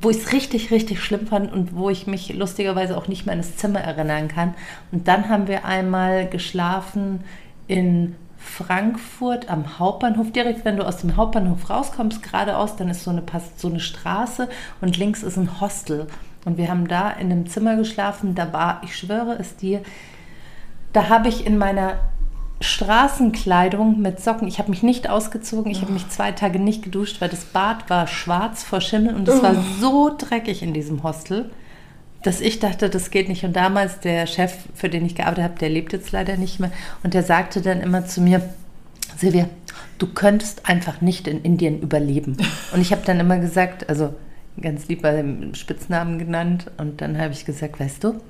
wo 0.00 0.10
ich 0.10 0.18
es 0.18 0.32
richtig, 0.32 0.70
richtig 0.70 1.02
schlimm 1.02 1.26
fand 1.26 1.52
und 1.52 1.74
wo 1.74 1.90
ich 1.90 2.06
mich 2.06 2.32
lustigerweise 2.34 2.96
auch 2.96 3.08
nicht 3.08 3.26
mehr 3.26 3.32
an 3.32 3.40
das 3.40 3.56
Zimmer 3.56 3.80
erinnern 3.80 4.28
kann. 4.28 4.54
Und 4.92 5.08
dann 5.08 5.28
haben 5.28 5.48
wir 5.48 5.64
einmal 5.64 6.28
geschlafen 6.28 7.24
in 7.66 8.14
Frankfurt 8.36 9.50
am 9.50 9.78
Hauptbahnhof. 9.78 10.30
Direkt, 10.30 10.64
wenn 10.64 10.76
du 10.76 10.86
aus 10.86 10.98
dem 10.98 11.16
Hauptbahnhof 11.16 11.68
rauskommst, 11.68 12.22
geradeaus, 12.22 12.76
dann 12.76 12.88
ist 12.88 13.02
so 13.02 13.10
eine, 13.10 13.22
so 13.56 13.68
eine 13.68 13.80
Straße 13.80 14.48
und 14.80 14.96
links 14.96 15.22
ist 15.22 15.36
ein 15.36 15.60
Hostel. 15.60 16.06
Und 16.44 16.56
wir 16.56 16.68
haben 16.68 16.86
da 16.86 17.10
in 17.10 17.32
einem 17.32 17.48
Zimmer 17.48 17.76
geschlafen. 17.76 18.36
Da 18.36 18.52
war, 18.52 18.80
ich 18.84 18.96
schwöre 18.96 19.36
es 19.38 19.56
dir, 19.56 19.82
da 20.92 21.08
habe 21.08 21.28
ich 21.28 21.44
in 21.44 21.58
meiner 21.58 21.98
Straßenkleidung 22.60 24.00
mit 24.00 24.20
Socken. 24.20 24.48
Ich 24.48 24.58
habe 24.58 24.70
mich 24.70 24.82
nicht 24.82 25.08
ausgezogen. 25.08 25.70
Ich 25.70 25.80
habe 25.80 25.92
mich 25.92 26.08
zwei 26.08 26.32
Tage 26.32 26.58
nicht 26.58 26.82
geduscht, 26.82 27.20
weil 27.20 27.28
das 27.28 27.44
Bad 27.44 27.88
war 27.88 28.06
schwarz 28.06 28.62
vor 28.62 28.80
Schimmel 28.80 29.14
und 29.14 29.28
es 29.28 29.42
war 29.42 29.54
so 29.80 30.14
dreckig 30.16 30.62
in 30.62 30.74
diesem 30.74 31.02
Hostel, 31.02 31.50
dass 32.24 32.40
ich 32.40 32.58
dachte, 32.58 32.90
das 32.90 33.10
geht 33.10 33.28
nicht. 33.28 33.44
Und 33.44 33.54
damals 33.54 34.00
der 34.00 34.26
Chef, 34.26 34.52
für 34.74 34.88
den 34.88 35.06
ich 35.06 35.14
gearbeitet 35.14 35.44
habe, 35.44 35.58
der 35.58 35.70
lebt 35.70 35.92
jetzt 35.92 36.10
leider 36.10 36.36
nicht 36.36 36.58
mehr 36.58 36.72
und 37.04 37.14
der 37.14 37.22
sagte 37.22 37.60
dann 37.60 37.80
immer 37.80 38.06
zu 38.06 38.20
mir, 38.20 38.42
Silvia, 39.16 39.48
du 39.98 40.06
könntest 40.06 40.68
einfach 40.68 41.00
nicht 41.00 41.28
in 41.28 41.42
Indien 41.42 41.80
überleben. 41.80 42.36
Und 42.72 42.80
ich 42.80 42.92
habe 42.92 43.02
dann 43.04 43.20
immer 43.20 43.38
gesagt, 43.38 43.88
also 43.88 44.14
ganz 44.60 44.88
lieb 44.88 45.02
bei 45.02 45.14
dem 45.14 45.54
Spitznamen 45.54 46.18
genannt. 46.18 46.70
Und 46.76 47.00
dann 47.00 47.18
habe 47.18 47.32
ich 47.32 47.44
gesagt, 47.44 47.80
weißt 47.80 48.04
du, 48.04 48.20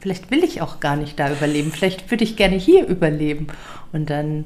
vielleicht 0.00 0.30
will 0.30 0.44
ich 0.44 0.60
auch 0.60 0.80
gar 0.80 0.96
nicht 0.96 1.18
da 1.18 1.30
überleben. 1.30 1.72
Vielleicht 1.72 2.10
würde 2.10 2.24
ich 2.24 2.36
gerne 2.36 2.56
hier 2.56 2.86
überleben. 2.86 3.48
Und 3.92 4.10
dann, 4.10 4.44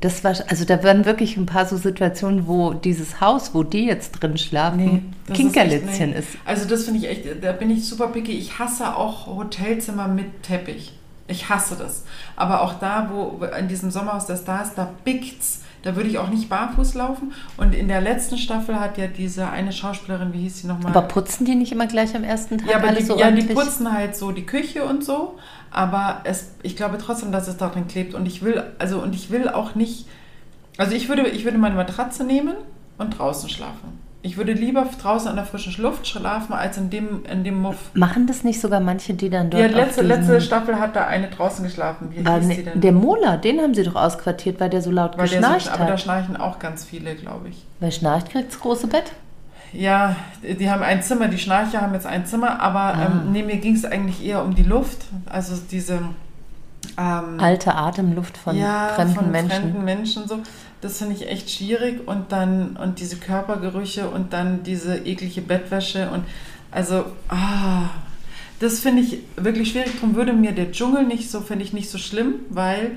das 0.00 0.24
war, 0.24 0.34
also 0.48 0.64
da 0.64 0.82
waren 0.84 1.04
wirklich 1.04 1.36
ein 1.36 1.46
paar 1.46 1.66
so 1.66 1.76
Situationen, 1.76 2.46
wo 2.46 2.72
dieses 2.72 3.20
Haus, 3.20 3.54
wo 3.54 3.62
die 3.62 3.86
jetzt 3.86 4.12
drin 4.12 4.38
schlafen, 4.38 5.12
nee, 5.28 5.34
Kinkerlitzchen 5.34 6.12
ist, 6.12 6.34
ist, 6.34 6.38
Also 6.44 6.68
das 6.68 6.84
finde 6.84 7.00
ich 7.00 7.08
echt, 7.08 7.42
da 7.42 7.52
bin 7.52 7.70
ich 7.70 7.86
super 7.86 8.08
picky. 8.08 8.32
Ich 8.32 8.58
hasse 8.58 8.94
auch 8.96 9.26
Hotelzimmer 9.26 10.08
mit 10.08 10.42
Teppich. 10.42 10.92
Ich 11.28 11.48
hasse 11.48 11.76
das. 11.76 12.04
Aber 12.36 12.62
auch 12.62 12.74
da, 12.74 13.10
wo 13.10 13.44
in 13.58 13.68
diesem 13.68 13.90
Sommerhaus 13.90 14.26
das 14.26 14.44
da 14.44 14.62
ist, 14.62 14.74
da 14.76 14.88
pickt's 15.04 15.62
da 15.86 15.94
würde 15.94 16.08
ich 16.08 16.18
auch 16.18 16.30
nicht 16.30 16.48
barfuß 16.48 16.94
laufen. 16.94 17.32
Und 17.56 17.72
in 17.72 17.86
der 17.86 18.00
letzten 18.00 18.38
Staffel 18.38 18.80
hat 18.80 18.98
ja 18.98 19.06
diese 19.06 19.48
eine 19.48 19.72
Schauspielerin, 19.72 20.32
wie 20.32 20.40
hieß 20.40 20.62
sie 20.62 20.66
nochmal? 20.66 20.90
Aber 20.90 21.06
putzen 21.06 21.44
die 21.44 21.54
nicht 21.54 21.70
immer 21.70 21.86
gleich 21.86 22.16
am 22.16 22.24
ersten 22.24 22.58
Tag? 22.58 22.68
Ja, 22.68 22.78
aber 22.78 22.90
die, 22.90 23.04
so 23.04 23.16
ja, 23.16 23.30
die 23.30 23.42
putzen 23.54 23.92
halt 23.92 24.16
so 24.16 24.32
die 24.32 24.44
Küche 24.44 24.84
und 24.84 25.04
so. 25.04 25.38
Aber 25.70 26.22
es, 26.24 26.50
ich 26.64 26.74
glaube 26.74 26.98
trotzdem, 26.98 27.30
dass 27.30 27.46
es 27.46 27.56
darin 27.56 27.86
klebt. 27.86 28.14
Und 28.14 28.26
ich 28.26 28.42
will, 28.42 28.64
also 28.80 28.98
und 28.98 29.14
ich 29.14 29.30
will 29.30 29.48
auch 29.48 29.76
nicht. 29.76 30.08
Also 30.76 30.96
ich 30.96 31.08
würde, 31.08 31.28
ich 31.28 31.44
würde 31.44 31.56
meine 31.56 31.76
Matratze 31.76 32.24
nehmen 32.24 32.56
und 32.98 33.16
draußen 33.16 33.48
schlafen. 33.48 34.05
Ich 34.26 34.36
würde 34.36 34.54
lieber 34.54 34.84
draußen 35.00 35.28
an 35.28 35.36
der 35.36 35.44
frischen 35.44 35.80
Luft 35.80 36.08
schlafen, 36.08 36.52
als 36.52 36.76
in 36.76 36.90
dem, 36.90 37.24
in 37.26 37.44
dem 37.44 37.62
Muff. 37.62 37.76
Machen 37.94 38.26
das 38.26 38.42
nicht 38.42 38.60
sogar 38.60 38.80
manche, 38.80 39.14
die 39.14 39.30
dann 39.30 39.50
dort. 39.50 39.62
Ja, 39.62 39.68
letzte, 39.68 40.02
letzte 40.02 40.40
Staffel 40.40 40.80
hat 40.80 40.96
da 40.96 41.06
eine 41.06 41.28
draußen 41.28 41.64
geschlafen. 41.64 42.10
Wie 42.10 42.16
hieß 42.16 42.46
ne, 42.48 42.64
denn? 42.64 42.80
Der 42.80 42.90
Mola, 42.90 43.36
den 43.36 43.60
haben 43.60 43.72
sie 43.72 43.84
doch 43.84 43.94
ausquartiert, 43.94 44.58
weil 44.58 44.68
der 44.68 44.82
so 44.82 44.90
laut 44.90 45.16
weil 45.16 45.28
geschnarcht 45.28 45.66
so, 45.66 45.70
hat. 45.70 45.80
Aber 45.80 45.90
da 45.90 45.96
schnarchen 45.96 46.36
auch 46.36 46.58
ganz 46.58 46.84
viele, 46.84 47.14
glaube 47.14 47.50
ich. 47.50 47.64
Wer 47.78 47.92
schnarcht, 47.92 48.30
kriegt 48.30 48.50
das 48.50 48.58
große 48.58 48.88
Bett? 48.88 49.12
Ja, 49.72 50.16
die 50.42 50.68
haben 50.68 50.82
ein 50.82 51.02
Zimmer, 51.02 51.28
die 51.28 51.38
Schnarcher 51.38 51.80
haben 51.80 51.94
jetzt 51.94 52.06
ein 52.06 52.26
Zimmer, 52.26 52.60
aber 52.60 52.80
ah. 52.80 53.06
ähm, 53.06 53.30
nee, 53.30 53.44
mir 53.44 53.58
ging 53.58 53.76
es 53.76 53.84
eigentlich 53.84 54.26
eher 54.26 54.42
um 54.42 54.56
die 54.56 54.64
Luft. 54.64 55.04
Also 55.26 55.54
diese. 55.70 56.00
Ähm, 56.98 57.38
Alte 57.38 57.76
Atemluft 57.76 58.36
von 58.38 58.58
ja, 58.58 58.88
fremden 58.88 59.14
von 59.14 59.30
Menschen. 59.30 59.60
Fremden 59.60 59.84
Menschen 59.84 60.26
so. 60.26 60.40
Das 60.86 60.98
finde 60.98 61.16
ich 61.16 61.28
echt 61.28 61.50
schwierig. 61.50 62.06
Und 62.06 62.30
dann, 62.30 62.76
und 62.76 63.00
diese 63.00 63.16
Körpergerüche 63.16 64.08
und 64.08 64.32
dann 64.32 64.62
diese 64.62 64.98
eklige 64.98 65.40
Bettwäsche 65.40 66.10
und 66.10 66.22
also, 66.70 67.06
ah, 67.28 67.90
das 68.60 68.78
finde 68.78 69.02
ich 69.02 69.18
wirklich 69.34 69.70
schwierig. 69.72 69.94
Darum 69.96 70.14
würde 70.14 70.32
mir 70.32 70.52
der 70.52 70.70
Dschungel 70.70 71.04
nicht 71.04 71.28
so, 71.28 71.40
finde 71.40 71.64
ich 71.64 71.72
nicht 71.72 71.90
so 71.90 71.98
schlimm, 71.98 72.36
weil 72.50 72.92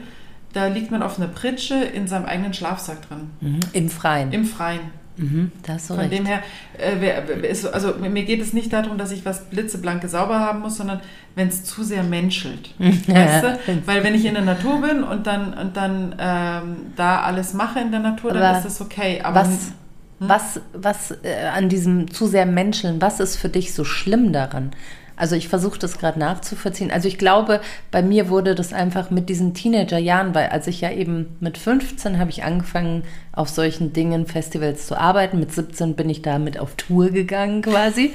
da 0.54 0.68
liegt 0.68 0.92
man 0.92 1.02
auf 1.02 1.18
einer 1.18 1.30
Pritsche 1.30 1.84
in 1.84 2.08
seinem 2.08 2.26
eigenen 2.26 2.54
Schlafsack 2.54 3.08
drin. 3.08 3.32
Mhm. 3.42 3.60
Im 3.74 3.90
Freien. 3.90 4.32
Im 4.34 4.46
Freien. 4.46 4.82
Mhm, 5.20 5.52
das 5.64 5.88
so 5.88 5.96
Von 5.96 6.04
recht. 6.04 6.18
dem 6.18 6.26
her, 6.26 6.42
äh, 6.78 7.48
ist, 7.50 7.66
also 7.66 7.94
mir 7.96 8.24
geht 8.24 8.42
es 8.42 8.54
nicht 8.54 8.72
darum, 8.72 8.98
dass 8.98 9.12
ich 9.12 9.26
was 9.26 9.50
blitzeblanke 9.50 10.08
sauber 10.08 10.40
haben 10.40 10.62
muss, 10.62 10.78
sondern 10.78 11.02
wenn 11.36 11.50
es 11.50 11.66
zu 11.66 11.84
sehr 11.84 12.04
menschelt. 12.04 12.74
weißt 12.80 13.44
du? 13.44 13.60
Weil 13.86 14.04
wenn 14.04 14.16
ich 14.16 14.24
in 14.26 14.34
der 14.34 14.44
Natur 14.44 14.82
bin 14.82 15.04
und 15.04 15.28
dann, 15.28 15.54
und 15.54 15.76
dann 15.76 16.16
ähm, 16.18 16.76
da 16.96 17.22
alles 17.22 17.54
mache 17.54 17.80
in 17.80 17.92
der 17.92 18.00
Natur, 18.00 18.32
dann 18.32 18.56
ist 18.56 18.66
das 18.66 18.80
okay. 18.80 19.20
Aber 19.22 19.42
was, 19.42 19.48
hm? 19.48 20.30
was, 20.30 20.62
was 20.74 21.12
äh, 21.24 21.48
an 21.54 21.68
diesem 21.68 22.10
zu 22.12 22.26
sehr 22.26 22.46
menscheln, 22.46 23.02
was 23.02 23.20
ist 23.20 23.36
für 23.36 23.50
dich 23.50 23.74
so 23.74 23.84
schlimm 23.84 24.32
daran? 24.32 24.72
Also 25.20 25.36
ich 25.36 25.50
versuche 25.50 25.78
das 25.78 26.00
gerade 26.00 26.18
nachzuvollziehen. 26.18 26.92
Also 26.92 27.08
ich 27.10 27.18
glaube, 27.18 27.60
bei 27.92 28.02
mir 28.02 28.30
wurde 28.30 28.56
das 28.56 28.72
einfach 28.72 29.10
mit 29.10 29.28
diesen 29.28 29.54
Teenagerjahren, 29.54 30.34
weil 30.34 30.48
als 30.48 30.66
ich 30.68 30.80
ja 30.80 30.92
eben 30.92 31.36
mit 31.42 31.58
15 31.58 32.18
habe 32.20 32.30
ich 32.30 32.44
angefangen, 32.44 33.04
auf 33.34 33.50
solchen 33.50 33.92
Dingen, 33.94 34.26
Festivals 34.26 34.88
zu 34.88 34.98
arbeiten. 34.98 35.40
Mit 35.40 35.54
17 35.54 35.96
bin 35.96 36.10
ich 36.10 36.22
damit 36.22 36.58
auf 36.58 36.76
Tour 36.76 37.10
gegangen 37.10 37.62
quasi. 37.62 38.14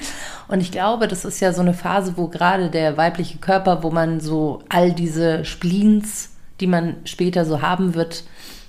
Und 0.49 0.61
ich 0.61 0.73
glaube, 0.73 1.07
das 1.07 1.25
ist 1.25 1.41
ja 1.41 1.53
so 1.53 1.61
eine 1.61 1.75
Phase, 1.75 2.15
wo 2.17 2.29
gerade 2.29 2.71
der 2.71 2.97
weibliche 2.97 3.39
Körper, 3.39 3.83
wo 3.83 3.91
man 3.91 4.21
so 4.21 4.63
all 4.71 4.93
diese 4.93 5.45
Spleens, 5.45 6.31
die 6.61 6.67
man 6.67 6.97
später 7.05 7.45
so 7.45 7.61
haben 7.61 7.95
wird, 7.95 8.25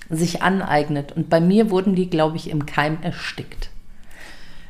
sich 0.09 0.41
aneignet. 0.41 1.13
Und 1.15 1.29
bei 1.29 1.39
mir 1.39 1.71
wurden 1.71 1.95
die, 1.95 2.09
glaube 2.09 2.35
ich, 2.35 2.49
im 2.49 2.65
Keim 2.65 2.97
erstickt. 3.01 3.69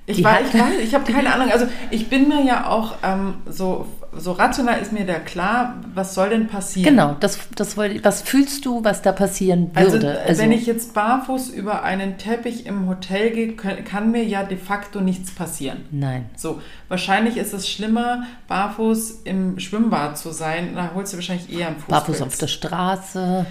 Ich, 0.07 0.23
war, 0.23 0.39
ich, 0.41 0.53
weiß, 0.53 0.79
ich 0.83 0.93
habe 0.93 1.11
keine 1.11 1.33
Ahnung. 1.33 1.51
Also 1.51 1.65
ich 1.89 2.09
bin 2.09 2.27
mir 2.27 2.43
ja 2.43 2.67
auch 2.69 2.95
ähm, 3.03 3.35
so, 3.49 3.87
so 4.15 4.33
rational 4.33 4.79
ist 4.79 4.91
mir 4.91 5.05
da 5.05 5.15
klar, 5.15 5.77
was 5.95 6.13
soll 6.13 6.29
denn 6.29 6.47
passieren? 6.47 6.95
Genau, 6.95 7.15
das, 7.19 7.39
das 7.55 7.75
was 7.75 8.21
fühlst 8.21 8.65
du, 8.65 8.83
was 8.83 9.01
da 9.01 9.11
passieren 9.11 9.71
also, 9.73 9.93
würde? 9.93 10.09
Also, 10.09 10.21
also 10.27 10.41
wenn 10.43 10.51
ich 10.51 10.67
jetzt 10.67 10.93
barfuß 10.93 11.49
über 11.49 11.83
einen 11.83 12.19
Teppich 12.19 12.67
im 12.67 12.87
Hotel 12.87 13.31
gehe, 13.31 13.53
kann, 13.53 13.83
kann, 13.83 14.11
mir 14.11 14.23
ja 14.23 14.43
de 14.43 14.57
facto 14.57 15.01
nichts 15.01 15.31
passieren. 15.31 15.85
Nein. 15.89 16.29
So, 16.35 16.61
wahrscheinlich 16.87 17.37
ist 17.37 17.53
es 17.53 17.67
schlimmer, 17.67 18.23
barfuß 18.47 19.21
im 19.23 19.59
Schwimmbad 19.59 20.19
zu 20.19 20.31
sein. 20.31 20.75
Da 20.75 20.91
holst 20.93 21.13
du 21.13 21.17
wahrscheinlich 21.17 21.51
eher 21.51 21.67
einen 21.67 21.77
Fuß. 21.77 21.87
Barfuß 21.87 22.21
auf 22.21 22.37
der 22.37 22.47
Straße. 22.47 23.47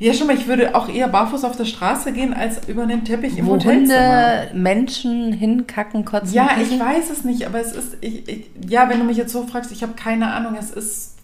Ja, 0.00 0.14
schon 0.14 0.28
mal, 0.28 0.36
ich 0.36 0.46
würde 0.46 0.74
auch 0.74 0.88
eher 0.88 1.08
barfuß 1.08 1.44
auf 1.44 1.58
der 1.58 1.66
Straße 1.66 2.12
gehen, 2.12 2.32
als 2.32 2.66
über 2.66 2.86
den 2.86 3.04
Teppich 3.04 3.36
im 3.36 3.46
Wo 3.46 3.52
Hotelzimmer. 3.52 4.48
Hunde 4.48 4.50
Menschen 4.54 5.30
hinkacken, 5.30 6.06
kotzen. 6.06 6.32
Ja, 6.32 6.56
ich 6.58 6.70
weiß 6.70 7.10
es 7.10 7.22
nicht, 7.22 7.46
aber 7.46 7.60
es 7.60 7.72
ist, 7.72 7.98
ich, 8.00 8.26
ich, 8.26 8.50
ja, 8.66 8.88
wenn 8.88 8.98
du 8.98 9.04
mich 9.04 9.18
jetzt 9.18 9.30
so 9.30 9.46
fragst, 9.46 9.70
ich 9.70 9.82
habe 9.82 9.92
keine 9.92 10.32
Ahnung, 10.32 10.56
es 10.58 10.70
ist, 10.70 11.16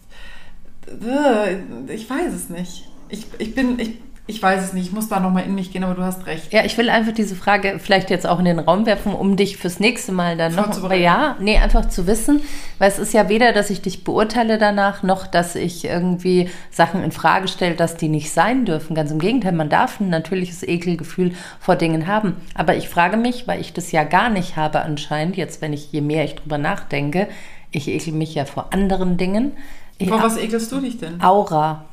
äh, 0.89 1.57
ich 1.91 2.09
weiß 2.09 2.35
es 2.35 2.51
nicht. 2.51 2.87
Ich, 3.09 3.27
ich 3.39 3.55
bin, 3.55 3.79
ich, 3.79 3.95
Ich 4.29 4.43
weiß 4.43 4.65
es 4.65 4.73
nicht, 4.73 4.87
ich 4.87 4.93
muss 4.93 5.09
da 5.09 5.21
nochmal 5.21 5.45
in 5.45 5.55
mich 5.55 5.73
gehen, 5.73 5.85
aber 5.85 5.95
du 5.95 6.03
hast 6.03 6.27
recht. 6.27 6.53
Ja, 6.53 6.65
ich 6.65 6.77
will 6.77 6.91
einfach 6.91 7.13
diese 7.13 7.37
Frage 7.37 7.79
vielleicht 7.79 8.11
jetzt 8.11 8.27
auch 8.27 8.41
in 8.41 8.45
den 8.45 8.59
Raum 8.59 8.85
werfen, 8.85 9.13
um 9.13 9.37
dich 9.37 9.57
fürs 9.57 9.79
nächste 9.79 10.11
Mal 10.11 10.37
dann 10.37 10.57
noch. 10.57 10.93
Ja, 10.93 11.37
nee, 11.39 11.59
einfach 11.59 11.87
zu 11.87 12.09
wissen, 12.09 12.41
weil 12.79 12.91
es 12.91 12.99
ist 12.99 13.15
ja 13.15 13.29
weder, 13.29 13.53
dass 13.53 13.71
ich 13.71 13.83
dich 13.83 14.03
beurteile 14.03 14.59
danach, 14.59 15.05
noch 15.05 15.29
dass 15.29 15.55
ich 15.55 15.85
irgendwie 15.85 16.51
Sachen 16.73 17.05
in 17.05 17.13
Frage 17.13 17.47
stelle, 17.47 17.77
dass 17.77 17.97
die 17.97 18.09
nicht 18.09 18.33
sein 18.33 18.65
dürfen. 18.65 18.97
Ganz 18.97 19.13
im 19.13 19.21
Gegenteil, 19.21 19.53
man 19.53 19.69
darf 19.69 20.01
ein 20.01 20.11
natürliches 20.11 20.65
Ekelgefühl 20.65 21.33
vor 21.61 21.77
Dingen 21.77 22.09
haben. 22.09 22.37
Aber 22.55 22.75
ich 22.75 22.89
frage 22.89 23.17
mich, 23.17 23.47
weil 23.47 23.61
ich 23.61 23.75
das 23.75 23.93
ja 23.93 24.03
gar 24.03 24.29
nicht 24.29 24.57
habe 24.57 24.83
anscheinend, 24.83 25.37
jetzt 25.37 25.63
wenn 25.63 25.73
ich, 25.73 25.93
je 25.93 26.01
mehr 26.01 26.25
ich 26.25 26.35
drüber 26.35 26.59
nachdenke, 26.59 27.29
ich 27.71 27.87
ekel 27.87 28.13
mich 28.13 28.35
ja 28.35 28.45
vor 28.45 28.73
anderen 28.73 29.19
Dingen. 29.19 29.53
Vor 30.05 30.21
was 30.21 30.37
ekelst 30.37 30.73
du 30.73 30.81
dich 30.81 30.99
denn? 30.99 31.23
Aura. 31.23 31.85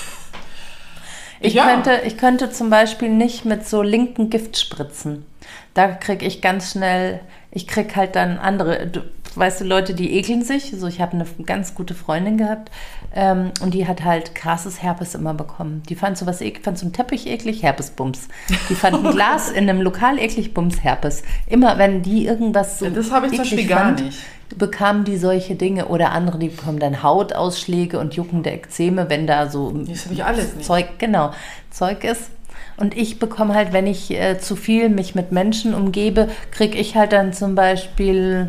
Ich, 1.43 1.55
ja. 1.55 1.67
könnte, 1.67 2.01
ich 2.05 2.17
könnte 2.17 2.51
zum 2.51 2.71
Beispiel 2.71 3.09
nicht 3.09 3.45
mit 3.45 3.67
so 3.67 3.83
linken 3.83 4.31
Giftspritzen. 4.31 5.27
Da 5.75 5.89
kriege 5.89 6.25
ich 6.25 6.41
ganz 6.41 6.73
schnell, 6.73 7.21
ich 7.51 7.67
kriege 7.67 7.97
halt 7.97 8.17
dann 8.17 8.39
andere, 8.39 8.91
weißt 9.37 9.61
du, 9.61 9.65
Leute, 9.65 9.95
die 9.95 10.17
ekeln 10.17 10.43
sich. 10.43 10.75
So, 10.77 10.87
ich 10.87 11.01
habe 11.01 11.13
eine 11.13 11.27
ganz 11.45 11.75
gute 11.75 11.95
Freundin 11.95 12.37
gehabt 12.37 12.71
ähm, 13.15 13.53
und 13.63 13.75
die 13.75 13.87
hat 13.87 14.05
halt 14.05 14.35
krasses 14.35 14.83
Herpes 14.83 15.15
immer 15.15 15.35
bekommen. 15.35 15.83
Die 15.89 15.95
fand 15.95 16.19
sowas 16.19 16.41
eklig, 16.41 16.65
fand 16.65 16.79
so 16.79 16.87
einen 16.87 16.93
Teppich 16.93 17.27
eklig, 17.27 17.63
Herpesbums. 17.63 18.29
Die 18.69 18.75
fand 18.75 19.05
ein 19.05 19.11
Glas 19.13 19.51
in 19.51 19.69
einem 19.69 19.81
Lokal 19.81 20.19
eklig, 20.19 20.55
Bums, 20.55 20.83
Herpes. 20.83 21.23
Immer 21.47 21.79
wenn 21.79 22.03
die 22.03 22.27
irgendwas 22.27 22.79
so. 22.79 22.87
Ja, 22.87 22.91
das 22.91 23.11
habe 23.11 23.27
ich 23.27 23.33
zum 23.33 23.41
Beispiel 23.41 23.67
gar 23.67 23.93
nicht 23.93 24.19
bekamen 24.57 25.05
die 25.05 25.17
solche 25.17 25.55
Dinge 25.55 25.87
oder 25.87 26.13
andere, 26.13 26.39
die 26.39 26.49
bekommen 26.49 26.79
dann 26.79 27.03
Hautausschläge 27.03 27.99
und 27.99 28.15
juckende 28.15 28.51
Ekzeme, 28.51 29.09
wenn 29.09 29.27
da 29.27 29.49
so 29.49 29.75
alles 30.23 30.55
nicht. 30.55 30.65
Zeug, 30.67 30.87
genau, 30.99 31.33
Zeug 31.71 32.05
ist. 32.05 32.31
Und 32.77 32.97
ich 32.97 33.19
bekomme 33.19 33.55
halt, 33.55 33.73
wenn 33.73 33.87
ich 33.87 34.11
äh, 34.11 34.39
zu 34.39 34.57
viel 34.57 34.89
mich 34.89 35.15
mit 35.15 35.31
Menschen 35.31 35.75
umgebe, 35.75 36.29
kriege 36.51 36.79
ich 36.79 36.97
halt 36.97 37.13
dann 37.13 37.33
zum 37.33 37.55
Beispiel, 37.55 38.49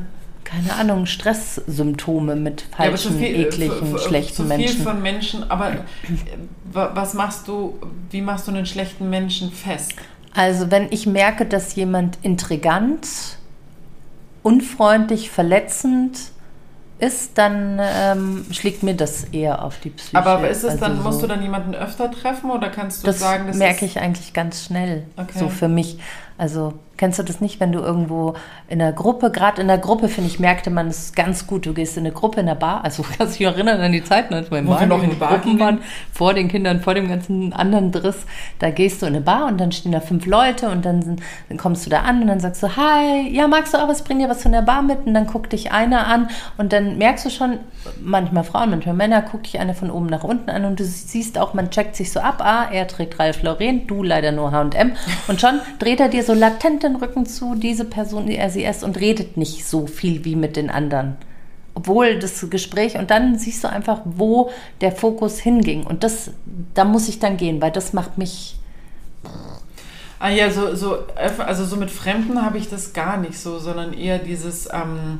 keine 0.54 0.74
Ahnung, 0.76 1.06
Stresssymptome 1.06 2.36
mit 2.36 2.66
falschen, 2.76 3.20
ja, 3.20 3.28
viel, 3.28 3.40
ekligen, 3.42 3.98
schlechten 3.98 4.36
zu 4.36 4.44
Menschen. 4.44 4.76
Viel 4.76 4.84
von 4.84 5.02
Menschen, 5.02 5.50
aber 5.50 5.72
äh, 5.72 5.78
was 6.74 7.14
machst 7.14 7.48
du, 7.48 7.80
wie 8.12 8.22
machst 8.22 8.48
du 8.48 8.52
einen 8.52 8.66
schlechten 8.66 9.10
Menschen 9.10 9.52
fest? 9.52 9.94
Also 10.34 10.72
wenn 10.72 10.92
ich 10.92 11.06
merke, 11.08 11.46
dass 11.46 11.76
jemand 11.76 12.18
intrigant 12.22 13.08
unfreundlich, 14.44 15.32
verletzend 15.32 16.20
ist, 17.00 17.38
dann 17.38 17.80
ähm, 17.82 18.46
schlägt 18.52 18.84
mir 18.84 18.96
das 18.96 19.26
eher 19.26 19.64
auf 19.64 19.80
die 19.80 19.90
Psyche. 19.90 20.18
Aber 20.18 20.48
ist 20.48 20.60
es 20.60 20.72
also 20.72 20.78
dann, 20.86 21.02
musst 21.02 21.22
du 21.24 21.28
dann 21.28 21.42
jemanden 21.42 21.74
öfter 21.74 22.12
treffen 22.12 22.52
oder 22.52 22.70
kannst 22.70 23.04
du 23.04 23.08
das 23.08 23.20
sagen, 23.20 23.48
das 23.48 23.58
merke 23.58 23.86
ich 23.86 24.00
eigentlich 24.00 24.34
ganz 24.34 24.66
schnell. 24.66 25.06
Okay. 25.18 25.40
So 25.40 25.50
für 25.50 25.68
mich. 25.68 25.98
Also 26.38 26.74
kennst 27.04 27.20
du 27.20 27.24
das 27.24 27.42
nicht, 27.42 27.60
wenn 27.60 27.74
du 27.74 27.80
irgendwo 27.80 28.34
in 28.70 28.80
der 28.80 28.94
Gruppe, 28.94 29.30
gerade 29.30 29.62
in 29.62 29.68
der 29.68 29.78
Gruppe, 29.78 30.08
finde 30.08 30.30
ich, 30.30 30.40
merkte 30.40 30.70
man 30.70 30.88
es 30.88 31.12
ganz 31.12 31.48
gut. 31.48 31.66
Du 31.66 31.74
gehst 31.74 31.98
in 31.98 32.06
eine 32.06 32.14
Gruppe 32.14 32.40
in 32.40 32.46
der 32.46 32.56
Bar, 32.56 32.82
also 32.86 33.04
kannst 33.18 33.38
dich 33.38 33.46
erinnern 33.46 33.82
an 33.82 33.92
die 33.92 34.06
Zeiten, 34.06 34.34
als 34.34 34.50
wir 34.50 34.60
im 34.60 34.68
Bar 34.68 34.86
noch 34.86 35.04
in 35.04 35.10
die 35.10 35.18
Bar 35.18 35.40
Gruppen 35.40 35.60
waren, 35.60 35.80
vor 36.14 36.34
den 36.34 36.48
Kindern, 36.48 36.80
vor 36.80 36.94
dem 36.94 37.10
ganzen 37.10 37.52
anderen 37.52 37.92
Driss. 37.92 38.26
Da 38.60 38.70
gehst 38.70 39.02
du 39.02 39.06
in 39.06 39.16
eine 39.16 39.22
Bar 39.22 39.48
und 39.48 39.60
dann 39.60 39.74
stehen 39.74 39.92
da 39.92 40.00
fünf 40.00 40.26
Leute 40.26 40.70
und 40.70 40.86
dann, 40.86 41.18
dann 41.50 41.58
kommst 41.58 41.86
du 41.86 41.90
da 41.90 42.04
an 42.04 42.22
und 42.22 42.28
dann 42.28 42.40
sagst 42.40 42.64
du, 42.64 42.74
hi, 42.74 43.28
ja, 43.30 43.50
magst 43.50 43.74
du 43.74 43.80
auch 43.80 43.90
was, 43.90 44.06
bring 44.06 44.20
dir 44.20 44.30
was 44.30 44.42
von 44.42 44.54
der 44.54 44.62
Bar 44.62 44.82
mit? 44.82 45.06
Und 45.06 45.14
dann 45.14 45.28
guckt 45.28 45.52
dich 45.52 45.74
einer 45.74 46.08
an 46.08 46.30
und 46.56 46.72
dann 46.72 46.98
merkst 46.98 47.26
du 47.26 47.30
schon, 47.30 47.60
manchmal 48.02 48.46
Frauen, 48.46 48.70
manchmal 48.70 48.96
Männer, 48.96 49.24
guckt 49.24 49.48
dich 49.48 49.60
einer 49.60 49.74
von 49.74 49.92
oben 49.92 50.06
nach 50.06 50.24
unten 50.24 50.50
an 50.50 50.64
und 50.64 50.80
du 50.80 50.86
siehst 50.86 51.38
auch, 51.38 51.54
man 51.54 51.70
checkt 51.70 51.98
sich 51.98 52.14
so 52.14 52.22
ab, 52.22 52.42
ah, 52.42 52.70
er 52.72 52.88
trägt 52.88 53.20
Ralf 53.20 53.44
Lauren, 53.44 53.88
du 53.88 54.04
leider 54.04 54.32
nur 54.32 54.54
H&M 54.54 54.94
und 55.28 55.42
schon 55.42 55.60
dreht 55.80 56.00
er 56.00 56.08
dir 56.08 56.24
so 56.24 56.34
latent 56.34 56.93
den 56.94 57.02
Rücken 57.02 57.26
zu, 57.26 57.56
diese 57.56 57.86
Person, 57.86 58.28
die 58.28 58.38
RCS, 58.38 58.84
und 58.84 59.00
redet 59.00 59.38
nicht 59.38 59.66
so 59.66 59.88
viel 59.88 60.26
wie 60.26 60.36
mit 60.36 60.56
den 60.56 60.70
anderen. 60.70 61.18
Obwohl 61.76 62.20
das 62.20 62.50
Gespräch, 62.50 62.98
und 62.98 63.10
dann 63.10 63.38
siehst 63.38 63.64
du 63.64 63.70
einfach, 63.70 64.02
wo 64.06 64.52
der 64.82 64.92
Fokus 64.92 65.40
hinging. 65.40 65.86
Und 65.86 66.04
das, 66.04 66.32
da 66.74 66.86
muss 66.86 67.10
ich 67.10 67.20
dann 67.20 67.38
gehen, 67.38 67.62
weil 67.62 67.72
das 67.72 67.94
macht 67.94 68.18
mich. 68.18 68.58
Ah 70.20 70.30
ja, 70.30 70.52
so, 70.52 70.76
so, 70.76 71.00
also 71.16 71.66
so 71.66 71.76
mit 71.76 71.92
Fremden 71.92 72.42
habe 72.42 72.58
ich 72.58 72.70
das 72.70 72.94
gar 72.94 73.18
nicht 73.18 73.38
so, 73.38 73.60
sondern 73.60 73.94
eher 73.94 74.20
dieses, 74.20 74.70
ähm, 74.72 75.20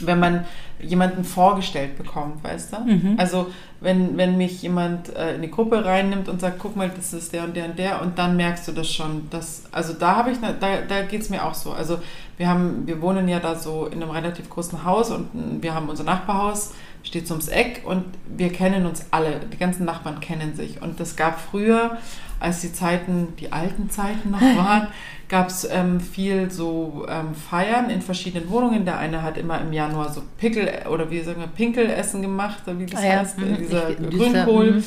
wenn 0.00 0.18
man 0.18 0.46
jemanden 0.82 1.24
vorgestellt 1.24 1.96
bekommt, 1.96 2.42
weißt 2.44 2.72
du? 2.72 2.80
Mhm. 2.80 3.14
Also 3.16 3.46
wenn, 3.80 4.16
wenn 4.16 4.36
mich 4.36 4.62
jemand 4.62 5.14
äh, 5.14 5.34
in 5.34 5.42
die 5.42 5.50
Gruppe 5.50 5.84
reinnimmt 5.84 6.28
und 6.28 6.40
sagt, 6.40 6.58
guck 6.58 6.76
mal, 6.76 6.90
das 6.94 7.12
ist 7.12 7.32
der 7.32 7.44
und 7.44 7.56
der 7.56 7.66
und 7.66 7.78
der 7.78 8.02
und 8.02 8.18
dann 8.18 8.36
merkst 8.36 8.68
du 8.68 8.72
das 8.72 8.90
schon. 8.90 9.28
Dass, 9.30 9.64
also 9.72 9.92
da 9.92 10.16
habe 10.16 10.30
ich, 10.30 10.38
da, 10.38 10.78
da 10.88 11.02
geht 11.02 11.22
es 11.22 11.30
mir 11.30 11.44
auch 11.44 11.54
so. 11.54 11.72
Also 11.72 11.98
wir 12.36 12.48
haben, 12.48 12.86
wir 12.86 13.00
wohnen 13.00 13.28
ja 13.28 13.40
da 13.40 13.54
so 13.54 13.86
in 13.86 14.02
einem 14.02 14.10
relativ 14.10 14.48
großen 14.50 14.84
Haus 14.84 15.10
und 15.10 15.28
wir 15.62 15.74
haben 15.74 15.88
unser 15.88 16.04
Nachbarhaus, 16.04 16.74
steht 17.02 17.26
so 17.26 17.34
ums 17.34 17.48
Eck 17.48 17.82
und 17.84 18.04
wir 18.26 18.50
kennen 18.52 18.86
uns 18.86 19.06
alle, 19.10 19.40
die 19.52 19.56
ganzen 19.56 19.84
Nachbarn 19.84 20.20
kennen 20.20 20.54
sich. 20.54 20.80
Und 20.82 21.00
das 21.00 21.16
gab 21.16 21.40
früher, 21.40 21.98
als 22.40 22.60
die 22.60 22.72
Zeiten, 22.72 23.34
die 23.38 23.52
alten 23.52 23.90
Zeiten 23.90 24.30
noch 24.30 24.40
waren, 24.56 24.88
gab 25.28 25.48
es 25.48 25.68
ähm, 25.70 26.00
viel 26.00 26.50
so 26.50 27.06
ähm, 27.08 27.34
Feiern 27.34 27.90
in 27.90 28.02
verschiedenen 28.02 28.50
Wohnungen. 28.50 28.84
Der 28.84 28.98
eine 28.98 29.22
hat 29.22 29.38
immer 29.38 29.60
im 29.60 29.72
Januar 29.72 30.12
so 30.12 30.22
Pickel 30.38 30.68
oder 30.90 31.10
wie 31.10 31.22
sagen 31.22 31.40
wir 31.40 31.46
Pinkelessen 31.46 32.22
gemacht, 32.22 32.62
wie 32.66 32.86
das 32.86 33.00
ah, 33.00 33.04
heißt. 33.04 33.38
Mhm. 33.38 33.56
dieser 33.56 33.90
ich, 33.90 33.98
Grünkohl. 33.98 34.72
Mhm. 34.72 34.84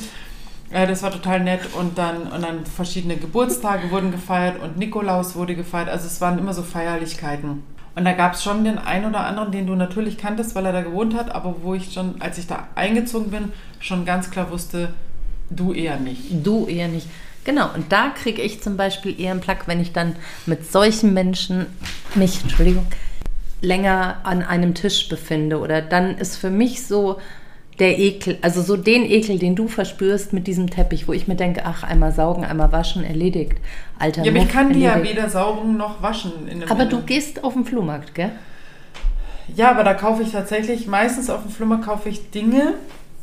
Äh, 0.70 0.86
das 0.86 1.02
war 1.02 1.10
total 1.10 1.40
nett 1.40 1.60
und 1.78 1.98
dann, 1.98 2.22
und 2.28 2.42
dann 2.42 2.64
verschiedene 2.64 3.16
Geburtstage 3.16 3.90
wurden 3.90 4.10
gefeiert 4.10 4.62
und 4.62 4.78
Nikolaus 4.78 5.34
wurde 5.36 5.54
gefeiert. 5.54 5.88
Also 5.88 6.06
es 6.06 6.20
waren 6.20 6.38
immer 6.38 6.54
so 6.54 6.62
Feierlichkeiten. 6.62 7.62
Und 7.96 8.04
da 8.04 8.12
gab 8.12 8.34
es 8.34 8.42
schon 8.42 8.62
den 8.62 8.78
einen 8.78 9.06
oder 9.06 9.26
anderen, 9.26 9.50
den 9.50 9.66
du 9.66 9.74
natürlich 9.74 10.18
kanntest, 10.18 10.54
weil 10.54 10.66
er 10.66 10.72
da 10.72 10.82
gewohnt 10.82 11.14
hat, 11.14 11.34
aber 11.34 11.56
wo 11.62 11.74
ich 11.74 11.94
schon, 11.94 12.20
als 12.20 12.36
ich 12.36 12.46
da 12.46 12.68
eingezogen 12.74 13.30
bin, 13.30 13.52
schon 13.80 14.04
ganz 14.04 14.30
klar 14.30 14.50
wusste, 14.50 14.92
du 15.48 15.72
eher 15.72 15.98
nicht. 15.98 16.46
Du 16.46 16.66
eher 16.66 16.88
nicht. 16.88 17.08
Genau, 17.44 17.70
und 17.74 17.90
da 17.90 18.10
kriege 18.10 18.42
ich 18.42 18.62
zum 18.62 18.76
Beispiel 18.76 19.18
eher 19.18 19.30
einen 19.30 19.40
Plack, 19.40 19.66
wenn 19.66 19.80
ich 19.80 19.92
dann 19.94 20.14
mit 20.44 20.70
solchen 20.70 21.14
Menschen 21.14 21.66
mich, 22.14 22.42
Entschuldigung, 22.42 22.86
länger 23.62 24.16
an 24.24 24.42
einem 24.42 24.74
Tisch 24.74 25.08
befinde. 25.08 25.58
Oder 25.58 25.80
dann 25.80 26.18
ist 26.18 26.36
für 26.36 26.50
mich 26.50 26.86
so 26.86 27.18
der 27.78 27.98
Ekel, 27.98 28.38
also 28.42 28.62
so 28.62 28.76
den 28.76 29.04
Ekel, 29.04 29.38
den 29.38 29.54
du 29.54 29.68
verspürst 29.68 30.32
mit 30.32 30.46
diesem 30.46 30.70
Teppich, 30.70 31.08
wo 31.08 31.12
ich 31.12 31.28
mir 31.28 31.36
denke, 31.36 31.62
ach, 31.64 31.82
einmal 31.82 32.12
saugen, 32.12 32.44
einmal 32.44 32.72
waschen, 32.72 33.04
erledigt. 33.04 33.58
Alter, 33.98 34.24
ja, 34.24 34.30
aber 34.30 34.40
ich 34.40 34.48
kann 34.48 34.72
die 34.72 34.80
ja 34.80 35.02
weder 35.02 35.28
saugen 35.28 35.76
noch 35.76 36.02
waschen. 36.02 36.32
aber 36.68 36.86
du 36.86 37.02
gehst 37.02 37.44
auf 37.44 37.52
den 37.52 37.64
Flohmarkt, 37.64 38.14
gell? 38.14 38.32
Ja, 39.54 39.70
aber 39.70 39.84
da 39.84 39.94
kaufe 39.94 40.22
ich 40.22 40.32
tatsächlich, 40.32 40.86
meistens 40.86 41.30
auf 41.30 41.42
dem 41.42 41.50
Flohmarkt 41.50 41.84
kaufe 41.84 42.08
ich 42.08 42.30
Dinge, 42.30 42.74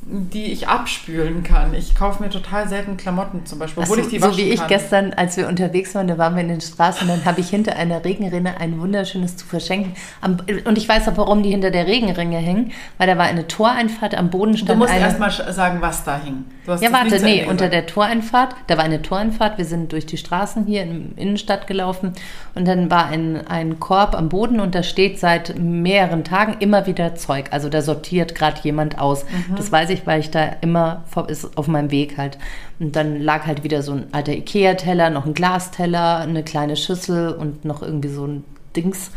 die 0.06 0.52
ich 0.52 0.68
abspülen 0.68 1.44
kann. 1.44 1.74
Ich 1.74 1.96
kaufe 1.96 2.22
mir 2.22 2.30
total 2.30 2.68
selten 2.68 2.98
Klamotten 2.98 3.46
zum 3.46 3.60
Beispiel, 3.60 3.84
obwohl 3.84 3.98
so, 3.98 4.04
ich 4.04 4.10
die 4.10 4.22
waschen 4.22 4.34
So 4.34 4.38
wie 4.38 4.50
ich 4.50 4.60
kann. 4.60 4.68
gestern, 4.68 5.14
als 5.14 5.38
wir 5.38 5.48
unterwegs 5.48 5.96
waren, 5.96 6.08
da 6.08 6.18
waren 6.18 6.36
wir 6.36 6.42
in 6.42 6.50
den 6.50 6.62
Straßen, 6.62 7.08
dann 7.08 7.26
habe 7.26 7.42
ich 7.42 7.50
hinter 7.50 7.76
einer 7.76 8.04
Regenrinne 8.04 8.60
ein 8.60 8.80
wunderschönes 8.80 9.38
zu 9.38 9.46
verschenken. 9.46 9.94
Und 10.66 10.78
ich 10.78 10.88
weiß 10.88 11.08
auch, 11.08 11.18
warum 11.18 11.44
die 11.44 11.52
hinter 11.52 11.72
der 11.72 11.88
Regenrinne 11.88 12.38
hängen, 12.38 12.72
weil 12.98 13.08
da 13.08 13.18
war 13.18 13.26
eine 13.26 13.48
Toreinfahrt, 13.48 14.16
am 14.16 14.30
Boden 14.30 14.58
stand 14.58 14.72
Du 14.72 14.76
musst 14.76 14.92
eine... 14.92 15.02
erstmal 15.02 15.32
sagen, 15.32 15.82
was 15.82 16.04
da 16.04 16.20
hing. 16.20 16.46
Ja, 16.66 16.94
warte, 16.94 17.22
nee, 17.22 17.46
unter 17.46 17.68
der 17.68 17.86
Toreinfahrt, 17.86 18.56
da 18.68 18.78
war 18.78 18.86
eine 18.86 19.02
Toreinfahrt, 19.02 19.58
wir 19.58 19.66
sind 19.66 19.92
durch 19.92 20.06
die 20.06 20.18
Straßen 20.18 20.66
hier 20.66 20.84
in 20.84 21.14
der 21.16 21.24
Innenstadt 21.24 21.68
gelaufen 21.68 22.14
und 22.56 22.68
dann 22.68 22.90
war 22.90 23.08
ein, 23.08 23.46
ein 23.48 23.80
Korb 23.80 24.16
am 24.16 24.30
Boden 24.30 24.62
und 24.62 24.74
da 24.74 24.82
steht 24.82 25.20
seit 25.20 25.60
mehreren 25.60 26.24
Tagen 26.24 26.56
immer 26.60 26.88
wieder 26.88 27.16
Zeug. 27.16 27.48
Also 27.52 27.68
da 27.68 27.82
sortiert 27.82 28.34
gerade 28.34 28.62
jemand 28.64 28.98
aus. 28.98 29.26
Mhm. 29.26 29.56
Das 29.58 29.72
weiß 29.72 29.90
ich 29.90 29.93
ich, 29.94 30.06
weil 30.06 30.20
ich 30.20 30.32
da 30.32 30.44
immer 30.62 31.04
ist 31.28 31.58
auf 31.58 31.68
meinem 31.68 31.92
Weg 31.92 32.18
halt. 32.18 32.38
Und 32.80 32.96
dann 32.96 33.22
lag 33.22 33.46
halt 33.46 33.64
wieder 33.64 33.82
so 33.82 33.94
ein 33.94 34.06
alter 34.12 34.34
Ikea-Teller, 34.34 35.10
noch 35.10 35.26
ein 35.26 35.34
Glasteller, 35.34 36.18
eine 36.20 36.44
kleine 36.44 36.76
Schüssel 36.76 37.34
und 37.34 37.66
noch 37.66 37.82
irgendwie 37.82 38.10
so 38.10 38.26
ein 38.26 38.44
Dings. 38.76 39.12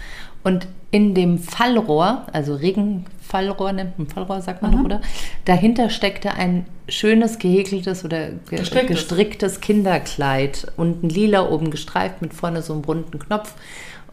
Und 0.45 0.69
in 0.91 1.15
dem 1.15 1.39
Fallrohr, 1.39 2.27
also 2.33 2.55
Regenfallrohr, 2.55 3.73
nennt 3.73 3.99
man 3.99 4.07
Fallrohr, 4.07 4.41
sagt 4.41 4.63
man 4.63 4.71
mhm. 4.71 4.77
noch, 4.77 4.85
oder? 4.85 5.01
Dahinter 5.45 5.91
steckte 5.91 6.35
ein 6.35 6.67
schönes 6.89 7.39
gehäkeltes 7.39 8.05
oder 8.05 8.29
ge 8.29 8.59
gestricktes. 8.59 8.97
gestricktes 8.97 9.61
Kinderkleid 9.61 10.73
und 10.77 11.03
ein 11.03 11.09
lila 11.09 11.49
oben 11.51 11.71
gestreift 11.71 12.23
mit 12.23 12.33
vorne 12.33 12.63
so 12.63 12.73
einem 12.73 12.85
runden 12.85 13.19
Knopf. 13.19 13.55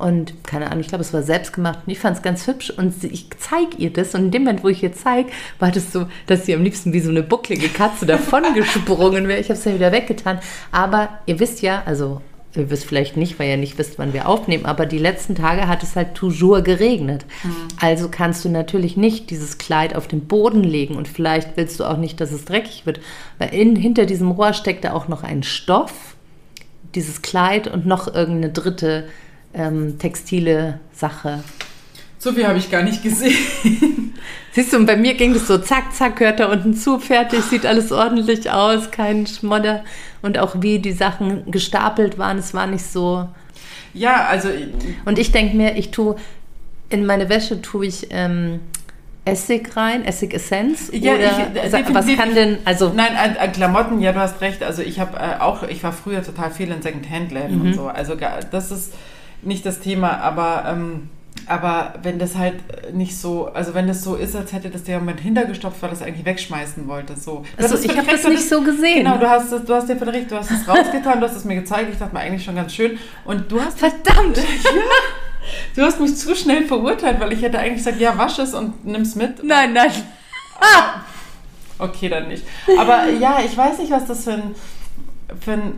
Und 0.04 0.43
keine 0.43 0.66
Ahnung, 0.66 0.82
ich 0.82 0.89
glaube, 0.89 1.01
es 1.01 1.14
war 1.14 1.24
selbst 1.24 1.54
gemacht 1.54 1.80
und 1.86 1.91
ich 1.93 1.97
fand 1.97 2.18
es 2.18 2.22
ganz 2.22 2.45
hübsch 2.45 2.72
und 2.72 3.01
ich 3.06 3.28
zeige 3.38 3.78
ihr 3.78 3.89
das. 3.89 4.14
Und 4.14 4.26
in 4.26 4.32
dem 4.32 4.43
Moment, 4.43 4.62
wo 4.62 4.68
ich 4.68 4.84
ihr 4.84 4.91
zeige, 4.91 5.30
war 5.60 5.72
das 5.72 5.93
so, 5.93 6.08
dass 6.28 6.45
sie 6.45 6.54
am 6.54 6.62
liebsten 6.62 6.91
wie 6.91 6.99
so 6.99 7.10
eine 7.10 7.24
bucklige 7.24 7.70
Katze 7.70 8.06
davon 8.06 8.43
gesprungen 8.54 9.30
wäre. 9.30 9.39
Ich 9.39 9.47
habe 9.47 9.58
es 9.58 9.64
ja 9.64 9.74
wieder 9.74 9.93
weggetan. 9.93 10.39
Aber 10.74 11.08
ihr 11.26 11.39
wisst 11.39 11.62
ja, 11.62 11.84
also 11.86 12.20
ihr 12.54 12.70
wisst 12.70 12.84
vielleicht 12.84 13.16
nicht, 13.16 13.39
weil 13.39 13.47
ihr 13.47 13.56
nicht 13.56 13.78
wisst, 13.78 13.97
wann 13.97 14.12
wir 14.12 14.28
aufnehmen, 14.28 14.66
aber 14.66 14.86
die 14.86 14.97
letzten 14.97 15.36
Tage 15.36 15.70
hat 15.70 15.84
es 15.84 15.95
halt 15.95 16.16
toujours 16.16 16.66
geregnet. 16.66 17.26
Mhm. 17.41 17.56
Also 17.80 18.10
kannst 18.12 18.43
du 18.43 18.49
natürlich 18.49 18.97
nicht 18.97 19.30
dieses 19.30 19.58
Kleid 19.58 19.95
auf 19.95 20.10
den 20.10 20.28
Boden 20.28 20.66
legen 20.66 20.95
und 20.97 21.08
vielleicht 21.08 21.56
willst 21.56 21.80
du 21.80 21.86
auch 21.86 21.97
nicht, 21.97 22.20
dass 22.20 22.34
es 22.34 22.43
dreckig 22.43 22.86
wird, 22.86 22.99
weil 23.38 23.54
in, 23.54 23.78
hinter 23.78 24.06
diesem 24.06 24.32
Rohr 24.32 24.51
steckt 24.51 24.84
da 24.84 24.91
auch 24.91 25.08
noch 25.08 25.24
ein 25.24 25.43
Stoff, 25.43 26.18
dieses 26.93 27.22
Kleid 27.22 27.68
und 27.68 27.86
noch 27.86 28.14
irgendeine 28.14 28.51
dritte 28.51 29.08
ähm, 29.54 29.97
textile 29.99 30.80
Sache. 30.93 31.43
So 32.20 32.32
viel 32.32 32.47
habe 32.47 32.58
ich 32.58 32.72
gar 32.72 32.84
nicht 32.84 33.04
gesehen. 33.04 34.14
Siehst 34.54 34.72
du, 34.72 34.78
und 34.78 34.86
bei 34.86 34.95
mir 34.95 35.16
ging 35.16 35.34
das 35.34 35.47
so, 35.47 35.58
zack, 35.58 35.93
zack, 35.93 36.20
hört 36.20 36.39
da 36.39 36.51
unten 36.51 36.74
zu, 36.74 36.99
fertig, 36.99 37.41
sieht 37.41 37.66
alles 37.66 37.91
ordentlich 37.91 38.49
aus, 38.49 38.91
kein 38.91 39.28
Schmodder. 39.28 39.84
Und 40.22 40.38
auch 40.38 40.56
wie 40.62 40.80
die 40.80 40.93
Sachen 40.93 41.51
gestapelt 41.51 42.18
waren, 42.18 42.38
es 42.38 42.54
war 42.54 42.68
nicht 42.68 42.86
so. 42.86 43.28
Ja, 43.93 44.28
also. 44.28 44.49
Und 45.06 45.20
ich 45.20 45.32
denke 45.32 45.58
mir, 45.58 45.76
ich 45.76 45.91
tue, 45.91 46.16
in 46.89 47.06
meine 47.06 47.28
Wäsche 47.28 47.62
tue 47.62 47.88
ich 47.88 48.08
ähm, 48.12 48.62
Essig 49.26 49.76
rein, 49.76 50.04
Essig-Essenz? 50.06 50.91
Ja, 50.93 51.14
oder 51.14 51.45
ich, 51.66 51.93
was 51.93 52.08
kann 52.16 52.36
denn, 52.36 52.58
also... 52.66 52.91
Nein, 52.93 53.16
an, 53.16 53.38
an, 53.38 53.51
Klamotten, 53.54 54.01
ja, 54.01 54.12
du 54.12 54.20
hast 54.20 54.41
recht. 54.41 54.64
Also 54.64 54.82
ich 54.82 54.99
habe 54.99 55.18
äh, 55.18 55.39
auch, 55.39 55.64
ich 55.64 55.84
war 55.84 55.93
früher 55.93 56.24
total 56.24 56.51
viel 56.51 56.70
in 56.70 56.82
Second-Hand-Läden 56.82 57.60
mhm. 57.60 57.68
und 57.68 57.74
so. 57.74 57.88
Also 57.88 58.16
das 58.16 58.72
ist 58.72 58.93
nicht 59.45 59.65
das 59.65 59.79
Thema, 59.79 60.17
aber... 60.17 60.65
Ähm, 60.67 61.09
aber 61.45 61.95
wenn 62.01 62.19
das 62.19 62.35
halt 62.35 62.55
nicht 62.93 63.17
so, 63.17 63.47
also 63.47 63.73
wenn 63.73 63.87
das 63.87 64.03
so 64.03 64.15
ist, 64.15 64.35
als 64.35 64.53
hätte 64.53 64.69
das 64.69 64.83
der 64.83 64.99
Moment 64.99 65.19
hintergestopft, 65.19 65.81
weil 65.81 65.89
das 65.89 66.01
eigentlich 66.01 66.25
wegschmeißen 66.25 66.87
wollte. 66.87 67.17
So. 67.17 67.43
Also 67.57 67.77
ich 67.77 67.97
habe 67.97 68.07
das 68.09 68.23
nicht 68.23 68.47
so 68.47 68.61
gesehen. 68.61 69.03
Genau, 69.03 69.17
du 69.17 69.29
hast, 69.29 69.51
das, 69.51 69.65
du 69.65 69.73
hast 69.73 69.89
dir 69.89 69.99
recht, 70.07 70.31
du 70.31 70.37
hast 70.37 70.51
es 70.51 70.67
rausgetan, 70.67 71.19
du 71.19 71.27
hast 71.27 71.35
es 71.35 71.43
mir 71.43 71.55
gezeigt, 71.55 71.89
ich 71.91 71.99
dachte 71.99 72.13
mir 72.13 72.21
eigentlich 72.21 72.43
schon 72.43 72.55
ganz 72.55 72.73
schön. 72.73 72.97
Und 73.25 73.51
du 73.51 73.59
hast. 73.59 73.79
Verdammt! 73.79 74.37
ja, 74.37 74.43
du 75.75 75.81
hast 75.81 75.99
mich 75.99 76.15
zu 76.15 76.33
schnell 76.35 76.65
verurteilt, 76.65 77.19
weil 77.19 77.33
ich 77.33 77.41
hätte 77.41 77.59
eigentlich 77.59 77.83
gesagt, 77.83 77.99
ja, 77.99 78.17
wasch 78.17 78.39
es 78.39 78.53
und 78.53 78.85
nimm 78.85 79.01
es 79.01 79.15
mit. 79.15 79.43
Nein, 79.43 79.73
nein. 79.73 79.91
Ah. 80.59 81.01
Okay, 81.79 82.07
dann 82.07 82.29
nicht. 82.29 82.45
Aber 82.79 83.09
ja, 83.09 83.39
ich 83.45 83.57
weiß 83.57 83.79
nicht, 83.79 83.91
was 83.91 84.05
das 84.05 84.23
für 84.23 84.33
ein, 84.33 84.55
für 85.41 85.53
ein 85.53 85.73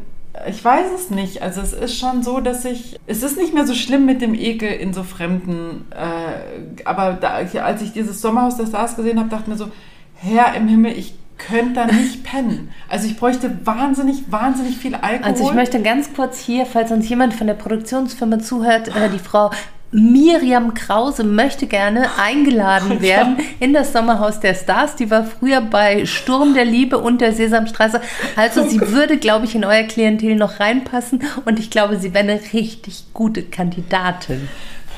ich 0.48 0.64
weiß 0.64 0.88
es 0.96 1.10
nicht. 1.10 1.42
Also 1.42 1.62
es 1.62 1.74
ist 1.74 1.98
schon 1.98 2.24
so, 2.24 2.40
dass 2.40 2.66
ich, 2.66 3.00
es 3.08 3.24
ist 3.24 3.38
nicht 3.38 3.54
mehr 3.54 3.66
so 3.66 3.74
schlimm 3.74 4.06
mit 4.06 4.22
dem 4.22 4.34
Ekel 4.34 4.70
in 4.70 4.94
so 4.94 5.04
Fremden. 5.04 5.86
Äh, 5.92 6.84
aber 6.86 7.14
da, 7.14 7.40
als 7.64 7.82
ich 7.82 7.94
dieses 7.94 8.22
Sommerhaus 8.22 8.58
der 8.58 8.68
Stars 8.68 8.96
gesehen 8.96 9.20
habe, 9.20 9.30
dachte 9.30 9.44
ich 9.44 9.50
mir 9.50 9.58
so, 9.58 9.72
Herr 10.16 10.56
im 10.56 10.68
Himmel, 10.68 10.98
ich 10.98 11.16
könnte 11.38 11.74
da 11.74 11.86
nicht 11.86 12.24
pennen. 12.24 12.70
Also 12.90 13.08
ich 13.08 13.18
bräuchte 13.18 13.66
wahnsinnig, 13.66 14.32
wahnsinnig 14.32 14.78
viel 14.78 14.96
Alkohol. 14.96 15.32
Also 15.32 15.50
ich 15.50 15.54
möchte 15.54 15.82
ganz 15.82 16.14
kurz 16.14 16.40
hier, 16.40 16.66
falls 16.66 16.92
uns 16.92 17.10
jemand 17.10 17.34
von 17.34 17.48
der 17.48 17.56
Produktionsfirma 17.56 18.40
zuhört, 18.40 18.88
äh, 18.96 19.10
die 19.10 19.20
Frau 19.20 19.52
Miriam 19.96 20.74
Krause 20.74 21.24
möchte 21.24 21.68
gerne 21.68 22.10
eingeladen 22.18 23.02
werden 23.02 23.38
in 23.60 23.74
das 23.74 23.94
Sommerhaus 23.94 24.42
der 24.42 24.54
Stars. 24.54 24.96
Die 24.98 25.10
war 25.10 25.24
früher 25.24 25.62
bei 25.62 26.06
Sturm 26.06 26.54
der 26.54 26.66
Liebe 26.66 26.98
und 26.98 27.22
der 27.22 27.32
Sesamstraße. 27.32 28.02
Also 28.36 28.68
sie 28.68 28.82
würde, 28.82 29.18
glaube 29.18 29.46
ich, 29.46 29.56
in 29.56 29.64
euer 29.64 29.84
Klientel 29.84 30.36
noch 30.36 30.60
reinpassen 30.60 31.24
und 31.46 31.60
ich 31.60 31.70
glaube, 31.70 31.98
sie 31.98 32.14
wäre 32.14 32.26
eine 32.26 32.40
richtig 32.54 33.06
gute 33.14 33.44
Kandidatin. 33.44 34.50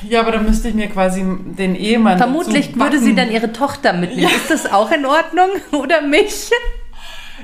Ja, 0.07 0.21
aber 0.21 0.31
dann 0.31 0.45
müsste 0.45 0.69
ich 0.69 0.75
mir 0.75 0.87
quasi 0.87 1.23
den 1.57 1.75
Ehemann. 1.75 2.17
Vermutlich 2.17 2.75
würde 2.75 2.99
sie 2.99 3.15
dann 3.15 3.31
ihre 3.31 3.51
Tochter 3.51 3.93
mitnehmen. 3.93 4.29
Ja. 4.29 4.35
Ist 4.35 4.49
das 4.49 4.71
auch 4.71 4.91
in 4.91 5.05
Ordnung? 5.05 5.49
Oder 5.71 6.01
mich? 6.01 6.49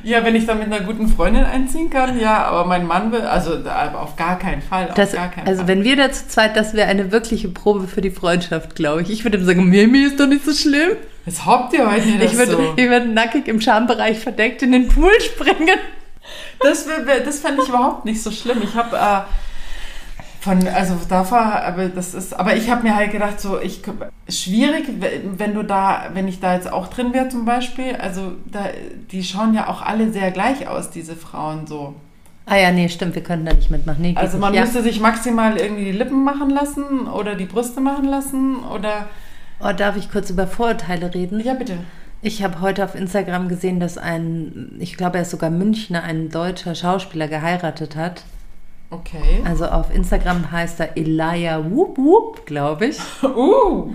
Ja, 0.03 0.23
wenn 0.25 0.35
ich 0.35 0.45
da 0.45 0.53
mit 0.53 0.65
einer 0.65 0.81
guten 0.81 1.07
Freundin 1.07 1.45
einziehen 1.45 1.89
kann, 1.89 2.19
ja, 2.19 2.43
aber 2.43 2.65
mein 2.65 2.85
Mann 2.85 3.11
will, 3.11 3.21
also 3.21 3.57
auf 3.93 4.15
gar 4.17 4.37
keinen 4.37 4.61
Fall. 4.61 4.91
Das, 4.95 5.13
gar 5.13 5.31
keinen 5.31 5.47
also 5.47 5.59
Fall. 5.59 5.69
wenn 5.69 5.83
wir 5.83 5.95
da 5.95 6.11
zu 6.11 6.27
zweit, 6.27 6.57
das 6.57 6.73
wäre 6.73 6.89
eine 6.89 7.11
wirkliche 7.11 7.47
Probe 7.47 7.87
für 7.87 8.01
die 8.01 8.11
Freundschaft, 8.11 8.75
glaube 8.75 9.01
ich. 9.01 9.09
Ich 9.09 9.23
würde 9.23 9.37
ihm 9.37 9.45
sagen, 9.45 9.69
Mimi 9.69 10.03
ist 10.03 10.19
doch 10.19 10.27
nicht 10.27 10.43
so 10.43 10.53
schlimm. 10.53 10.97
Was 11.25 11.45
habt 11.45 11.73
ihr 11.73 11.89
heute 11.89 12.05
nicht 12.05 12.21
ich 12.21 12.37
würde, 12.37 12.51
so? 12.51 12.73
Ich 12.75 12.89
würde 12.89 13.07
nackig 13.07 13.47
im 13.47 13.61
Schambereich 13.61 14.19
verdeckt 14.19 14.61
in 14.61 14.73
den 14.73 14.89
Pool 14.89 15.13
springen. 15.21 15.79
Das, 16.59 16.85
das 17.25 17.39
fände 17.39 17.63
ich 17.63 17.69
überhaupt 17.69 18.05
nicht 18.05 18.21
so 18.21 18.31
schlimm. 18.31 18.61
Ich 18.61 18.75
habe... 18.75 18.97
Äh, 18.97 19.21
von, 20.43 20.67
also 20.67 20.95
davor, 21.07 21.39
aber 21.39 21.87
das 21.87 22.13
ist, 22.13 22.37
aber 22.37 22.57
ich 22.57 22.69
habe 22.69 22.83
mir 22.83 22.97
halt 22.97 23.13
gedacht, 23.13 23.39
so, 23.39 23.61
ich, 23.61 23.81
schwierig, 24.27 24.83
wenn 25.37 25.53
du 25.53 25.63
da, 25.63 26.09
wenn 26.13 26.27
ich 26.27 26.41
da 26.41 26.53
jetzt 26.53 26.69
auch 26.69 26.87
drin 26.87 27.13
wäre 27.13 27.29
zum 27.29 27.45
Beispiel, 27.45 27.95
also 27.95 28.33
da, 28.51 28.65
die 29.09 29.23
schauen 29.23 29.53
ja 29.53 29.69
auch 29.69 29.81
alle 29.81 30.11
sehr 30.11 30.31
gleich 30.31 30.67
aus, 30.67 30.89
diese 30.89 31.15
Frauen 31.15 31.65
so. 31.65 31.95
Ah 32.45 32.57
ja, 32.57 32.71
nee, 32.71 32.89
stimmt, 32.89 33.15
wir 33.15 33.23
können 33.23 33.45
da 33.45 33.53
nicht 33.53 33.71
mitmachen. 33.71 34.01
Nee, 34.01 34.15
also 34.17 34.37
man 34.37 34.51
nicht. 34.51 34.59
müsste 34.59 34.83
sich 34.83 34.99
maximal 34.99 35.55
irgendwie 35.55 35.85
die 35.85 35.91
Lippen 35.93 36.25
machen 36.25 36.49
lassen 36.49 37.07
oder 37.07 37.35
die 37.35 37.45
Brüste 37.45 37.79
machen 37.79 38.03
lassen 38.03 38.57
oder... 38.65 39.07
Oh, 39.61 39.71
darf 39.71 39.95
ich 39.95 40.11
kurz 40.11 40.29
über 40.29 40.45
Vorurteile 40.45 41.13
reden? 41.13 41.39
Ja, 41.39 41.53
bitte. 41.53 41.77
Ich 42.21 42.43
habe 42.43 42.59
heute 42.59 42.83
auf 42.83 42.95
Instagram 42.95 43.47
gesehen, 43.47 43.79
dass 43.79 43.97
ein, 43.97 44.75
ich 44.79 44.97
glaube, 44.97 45.19
er 45.19 45.21
ist 45.21 45.31
sogar 45.31 45.49
Münchner, 45.49 46.03
ein 46.03 46.27
deutscher 46.27 46.75
Schauspieler 46.75 47.29
geheiratet 47.29 47.95
hat. 47.95 48.23
Okay. 48.93 49.41
Also 49.45 49.65
auf 49.65 49.93
Instagram 49.93 50.51
heißt 50.51 50.79
er 50.79 50.97
Elia 50.97 51.63
Whoop 51.69 51.97
Whoop, 51.97 52.45
glaube 52.45 52.87
ich. 52.87 52.97
Uh. 53.23 53.93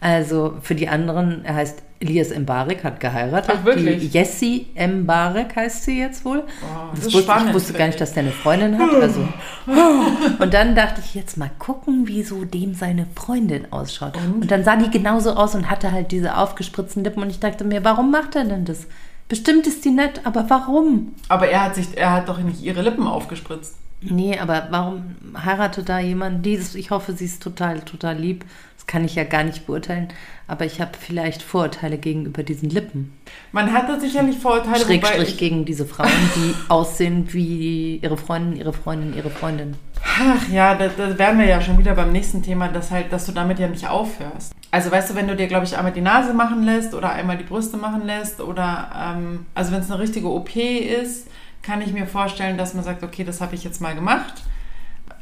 Also 0.00 0.54
für 0.60 0.74
die 0.74 0.88
anderen, 0.88 1.44
er 1.44 1.54
heißt 1.54 1.82
Elias 1.98 2.30
Mbarek, 2.30 2.84
hat 2.84 3.00
geheiratet. 3.00 3.56
Ach, 3.58 3.64
wirklich? 3.64 4.00
Die 4.00 4.18
Jessie 4.18 4.66
Mbarek 4.76 5.56
heißt 5.56 5.84
sie 5.84 5.98
jetzt 5.98 6.24
wohl. 6.24 6.40
Oh, 6.40 6.90
das 6.90 7.00
das 7.00 7.06
ist 7.06 7.14
wusste, 7.14 7.22
spannend, 7.22 7.48
ich 7.48 7.54
wusste 7.54 7.72
gar 7.72 7.86
nicht, 7.86 7.94
ich. 7.94 8.00
dass 8.00 8.12
der 8.12 8.24
eine 8.24 8.32
Freundin 8.32 8.78
hat. 8.78 8.94
Also. 8.94 9.26
Und 10.38 10.54
dann 10.54 10.74
dachte 10.74 11.00
ich, 11.04 11.14
jetzt 11.14 11.38
mal 11.38 11.50
gucken, 11.58 12.06
wie 12.06 12.22
so 12.22 12.44
dem 12.44 12.74
seine 12.74 13.06
Freundin 13.16 13.72
ausschaut. 13.72 14.16
Und? 14.16 14.42
und 14.42 14.50
dann 14.50 14.62
sah 14.62 14.76
die 14.76 14.90
genauso 14.90 15.32
aus 15.32 15.54
und 15.54 15.70
hatte 15.70 15.90
halt 15.90 16.12
diese 16.12 16.36
aufgespritzten 16.36 17.02
Lippen. 17.02 17.22
Und 17.22 17.30
ich 17.30 17.40
dachte 17.40 17.64
mir, 17.64 17.82
warum 17.82 18.10
macht 18.10 18.36
er 18.36 18.44
denn 18.44 18.66
das? 18.66 18.86
Bestimmt 19.28 19.66
ist 19.66 19.84
die 19.84 19.90
nett, 19.90 20.20
aber 20.24 20.44
warum? 20.48 21.14
Aber 21.28 21.48
er 21.48 21.64
hat 21.64 21.74
sich, 21.74 21.96
er 21.96 22.12
hat 22.12 22.28
doch 22.28 22.38
nicht 22.38 22.62
ihre 22.62 22.82
Lippen 22.82 23.06
aufgespritzt. 23.06 23.74
Nee, 24.00 24.38
aber 24.38 24.68
warum 24.70 25.16
heiratet 25.44 25.88
da 25.88 25.98
jemand? 25.98 26.44
Dieses, 26.44 26.74
ich 26.74 26.90
hoffe, 26.90 27.12
sie 27.12 27.24
ist 27.24 27.42
total, 27.42 27.80
total 27.80 28.16
lieb. 28.16 28.44
Das 28.76 28.86
kann 28.86 29.04
ich 29.04 29.14
ja 29.14 29.24
gar 29.24 29.42
nicht 29.42 29.66
beurteilen. 29.66 30.08
Aber 30.46 30.64
ich 30.64 30.80
habe 30.80 30.92
vielleicht 31.00 31.42
Vorurteile 31.42 31.98
gegenüber 31.98 32.42
diesen 32.42 32.70
Lippen. 32.70 33.12
Man 33.52 33.72
hatte 33.72 33.98
sicherlich 33.98 34.38
Vorurteile. 34.38 34.84
Schrägstrich 34.84 35.30
ich, 35.30 35.38
gegen 35.38 35.64
diese 35.64 35.86
Frauen, 35.86 36.10
die 36.36 36.54
aussehen 36.68 37.32
wie 37.32 37.96
ihre 37.96 38.16
Freundin, 38.16 38.56
ihre 38.56 38.72
Freundin, 38.72 39.16
ihre 39.16 39.30
Freundin. 39.30 39.76
Ach 40.04 40.48
ja, 40.50 40.74
da, 40.74 40.88
da 40.88 41.18
wären 41.18 41.38
wir 41.38 41.46
ja 41.46 41.60
schon 41.60 41.78
wieder 41.78 41.94
beim 41.94 42.12
nächsten 42.12 42.42
Thema, 42.42 42.68
dass 42.68 42.90
halt, 42.90 43.12
dass 43.12 43.26
du 43.26 43.32
damit 43.32 43.58
ja 43.58 43.66
nicht 43.66 43.88
aufhörst. 43.88 44.52
Also 44.70 44.90
weißt 44.90 45.10
du, 45.10 45.14
wenn 45.14 45.26
du 45.26 45.34
dir, 45.34 45.46
glaube 45.46 45.64
ich, 45.64 45.76
einmal 45.76 45.92
die 45.92 46.00
Nase 46.00 46.34
machen 46.34 46.62
lässt 46.62 46.94
oder 46.94 47.10
einmal 47.10 47.38
die 47.38 47.44
Brüste 47.44 47.76
machen 47.76 48.04
lässt 48.04 48.40
oder 48.40 48.90
ähm, 48.94 49.46
also 49.54 49.72
wenn 49.72 49.80
es 49.80 49.90
eine 49.90 50.00
richtige 50.00 50.28
OP 50.28 50.54
ist, 50.54 51.28
kann 51.66 51.82
ich 51.82 51.92
mir 51.92 52.06
vorstellen, 52.06 52.56
dass 52.56 52.74
man 52.74 52.84
sagt, 52.84 53.02
okay, 53.02 53.24
das 53.24 53.40
habe 53.40 53.54
ich 53.56 53.64
jetzt 53.64 53.80
mal 53.80 53.94
gemacht. 53.94 54.34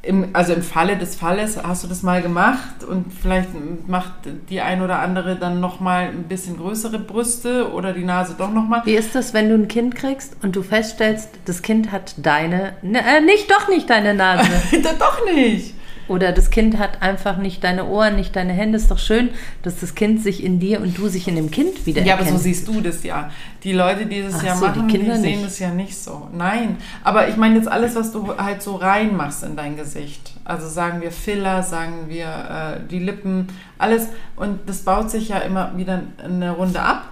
Im, 0.02 0.30
also 0.34 0.52
im 0.52 0.62
Falle 0.62 0.98
des 0.98 1.16
Falles 1.16 1.58
hast 1.62 1.82
du 1.82 1.88
das 1.88 2.02
mal 2.02 2.20
gemacht 2.20 2.84
und 2.86 3.10
vielleicht 3.10 3.48
macht 3.88 4.12
die 4.50 4.60
ein 4.60 4.82
oder 4.82 4.98
andere 4.98 5.36
dann 5.36 5.60
nochmal 5.60 6.08
ein 6.08 6.24
bisschen 6.24 6.58
größere 6.58 6.98
Brüste 6.98 7.72
oder 7.72 7.94
die 7.94 8.04
Nase 8.04 8.34
doch 8.36 8.50
nochmal. 8.50 8.82
Wie 8.84 8.94
ist 8.94 9.14
das, 9.14 9.32
wenn 9.32 9.48
du 9.48 9.54
ein 9.54 9.66
Kind 9.66 9.94
kriegst 9.94 10.36
und 10.42 10.56
du 10.56 10.62
feststellst, 10.62 11.30
das 11.46 11.62
Kind 11.62 11.90
hat 11.90 12.14
deine, 12.18 12.74
ne, 12.82 13.00
äh, 13.00 13.22
nicht, 13.22 13.50
doch 13.50 13.68
nicht 13.68 13.88
deine 13.88 14.12
Nase. 14.12 14.50
doch 14.98 15.24
nicht. 15.24 15.73
Oder 16.08 16.32
das 16.32 16.50
Kind 16.50 16.78
hat 16.78 17.02
einfach 17.02 17.36
nicht 17.38 17.64
deine 17.64 17.86
Ohren, 17.86 18.16
nicht 18.16 18.36
deine 18.36 18.52
Hände. 18.52 18.76
Ist 18.76 18.90
doch 18.90 18.98
schön, 18.98 19.30
dass 19.62 19.80
das 19.80 19.94
Kind 19.94 20.22
sich 20.22 20.42
in 20.42 20.60
dir 20.60 20.80
und 20.80 20.96
du 20.96 21.08
sich 21.08 21.28
in 21.28 21.36
dem 21.36 21.50
Kind 21.50 21.86
wieder 21.86 22.02
Ja, 22.02 22.14
aber 22.14 22.24
so 22.24 22.36
siehst 22.36 22.68
du 22.68 22.80
das 22.80 23.02
ja. 23.04 23.30
Die 23.62 23.72
Leute, 23.72 24.06
die 24.06 24.22
das 24.22 24.34
Ach 24.34 24.42
ja 24.42 24.56
so, 24.56 24.66
machen, 24.66 24.88
die, 24.88 24.98
die 24.98 25.04
sehen 25.04 25.22
nicht. 25.22 25.44
das 25.44 25.58
ja 25.58 25.70
nicht 25.70 25.96
so. 25.96 26.28
Nein, 26.32 26.76
aber 27.02 27.28
ich 27.28 27.36
meine 27.36 27.56
jetzt 27.56 27.68
alles, 27.68 27.94
was 27.96 28.12
du 28.12 28.36
halt 28.36 28.62
so 28.62 28.76
reinmachst 28.76 29.42
in 29.44 29.56
dein 29.56 29.76
Gesicht. 29.76 30.32
Also 30.44 30.68
sagen 30.68 31.00
wir 31.00 31.10
Filler, 31.10 31.62
sagen 31.62 32.04
wir 32.08 32.26
äh, 32.26 32.88
die 32.90 32.98
Lippen, 32.98 33.48
alles. 33.78 34.08
Und 34.36 34.68
das 34.68 34.82
baut 34.82 35.10
sich 35.10 35.28
ja 35.28 35.38
immer 35.38 35.72
wieder 35.76 36.02
eine 36.22 36.50
Runde 36.50 36.80
ab. 36.80 37.04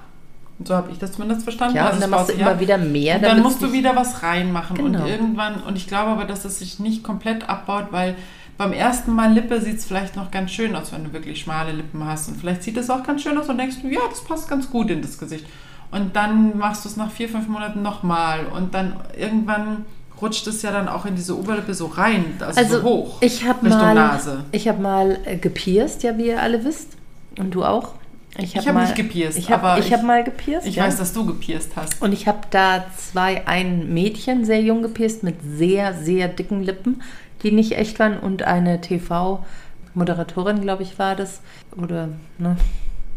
So 0.64 0.76
habe 0.76 0.93
ich 0.93 0.99
das 0.99 1.12
zumindest 1.12 1.43
verstanden. 1.43 1.76
Ja, 1.76 1.86
also 1.86 1.97
und 1.97 2.03
dann 2.03 2.11
machst 2.11 2.28
du 2.28 2.34
immer 2.34 2.53
ab. 2.53 2.61
wieder 2.61 2.78
mehr. 2.78 3.16
Und 3.16 3.22
dann 3.22 3.40
musst 3.40 3.62
du 3.62 3.72
wieder 3.72 3.97
was 3.97 4.22
reinmachen. 4.22 4.76
Genau. 4.76 5.03
Und 5.03 5.09
irgendwann, 5.09 5.62
und 5.62 5.76
ich 5.76 5.88
glaube 5.88 6.11
aber, 6.11 6.24
dass 6.24 6.45
es 6.45 6.59
sich 6.59 6.78
nicht 6.78 7.03
komplett 7.03 7.49
abbaut, 7.49 7.86
weil 7.90 8.14
beim 8.59 8.73
ersten 8.73 9.13
Mal 9.13 9.33
Lippe 9.33 9.61
sieht 9.61 9.79
es 9.79 9.85
vielleicht 9.85 10.17
noch 10.17 10.31
ganz 10.31 10.51
schön 10.51 10.75
aus, 10.77 10.93
wenn 10.93 11.05
du 11.05 11.13
wirklich 11.13 11.41
schmale 11.41 11.73
Lippen 11.73 12.05
hast. 12.05 12.29
Und 12.29 12.39
vielleicht 12.39 12.63
sieht 12.63 12.77
es 12.77 12.91
auch 12.91 13.03
ganz 13.03 13.23
schön 13.23 13.37
aus 13.39 13.49
und 13.49 13.59
denkst 13.59 13.77
du, 13.83 13.89
ja, 13.89 14.01
das 14.09 14.23
passt 14.23 14.49
ganz 14.49 14.71
gut 14.71 14.91
in 14.91 15.03
das 15.03 15.19
Gesicht. 15.19 15.47
Und 15.91 16.17
dann 16.17 16.57
machst 16.57 16.85
du 16.85 16.89
es 16.89 16.97
nach 16.97 17.11
vier, 17.11 17.29
fünf 17.29 17.49
Monaten 17.49 17.83
nochmal. 17.83 18.47
Und 18.47 18.75
dann 18.75 18.97
irgendwann 19.19 19.85
rutscht 20.21 20.47
es 20.47 20.63
ja 20.63 20.71
dann 20.71 20.89
auch 20.89 21.05
in 21.05 21.17
diese 21.17 21.37
Oberlippe 21.37 21.75
so 21.75 21.87
rein, 21.87 22.25
also, 22.41 22.59
also 22.59 22.79
so 22.79 22.83
hoch. 22.85 23.17
Ich 23.21 23.45
habe 23.45 23.69
mal, 23.69 23.95
Nase. 23.95 24.45
Ich 24.53 24.69
habe 24.69 24.81
mal 24.81 25.19
äh, 25.25 25.37
gepierst, 25.37 26.03
ja, 26.03 26.17
wie 26.17 26.29
ihr 26.29 26.41
alle 26.41 26.65
wisst. 26.65 26.97
Und 27.39 27.55
du 27.55 27.65
auch. 27.65 27.95
Ich 28.39 28.57
habe 28.57 28.73
hab 28.73 28.81
nicht 28.81 28.95
gepierst, 28.95 29.37
ich 29.37 29.51
hab, 29.51 29.63
aber 29.63 29.79
ich, 29.79 29.89
ich 29.89 29.93
habe 29.93 30.07
mal 30.07 30.25
gepierst. 30.25 30.67
Ich 30.67 30.77
ja. 30.77 30.85
weiß, 30.85 30.97
dass 30.97 31.13
du 31.13 31.27
gepierst 31.27 31.73
hast. 31.77 32.01
Und 32.01 32.13
ich 32.13 32.27
habe 32.27 32.39
da 32.51 32.87
zwei, 32.97 33.47
ein 33.47 33.93
Mädchen 33.93 34.47
sehr 34.47 34.63
jung 34.63 34.81
gepierst 34.81 35.23
mit 35.23 35.37
sehr, 35.43 35.93
sehr 35.93 36.29
dicken 36.29 36.63
Lippen 36.63 37.03
die 37.43 37.53
nicht 37.53 37.72
echt 37.72 37.99
waren 37.99 38.18
und 38.18 38.43
eine 38.43 38.80
TV-Moderatorin, 38.80 40.61
glaube 40.61 40.82
ich, 40.82 40.99
war 40.99 41.16
das. 41.16 41.40
Oder, 41.76 42.09
ne? 42.38 42.57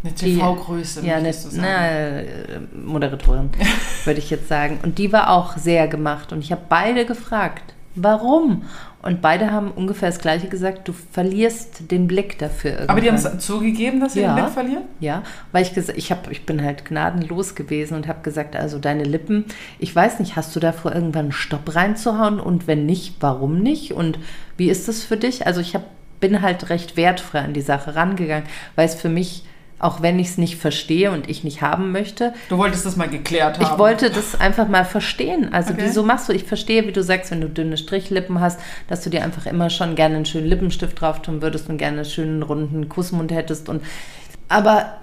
Eine 0.04 0.14
TV-Größe, 0.14 1.06
ja, 1.06 1.16
eine, 1.16 1.34
na, 1.54 1.88
äh, 1.88 2.26
Moderatorin, 2.74 3.50
würde 4.06 4.20
ich 4.20 4.30
jetzt 4.30 4.48
sagen. 4.48 4.80
Und 4.84 5.00
die 5.00 5.12
war 5.12 5.32
auch 5.32 5.58
sehr 5.58 5.88
gemacht. 5.88 6.32
Und 6.32 6.40
ich 6.40 6.52
habe 6.52 6.62
beide 6.70 7.06
gefragt, 7.06 7.74
warum? 7.96 8.64
Und 9.06 9.22
beide 9.22 9.52
haben 9.52 9.70
ungefähr 9.72 10.10
das 10.10 10.18
Gleiche 10.20 10.48
gesagt, 10.48 10.88
du 10.88 10.94
verlierst 10.94 11.92
den 11.92 12.08
Blick 12.08 12.40
dafür 12.40 12.72
irgendwann. 12.72 12.90
Aber 12.90 13.02
die 13.02 13.08
haben 13.08 13.16
es 13.16 13.38
zugegeben, 13.46 14.00
dass 14.00 14.14
sie 14.14 14.22
Ja. 14.22 14.34
den 14.34 14.42
Blick 14.44 14.54
verlieren? 14.54 14.84
Ja, 15.00 15.22
weil 15.52 15.62
ich 15.62 15.74
gesagt, 15.76 15.98
ich 15.98 16.10
habe, 16.12 16.32
ich 16.32 16.46
bin 16.48 16.64
halt 16.64 16.86
gnadenlos 16.86 17.54
gewesen 17.54 17.94
und 17.96 18.08
habe 18.08 18.22
gesagt, 18.24 18.56
also 18.56 18.80
deine 18.80 19.04
Lippen, 19.04 19.46
ich 19.78 19.96
weiß 19.96 20.20
nicht, 20.20 20.36
hast 20.36 20.56
du 20.56 20.60
davor 20.60 20.94
irgendwann 20.94 21.26
einen 21.26 21.32
Stopp 21.32 21.76
reinzuhauen 21.76 22.40
und 22.40 22.66
wenn 22.66 22.88
nicht, 22.88 23.18
warum 23.20 23.60
nicht? 23.60 23.94
Und 23.94 24.18
wie 24.58 24.70
ist 24.70 24.88
das 24.88 25.04
für 25.04 25.18
dich? 25.18 25.46
Also 25.46 25.62
ich 25.62 25.76
hab, 25.76 25.84
bin 26.20 26.42
halt 26.42 26.70
recht 26.70 26.98
wertfrei 26.98 27.42
an 27.42 27.54
die 27.54 27.62
Sache 27.62 27.96
rangegangen, 27.96 28.46
weil 28.76 28.88
es 28.88 28.96
für 28.96 29.10
mich, 29.10 29.46
auch 29.86 30.02
wenn 30.02 30.18
ich 30.20 30.28
es 30.30 30.38
nicht 30.38 30.58
verstehe 30.58 31.12
und 31.12 31.30
ich 31.30 31.44
nicht 31.44 31.62
haben 31.62 31.92
möchte, 31.92 32.34
Du 32.50 32.58
wolltest 32.58 32.86
das 32.86 32.96
mal 32.96 33.08
geklärt 33.08 33.60
haben. 33.60 33.72
ich 33.74 33.78
wollte 33.80 34.10
das 34.10 34.40
einfach 34.40 34.68
mal 34.68 34.84
verstehen. 34.86 35.54
Also 35.54 35.74
Okay. 35.74 35.84
wieso 35.86 36.04
machst 36.04 36.28
du? 36.28 36.34
Ich 36.34 36.44
verstehe, 36.44 36.88
wie 36.88 36.92
du 36.92 37.04
sagst, 37.04 37.32
wenn 37.32 37.42
du 37.42 37.48
dünne 37.50 37.78
Strichlippen 37.78 38.40
hast, 38.42 38.60
dass 38.88 39.02
du 39.04 39.10
dir 39.10 39.24
einfach 39.24 39.46
immer 39.46 39.70
schon 39.70 39.96
gerne 39.96 40.16
einen 40.16 40.26
schönen 40.26 40.48
Lippenstift 40.48 41.00
drauf 41.00 41.22
tun 41.22 41.42
würdest 41.42 41.70
und 41.70 41.78
gerne 41.78 41.98
einen 41.98 42.06
schönen 42.06 42.44
runden 42.44 42.90
Kussmund 42.90 43.32
hättest. 43.32 43.70
Und 43.70 43.84
aber 44.50 44.94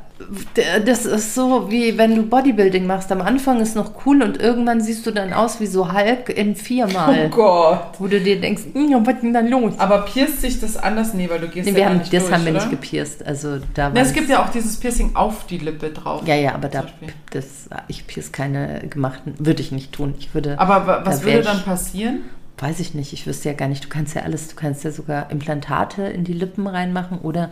das 0.85 1.07
ist 1.07 1.35
so, 1.35 1.71
wie 1.71 1.97
wenn 1.99 2.15
du 2.17 2.23
Bodybuilding 2.23 2.87
machst. 2.87 3.11
Am 3.13 3.21
Anfang 3.23 3.61
ist 3.61 3.77
noch 3.77 3.93
cool 4.07 4.23
und 4.23 4.41
irgendwann 4.41 4.81
siehst 4.81 5.07
du 5.07 5.11
dann 5.11 5.33
aus 5.33 5.61
wie 5.61 5.67
so 5.67 5.93
Hulk 5.93 6.29
in 6.29 6.57
viermal. 6.57 7.27
Oh 7.27 7.29
Gott. 7.35 7.81
Wo 7.99 8.07
du 8.07 8.21
dir 8.21 8.41
denkst, 8.41 8.63
"Hm, 8.73 9.05
was 9.07 9.15
ist 9.15 9.23
denn 9.23 9.33
da 9.35 9.41
los? 9.41 9.75
Aber 9.79 10.03
pierst 10.03 10.41
sich 10.41 10.61
das 10.61 10.77
anders? 10.77 11.15
Nee, 11.15 11.29
weil 11.31 11.41
du 11.41 11.49
gehst 11.49 11.67
Nee, 11.67 11.73
ja 11.73 11.77
wir 11.79 11.87
haben, 11.87 11.99
nicht 11.99 12.13
das 12.13 12.23
durch, 12.25 12.35
haben 12.35 12.45
wir 12.45 12.53
oder? 12.53 12.61
nicht 12.61 12.71
gepierst. 12.71 13.25
Also 13.27 13.59
da 13.75 13.91
Na, 13.93 14.01
es 14.01 14.13
gibt 14.13 14.29
ja 14.29 14.43
auch 14.45 14.49
dieses 14.51 14.77
Piercing 14.79 15.13
auf 15.15 15.47
die 15.47 15.59
Lippe 15.59 15.91
drauf. 15.91 16.23
ja, 16.27 16.35
ja, 16.35 16.55
aber 16.55 16.69
da, 16.69 16.85
das, 17.31 17.69
ich 17.89 18.07
pierce 18.07 18.33
keine 18.33 18.81
gemachten, 18.89 19.35
würde 19.39 19.63
ich 19.63 19.73
nicht 19.73 19.93
tun. 19.93 20.15
Ich 20.19 20.35
würde. 20.35 20.59
Aber 20.59 20.87
wa- 20.87 21.01
was 21.05 21.21
da 21.21 21.27
würde 21.27 21.43
dann 21.43 21.63
passieren? 21.63 22.21
Weiß 22.59 22.79
ich 22.79 22.95
nicht, 22.95 23.13
ich 23.13 23.27
wüsste 23.27 23.49
ja 23.49 23.55
gar 23.57 23.67
nicht. 23.67 23.83
Du 23.85 23.89
kannst 23.89 24.15
ja 24.15 24.23
alles, 24.23 24.47
du 24.49 24.55
kannst 24.55 24.85
ja 24.85 24.93
sogar 24.93 25.31
Implantate 25.33 26.03
in 26.03 26.23
die 26.23 26.33
Lippen 26.35 26.69
reinmachen 26.69 27.19
oder, 27.19 27.51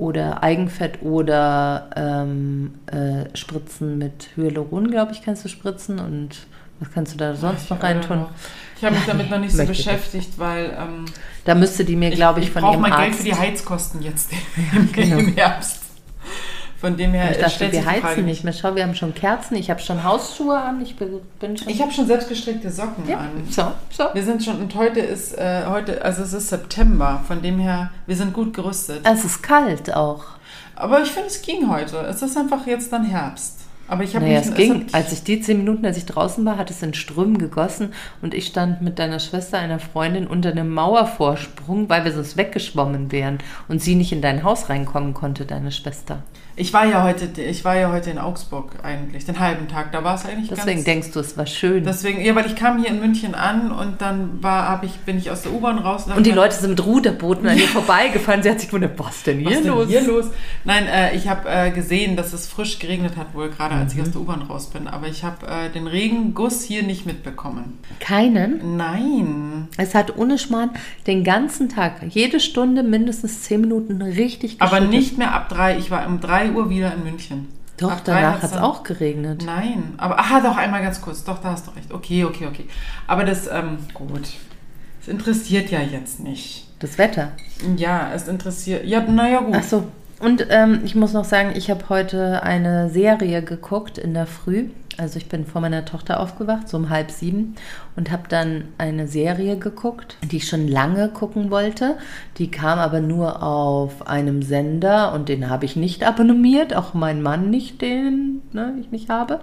oder 0.00 0.42
Eigenfett 0.42 1.02
oder 1.02 1.90
ähm, 1.94 2.72
äh, 2.86 3.36
Spritzen 3.36 3.98
mit 3.98 4.30
Hyaluron, 4.34 4.90
glaube 4.90 5.12
ich, 5.12 5.22
kannst 5.22 5.44
du 5.44 5.48
spritzen 5.48 5.98
und 5.98 6.30
was 6.80 6.90
kannst 6.90 7.12
du 7.12 7.18
da 7.18 7.34
sonst 7.34 7.64
Ich- 7.64 7.70
noch 7.70 7.82
reintun? 7.82 8.24
Ich 8.78 8.84
habe 8.86 8.94
mich 8.96 9.04
damit 9.04 9.28
noch 9.30 9.38
nicht 9.38 9.54
so 9.54 9.60
ich 9.62 9.68
beschäftigt, 9.68 10.38
weil 10.38 10.74
ähm, 10.78 11.04
Da 11.44 11.54
müsste 11.54 11.84
die 11.84 11.96
mir, 11.96 12.08
glaube 12.12 12.40
ich, 12.40 12.50
von 12.50 12.62
brauche 12.62 12.72
ihrem 12.76 12.80
mal 12.80 12.88
Geld 12.90 13.00
Arzt. 13.10 13.18
für 13.18 13.24
die 13.24 13.34
Heizkosten 13.34 14.00
jetzt 14.02 14.30
im, 14.74 14.90
Genau. 14.90 15.18
im 15.18 15.34
Herbst. 15.34 15.80
Von 16.80 16.96
dem 16.96 17.12
her 17.12 17.30
ich 17.32 17.36
dachte, 17.38 17.60
wir 17.60 17.68
die 17.68 17.80
Frage 17.80 18.02
heizen 18.02 18.24
nicht 18.24 18.42
mehr. 18.42 18.52
Schau, 18.54 18.74
wir 18.74 18.82
haben 18.84 18.94
schon 18.94 19.14
Kerzen, 19.14 19.54
ich 19.56 19.68
habe 19.70 19.80
schon 19.80 20.02
Hausschuhe 20.02 20.58
an, 20.58 20.80
ich 20.80 20.96
bin, 20.96 21.20
schon. 21.58 21.68
Ich 21.68 21.82
habe 21.82 21.92
schon 21.92 22.06
selbstgestrickte 22.06 22.70
Socken 22.70 23.06
ja, 23.06 23.18
an. 23.18 23.28
so, 23.50 23.64
so. 23.90 24.04
Wir 24.14 24.22
sind 24.22 24.42
schon, 24.42 24.58
und 24.60 24.74
heute 24.74 25.00
ist, 25.00 25.36
äh, 25.36 25.64
heute, 25.68 26.02
also 26.02 26.22
es 26.22 26.32
ist 26.32 26.48
September, 26.48 27.22
von 27.28 27.42
dem 27.42 27.58
her, 27.58 27.90
wir 28.06 28.16
sind 28.16 28.32
gut 28.32 28.54
gerüstet. 28.54 29.00
Es 29.04 29.24
ist 29.24 29.42
kalt 29.42 29.94
auch. 29.94 30.24
Aber 30.74 31.02
ich 31.02 31.10
finde, 31.10 31.28
es 31.28 31.42
ging 31.42 31.68
heute. 31.70 31.98
Es 32.08 32.22
ist 32.22 32.38
einfach 32.38 32.66
jetzt 32.66 32.90
dann 32.92 33.04
Herbst. 33.04 33.58
Aber 33.86 34.04
ich 34.04 34.14
habe 34.14 34.24
Naja, 34.24 34.38
mich- 34.38 34.48
es 34.48 34.54
ging. 34.54 34.84
hat- 34.86 34.94
Als 34.94 35.12
ich 35.12 35.24
die 35.24 35.40
zehn 35.40 35.58
Minuten, 35.58 35.84
als 35.84 35.96
ich 35.98 36.06
draußen 36.06 36.44
war, 36.46 36.56
hat 36.56 36.70
es 36.70 36.80
in 36.80 36.94
Strömen 36.94 37.38
gegossen 37.38 37.92
und 38.22 38.32
ich 38.34 38.46
stand 38.46 38.80
mit 38.82 38.98
deiner 39.00 39.18
Schwester, 39.18 39.58
einer 39.58 39.80
Freundin, 39.80 40.28
unter 40.28 40.50
einem 40.52 40.70
Mauervorsprung, 40.72 41.88
weil 41.88 42.04
wir 42.04 42.12
sonst 42.12 42.36
weggeschwommen 42.36 43.10
wären 43.12 43.38
und 43.68 43.82
sie 43.82 43.96
nicht 43.96 44.12
in 44.12 44.22
dein 44.22 44.44
Haus 44.44 44.68
reinkommen 44.68 45.12
konnte, 45.12 45.44
deine 45.44 45.72
Schwester. 45.72 46.22
Ich 46.56 46.72
war 46.74 46.84
ja 46.84 47.02
heute, 47.04 47.40
ich 47.40 47.64
war 47.64 47.76
ja 47.76 47.90
heute 47.90 48.10
in 48.10 48.18
Augsburg 48.18 48.72
eigentlich, 48.82 49.24
den 49.24 49.38
halben 49.38 49.66
Tag. 49.68 49.92
Da 49.92 50.04
war 50.04 50.16
es 50.16 50.26
eigentlich 50.26 50.48
Deswegen 50.50 50.78
ganz. 50.78 50.84
denkst 50.84 51.10
du, 51.12 51.20
es 51.20 51.36
war 51.38 51.46
schön. 51.46 51.84
Deswegen, 51.84 52.20
ja, 52.22 52.34
weil 52.34 52.46
ich 52.46 52.56
kam 52.56 52.78
hier 52.80 52.88
in 52.90 53.00
München 53.00 53.34
an 53.34 53.70
und 53.72 54.00
dann 54.02 54.42
war, 54.42 54.68
hab 54.68 54.84
ich, 54.84 54.92
bin 55.00 55.16
ich 55.16 55.30
aus 55.30 55.42
der 55.42 55.52
U-Bahn 55.52 55.78
raus. 55.78 56.04
und 56.14 56.26
die 56.26 56.30
hab- 56.30 56.36
Leute 56.36 56.56
sind 56.56 56.70
mit 56.70 56.84
Ruderbooten 56.84 57.48
an 57.48 57.56
ihr 57.56 57.68
vorbeigefahren. 57.68 58.42
Sie 58.42 58.50
hat 58.50 58.60
sich 58.60 58.68
gewundert, 58.68 58.98
was 58.98 59.22
denn 59.22 59.38
hier 59.38 59.46
Was 59.50 59.54
denn 59.62 59.66
los? 59.68 59.88
hier 59.88 60.02
los? 60.02 60.26
Nein, 60.64 60.86
äh, 60.86 61.14
ich 61.16 61.28
habe 61.28 61.48
äh, 61.48 61.70
gesehen, 61.70 62.16
dass 62.16 62.32
es 62.32 62.46
frisch 62.46 62.78
geregnet 62.78 63.16
hat, 63.16 63.34
wohl 63.34 63.48
gerade 63.50 63.74
als 63.76 63.94
Mhm. 63.94 64.00
ich 64.00 64.06
aus 64.06 64.12
der 64.12 64.20
U-Bahn 64.20 64.42
raus 64.42 64.66
bin. 64.70 64.86
Aber 64.88 65.06
ich 65.06 65.24
habe 65.24 65.46
äh, 65.46 65.70
den 65.70 65.86
Regenguss 65.86 66.62
hier 66.62 66.82
nicht 66.82 67.06
mitbekommen. 67.06 67.78
Keinen. 68.00 68.76
Nein. 68.76 69.68
Es 69.76 69.94
hat 69.94 70.16
ohne 70.18 70.38
Schmarrn 70.38 70.70
den 71.06 71.24
ganzen 71.24 71.68
Tag, 71.68 72.02
jede 72.10 72.40
Stunde 72.40 72.82
mindestens 72.82 73.42
zehn 73.42 73.60
Minuten 73.62 74.02
richtig 74.02 74.56
Aber 74.60 74.78
geschüttet. 74.80 74.90
nicht 74.90 75.18
mehr 75.18 75.32
ab 75.34 75.48
drei. 75.48 75.78
Ich 75.78 75.90
war 75.90 76.06
um 76.06 76.20
drei 76.20 76.39
Uhr 76.48 76.70
wieder 76.70 76.94
in 76.94 77.04
München. 77.04 77.48
Doch, 77.76 77.92
Ab 77.92 78.02
danach 78.04 78.42
hat 78.42 78.52
es 78.52 78.56
auch 78.56 78.82
geregnet. 78.82 79.42
Nein, 79.44 79.94
aber 79.96 80.18
aha, 80.18 80.40
doch 80.40 80.56
einmal 80.56 80.82
ganz 80.82 81.00
kurz. 81.00 81.24
Doch, 81.24 81.38
da 81.38 81.52
hast 81.52 81.66
du 81.66 81.70
recht. 81.72 81.92
Okay, 81.92 82.24
okay, 82.24 82.46
okay. 82.46 82.66
Aber 83.06 83.24
das, 83.24 83.46
ähm, 83.46 83.78
gut. 83.94 84.28
Es 85.00 85.08
interessiert 85.08 85.70
ja 85.70 85.80
jetzt 85.80 86.20
nicht. 86.20 86.66
Das 86.78 86.98
Wetter. 86.98 87.32
Ja, 87.76 88.10
es 88.14 88.28
interessiert. 88.28 88.84
Ja, 88.84 89.00
naja, 89.00 89.40
gut. 89.40 89.54
Ach 89.58 89.62
so. 89.62 89.84
Und 90.18 90.46
ähm, 90.50 90.82
ich 90.84 90.94
muss 90.94 91.14
noch 91.14 91.24
sagen, 91.24 91.52
ich 91.54 91.70
habe 91.70 91.88
heute 91.88 92.42
eine 92.42 92.90
Serie 92.90 93.42
geguckt 93.42 93.96
in 93.96 94.12
der 94.12 94.26
Früh. 94.26 94.68
Also 95.00 95.16
ich 95.16 95.28
bin 95.30 95.46
vor 95.46 95.62
meiner 95.62 95.86
Tochter 95.86 96.20
aufgewacht, 96.20 96.68
so 96.68 96.76
um 96.76 96.90
halb 96.90 97.10
sieben, 97.10 97.54
und 97.96 98.10
habe 98.10 98.24
dann 98.28 98.64
eine 98.76 99.08
Serie 99.08 99.56
geguckt, 99.56 100.18
die 100.30 100.36
ich 100.36 100.46
schon 100.48 100.68
lange 100.68 101.08
gucken 101.08 101.50
wollte. 101.50 101.96
Die 102.36 102.50
kam 102.50 102.78
aber 102.78 103.00
nur 103.00 103.42
auf 103.42 104.06
einem 104.06 104.42
Sender 104.42 105.14
und 105.14 105.30
den 105.30 105.48
habe 105.48 105.64
ich 105.64 105.74
nicht 105.74 106.04
abonniert, 106.04 106.74
auch 106.76 106.92
mein 106.92 107.22
Mann 107.22 107.48
nicht, 107.48 107.80
den 107.80 108.42
ne, 108.52 108.74
ich 108.78 108.90
nicht 108.90 109.08
habe. 109.08 109.40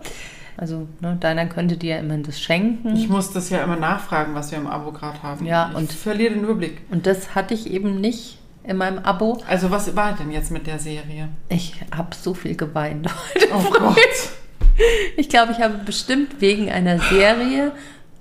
Also 0.57 0.87
ne, 1.01 1.17
deiner 1.19 1.47
könnte 1.47 1.75
dir 1.77 1.95
ja 1.95 2.01
immerhin 2.01 2.21
das 2.23 2.39
schenken. 2.39 2.95
Ich 2.95 3.09
muss 3.09 3.31
das 3.31 3.49
ja 3.49 3.63
immer 3.63 3.77
nachfragen, 3.77 4.35
was 4.35 4.51
wir 4.51 4.59
im 4.59 4.67
Abo 4.67 4.91
gerade 4.91 5.21
haben. 5.23 5.43
Ja, 5.43 5.69
ich 5.71 5.77
und- 5.77 5.91
verliere 5.91 6.35
den 6.35 6.43
Überblick. 6.43 6.81
und 6.91 7.07
das 7.07 7.33
hatte 7.33 7.55
ich 7.55 7.71
eben 7.71 7.99
nicht 7.99 8.37
in 8.63 8.77
meinem 8.77 8.99
Abo. 8.99 9.39
Also, 9.47 9.71
was 9.71 9.95
war 9.95 10.13
denn 10.13 10.29
jetzt 10.29 10.51
mit 10.51 10.67
der 10.67 10.77
Serie? 10.77 11.29
Ich 11.49 11.73
habe 11.95 12.09
so 12.15 12.35
viel 12.35 12.55
geweint 12.55 13.07
heute. 13.35 13.47
Oh. 13.55 13.71
Gott. 13.79 13.97
Ich 15.17 15.29
glaube, 15.29 15.51
ich 15.51 15.59
habe 15.59 15.79
bestimmt 15.85 16.41
wegen 16.41 16.69
einer 16.69 16.99
Serie 16.99 17.71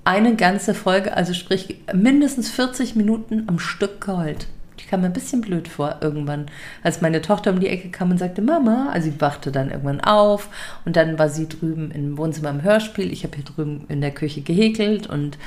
eine 0.03 0.35
ganze 0.35 0.73
Folge, 0.73 1.15
also 1.15 1.33
sprich 1.33 1.81
mindestens 1.93 2.49
40 2.49 2.95
Minuten 2.95 3.43
am 3.47 3.59
Stück 3.59 4.01
geheult. 4.01 4.47
Ich 4.77 4.87
kam 4.87 5.01
mir 5.01 5.07
ein 5.07 5.13
bisschen 5.13 5.41
blöd 5.41 5.67
vor 5.67 5.97
irgendwann, 6.01 6.45
als 6.81 7.01
meine 7.01 7.21
Tochter 7.21 7.51
um 7.51 7.59
die 7.59 7.67
Ecke 7.67 7.89
kam 7.89 8.11
und 8.11 8.19
sagte, 8.19 8.41
Mama, 8.41 8.89
also 8.91 9.09
sie 9.09 9.19
wachte 9.19 9.51
dann 9.51 9.69
irgendwann 9.69 9.99
auf 9.99 10.49
und 10.85 10.95
dann 10.95 11.19
war 11.19 11.29
sie 11.29 11.49
drüben 11.49 11.91
im 11.91 12.17
Wohnzimmer 12.17 12.51
im 12.51 12.63
Hörspiel. 12.63 13.11
Ich 13.11 13.23
habe 13.23 13.35
hier 13.35 13.43
drüben 13.43 13.85
in 13.89 13.99
der 13.99 14.11
Küche 14.11 14.41
gehäkelt 14.41 15.07
und 15.07 15.37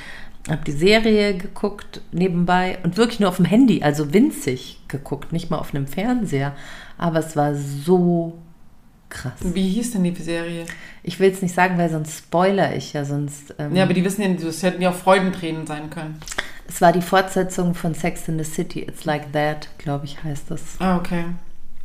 habe 0.47 0.63
die 0.65 0.71
Serie 0.71 1.35
geguckt 1.35 2.01
nebenbei 2.11 2.77
und 2.83 2.97
wirklich 2.97 3.19
nur 3.19 3.29
auf 3.29 3.37
dem 3.37 3.45
Handy, 3.45 3.81
also 3.81 4.13
winzig 4.13 4.79
geguckt, 4.87 5.31
nicht 5.31 5.49
mal 5.49 5.57
auf 5.57 5.73
einem 5.73 5.87
Fernseher. 5.87 6.53
Aber 6.97 7.19
es 7.19 7.35
war 7.35 7.55
so 7.55 8.37
krass. 9.11 9.33
Wie 9.41 9.69
hieß 9.69 9.91
denn 9.91 10.03
die 10.03 10.15
Serie? 10.15 10.65
Ich 11.03 11.19
will 11.19 11.29
es 11.31 11.41
nicht 11.43 11.53
sagen, 11.53 11.77
weil 11.77 11.89
sonst 11.91 12.17
spoiler 12.17 12.75
ich 12.75 12.93
ja 12.93 13.05
sonst. 13.05 13.53
Ähm, 13.59 13.75
Ja, 13.75 13.83
aber 13.83 13.93
die 13.93 14.03
wissen 14.03 14.21
ja, 14.23 14.29
das 14.29 14.63
hätten 14.63 14.81
ja 14.81 14.89
auch 14.89 14.95
Freudentränen 14.95 15.67
sein 15.67 15.89
können. 15.91 16.19
es 16.67 16.81
war 16.81 16.91
die 16.93 17.01
Fortsetzung 17.01 17.75
von 17.75 17.93
Sex 17.93 18.27
in 18.27 18.37
the 18.39 18.43
City. 18.45 18.79
It's 18.81 19.05
like 19.05 19.31
that, 19.33 19.67
glaube 19.77 20.05
ich, 20.05 20.23
heißt 20.23 20.49
das. 20.49 20.61
Ah, 20.79 20.97
okay. 20.97 21.25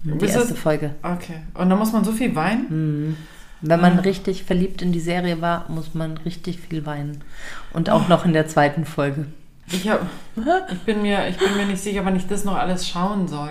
Die 0.05 0.25
Ist 0.25 0.37
erste 0.37 0.55
es- 0.55 0.59
Folge. 0.61 0.95
Okay. 1.03 1.41
Und 1.55 1.69
da 1.69 1.77
muss 1.77 1.93
man 1.93 2.05
so 2.05 2.13
viel 2.13 2.35
weinen? 2.37 3.17
Wenn 3.61 3.81
man 3.81 3.99
Ah. 3.99 4.03
richtig 4.03 4.45
verliebt 4.45 4.81
in 4.83 4.93
die 4.93 5.01
Serie 5.01 5.41
war, 5.41 5.69
muss 5.69 5.95
man 5.95 6.17
richtig 6.19 6.61
viel 6.61 6.87
weinen. 6.87 7.25
Und 7.73 7.91
auch 7.91 8.07
noch 8.09 8.25
in 8.25 8.33
der 8.33 8.47
zweiten 8.47 8.85
Folge. 8.85 9.27
Ich, 9.73 9.89
hab, 9.89 10.07
ich, 10.71 10.79
bin 10.83 11.03
mir, 11.03 11.27
ich 11.29 11.39
bin 11.39 11.57
mir 11.57 11.67
nicht 11.67 11.83
sicher, 11.83 12.05
wann 12.05 12.15
ich 12.15 12.29
das 12.29 12.45
noch 12.45 12.55
alles 12.55 12.87
schauen 12.89 13.27
soll. 13.27 13.51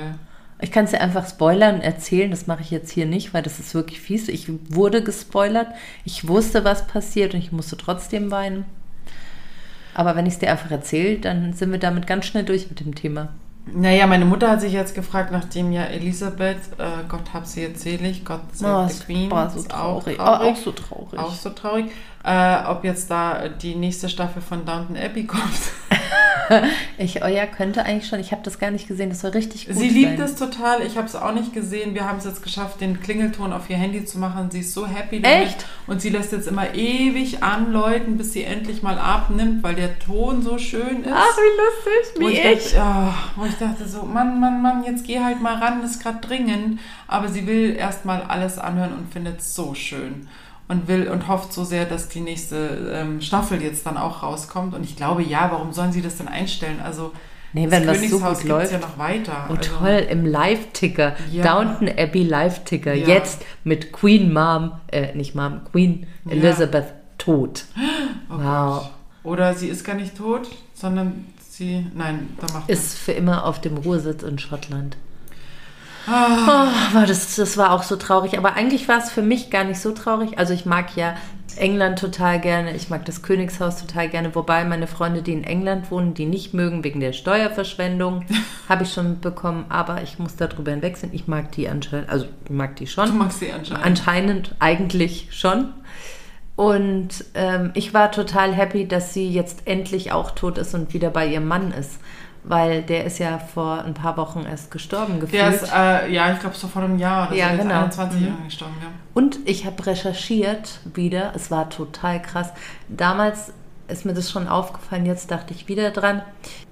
Ich 0.66 0.72
kann 0.72 0.86
es 0.86 0.92
dir 0.92 1.00
einfach 1.00 1.30
spoilern 1.30 1.76
und 1.76 1.82
erzählen. 1.82 2.32
Das 2.32 2.48
mache 2.48 2.64
ich 2.64 2.72
jetzt 2.72 2.90
hier 2.90 3.06
nicht, 3.06 3.36
weil 3.36 3.44
das 3.44 3.60
ist 3.60 3.76
wirklich 3.76 4.02
fies. 4.02 4.30
Ich 4.30 4.50
wurde 4.70 5.04
gespoilert. 5.04 5.68
Ich 6.06 6.28
wusste, 6.28 6.66
was 6.66 6.88
passiert 6.88 7.36
und 7.36 7.40
ich 7.40 7.52
musste 7.52 7.78
trotzdem 7.78 8.32
weinen. 8.32 8.66
Aber 9.94 10.16
wenn 10.16 10.26
ich 10.26 10.34
es 10.34 10.40
dir 10.40 10.50
einfach 10.50 10.72
erzähle, 10.72 11.20
dann 11.20 11.54
sind 11.54 11.72
wir 11.72 11.78
damit 11.78 12.08
ganz 12.08 12.26
schnell 12.26 12.46
durch 12.46 12.68
mit 12.68 12.80
dem 12.80 12.96
Thema. 12.96 13.30
Naja, 13.72 14.08
meine 14.08 14.26
Mutter 14.26 14.50
hat 14.50 14.62
sich 14.62 14.74
jetzt 14.74 14.96
gefragt, 14.96 15.32
nachdem 15.32 15.72
ja 15.72 15.84
Elisabeth, 15.84 16.58
äh, 16.80 17.04
Gott 17.08 17.32
hab 17.32 17.46
sie 17.46 17.62
jetzt 17.62 17.82
selig, 17.82 18.26
Gott 18.26 18.42
save 18.54 18.92
the 18.92 19.04
Queen, 19.04 19.30
war 19.30 19.52
so 19.52 19.60
ist 19.60 19.70
traurig. 19.70 20.20
Auch, 20.20 20.38
traurig, 20.40 20.50
Auch 20.50 20.56
so 20.56 20.72
traurig. 20.72 21.20
auch 21.20 21.34
so 21.36 21.50
traurig, 21.52 21.86
äh, 22.24 22.56
ob 22.66 22.84
jetzt 22.84 23.12
da 23.12 23.50
die 23.50 23.76
nächste 23.76 24.10
Staffel 24.10 24.42
von 24.42 24.66
Downton 24.66 24.98
Abbey 24.98 25.26
kommt. 25.28 25.44
ich, 26.98 27.24
oh 27.24 27.28
ja, 27.28 27.46
könnte 27.46 27.84
eigentlich 27.84 28.08
schon. 28.08 28.20
Ich 28.20 28.32
habe 28.32 28.42
das 28.44 28.60
gar 28.60 28.72
nicht 28.72 28.88
gesehen. 28.88 29.10
Das 29.10 29.22
soll 29.22 29.32
richtig 29.32 29.68
gut 29.68 29.76
Sie 29.76 29.90
liebt 29.90 30.18
sein. 30.18 30.26
es 30.26 30.36
total. 30.36 30.82
Ich 30.82 30.98
habe 30.98 31.08
es 31.08 31.16
auch 31.16 31.34
nicht 31.34 31.54
gesehen. 31.54 31.94
Wir 31.94 32.08
haben 32.08 32.18
es 32.18 32.26
jetzt 32.26 32.44
geschafft, 32.44 32.82
den 32.82 33.02
Klingelton 33.02 33.54
auf 33.54 33.70
ihr 33.70 33.78
Handy 33.78 34.06
zu 34.06 34.20
machen. 34.20 34.52
Sie 34.52 34.60
ist 34.60 34.74
so 34.74 34.88
happy 34.88 35.22
damit. 35.22 35.48
Echt? 35.48 35.66
Und 35.88 36.02
sie 36.02 36.10
lässt 36.10 36.32
jetzt 36.32 36.48
immer 36.48 36.74
ewig 36.76 37.44
anläuten, 37.44 38.18
bis 38.18 38.34
sie 38.34 38.44
endlich 38.44 38.84
mal 38.84 38.98
abnimmt, 38.98 39.64
weil 39.64 39.76
der 39.76 39.98
Ton 40.00 40.42
so 40.42 40.58
schön 40.58 41.04
ist. 41.04 41.14
Ach, 41.14 41.38
wie 41.38 41.58
lustig, 41.62 42.20
wie 42.20 42.34
ich, 42.34 42.46
ich. 42.46 42.74
Dachte, 42.74 42.78
ja, 42.78 43.14
wo 43.36 43.46
ich 43.46 43.56
dachte 43.56 43.88
so, 43.88 44.04
Mann, 44.04 44.40
Mann, 44.40 44.62
Mann, 44.62 44.84
jetzt 44.84 45.06
geh 45.06 45.20
halt 45.20 45.42
mal 45.42 45.56
ran, 45.56 45.84
ist 45.84 46.02
gerade 46.02 46.20
dringend. 46.26 46.80
Aber 47.08 47.28
sie 47.28 47.48
will 47.48 47.76
erstmal 47.76 48.22
alles 48.24 48.58
anhören 48.58 48.94
und 48.94 49.12
findet 49.12 49.40
es 49.40 49.54
so 49.56 49.74
schön. 49.74 50.28
Und 50.68 50.88
will 50.88 51.08
und 51.10 51.28
hofft 51.28 51.54
so 51.54 51.64
sehr, 51.64 51.86
dass 51.86 52.10
die 52.10 52.22
nächste 52.22 52.92
ähm, 52.92 53.22
Staffel 53.22 53.62
jetzt 53.62 53.86
dann 53.86 53.98
auch 53.98 54.24
rauskommt. 54.24 54.74
Und 54.74 54.84
ich 54.84 54.96
glaube, 54.96 55.22
ja, 55.22 55.50
warum 55.52 55.74
sollen 55.74 55.92
sie 55.92 56.02
das 56.02 56.18
denn 56.18 56.28
einstellen? 56.28 56.80
Also 56.84 57.12
Nee, 57.54 57.70
wenn 57.72 57.86
das 57.86 57.98
so 57.98 58.04
Königshaus 58.20 58.40
gut 58.42 58.48
gibt's 58.48 58.72
läuft. 58.72 58.72
ja 58.74 58.80
noch 58.80 58.98
weiter. 58.98 59.46
Oh, 59.50 59.54
also, 59.56 59.78
toll, 59.78 60.08
im 60.10 60.26
Live-Ticker. 60.26 61.16
Ja. 61.32 61.44
Downton 61.44 61.88
Abbey 61.88 62.24
Live-Ticker. 62.24 62.94
Ja. 62.94 63.08
Jetzt 63.08 63.46
mit 63.64 63.94
Queen 63.94 64.34
Mom, 64.34 64.72
äh, 64.92 65.16
nicht 65.16 65.36
Mom, 65.36 65.62
Queen 65.72 66.08
Ja. 66.26 66.32
Elizabeth 66.32 66.94
tot. 67.18 67.66
Oh 68.30 68.34
Wow. 68.40 68.82
Gott. 68.82 68.92
Oder 69.24 69.54
sie 69.54 69.68
ist 69.70 69.84
gar 69.86 69.96
nicht 69.96 70.18
tot, 70.18 70.48
sondern 70.74 71.26
sie. 71.48 71.86
Nein, 71.96 72.30
da 72.42 72.48
macht 72.54 72.70
Ist 72.70 72.98
für 72.98 73.12
immer 73.12 73.46
auf 73.46 73.62
dem 73.62 73.78
Ruhrsitz 73.78 74.24
in 74.24 74.40
Schottland. 74.40 74.98
Oh, 76.08 76.12
war 76.12 77.06
das, 77.08 77.36
das 77.36 77.58
war 77.58 77.72
auch 77.72 77.84
so 77.84 77.96
traurig. 77.96 78.38
Aber 78.38 78.54
eigentlich 78.54 78.88
war 78.88 79.00
es 79.00 79.10
für 79.10 79.22
mich 79.22 79.50
gar 79.50 79.64
nicht 79.64 79.80
so 79.80 79.92
traurig. 79.92 80.38
Also 80.38 80.54
ich 80.54 80.66
mag 80.66 80.96
ja 80.96 81.16
England 81.58 82.00
total 82.00 82.40
gerne. 82.40 82.76
Ich 82.76 82.90
mag 82.90 83.06
das 83.06 83.22
Königshaus 83.22 83.80
total 83.80 84.10
gerne. 84.10 84.36
Wobei 84.36 84.66
meine 84.66 84.88
Freunde, 84.88 85.22
die 85.22 85.34
in 85.34 85.44
England 85.44 85.90
wohnen, 85.92 86.14
die 86.14 86.26
nicht 86.26 86.54
mögen 86.54 86.84
wegen 86.84 87.00
der 87.00 87.14
Steuerverschwendung, 87.14 88.26
habe 88.70 88.84
ich 88.84 88.94
schon 88.94 89.12
mitbekommen. 89.12 89.66
Aber 89.70 90.04
ich 90.04 90.20
muss 90.20 90.36
darüber 90.36 90.72
hinwegsehen. 90.72 91.14
Ich 91.14 91.28
mag 91.28 91.52
die 91.54 91.68
anscheinend, 91.68 92.10
also 92.10 92.26
ich 92.44 92.52
mag 92.52 92.76
die 92.76 92.88
schon. 92.88 93.10
Du 93.10 93.16
magst 93.16 93.40
sie 93.40 93.52
anscheinend. 93.52 93.86
Anscheinend 93.86 94.56
eigentlich 94.60 95.30
schon. 95.32 95.70
Und 96.56 97.26
ähm, 97.34 97.72
ich 97.74 97.94
war 97.94 98.12
total 98.12 98.54
happy, 98.54 98.88
dass 98.88 99.14
sie 99.14 99.30
jetzt 99.30 99.64
endlich 99.66 100.14
auch 100.14 100.32
tot 100.32 100.58
ist 100.58 100.74
und 100.74 100.94
wieder 100.94 101.10
bei 101.10 101.28
ihrem 101.28 101.48
Mann 101.48 101.72
ist. 101.72 102.00
Weil 102.48 102.84
der 102.84 103.06
ist 103.06 103.18
ja 103.18 103.40
vor 103.40 103.84
ein 103.84 103.96
paar 103.96 104.18
Wochen 104.18 104.46
erst 104.48 104.70
gestorben 104.70 105.20
gefühlt. 105.20 105.42
Der 105.42 105.50
ist, 105.50 105.64
äh, 105.74 106.12
ja, 106.14 106.32
ich 106.32 106.40
glaube, 106.40 106.56
so 106.56 106.68
vor 106.68 106.84
einem 106.84 107.00
Jahr 107.00 107.28
oder 107.30 107.36
Ja, 107.38 107.52
so. 107.56 107.58
Genau. 107.64 107.74
21 107.76 108.22
Mhm. 108.22 108.28
Jahre 108.28 108.42
gestorben, 108.44 108.76
ja. 108.82 108.88
Und 109.16 109.40
ich 109.46 109.66
habe 109.66 109.86
recherchiert 109.88 110.80
wieder. 110.94 111.32
Es 111.36 111.50
war 111.50 111.70
total 111.72 112.22
krass. 112.22 112.50
Damals 112.88 113.52
ist 113.88 114.06
mir 114.06 114.14
das 114.14 114.30
schon 114.30 114.48
aufgefallen, 114.48 115.06
jetzt 115.08 115.32
dachte 115.32 115.54
ich 115.56 115.68
wieder 115.68 115.90
dran. 115.92 116.22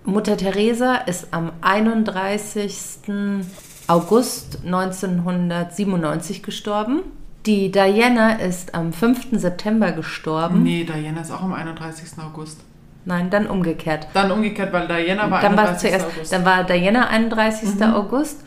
Mutter 0.04 0.38
Teresa 0.38 0.96
ist 0.96 1.34
am 1.34 1.52
31. 1.62 3.44
August 3.88 4.60
1997 4.66 6.44
gestorben. 6.44 7.02
Die 7.46 7.72
Diana 7.72 8.34
ist 8.34 8.74
am 8.74 8.94
5. 8.94 9.28
September 9.40 9.92
gestorben. 9.92 10.64
Nee, 10.64 10.86
Diana 10.86 11.22
ist 11.22 11.32
auch 11.32 11.42
am 11.42 11.54
31. 11.54 12.10
August. 12.20 12.62
Nein, 13.06 13.30
dann 13.30 13.48
umgekehrt. 13.48 14.08
Dann 14.14 14.32
umgekehrt, 14.32 14.72
weil 14.72 14.88
Diana 14.88 15.30
war 15.30 15.42
Dann 15.42 15.58
war 15.58 15.66
31. 15.70 15.90
zuerst, 15.90 16.06
August. 16.06 16.32
dann 16.34 16.46
war 16.46 16.64
Diana 16.64 17.08
31. 17.08 17.84
August 17.84 18.44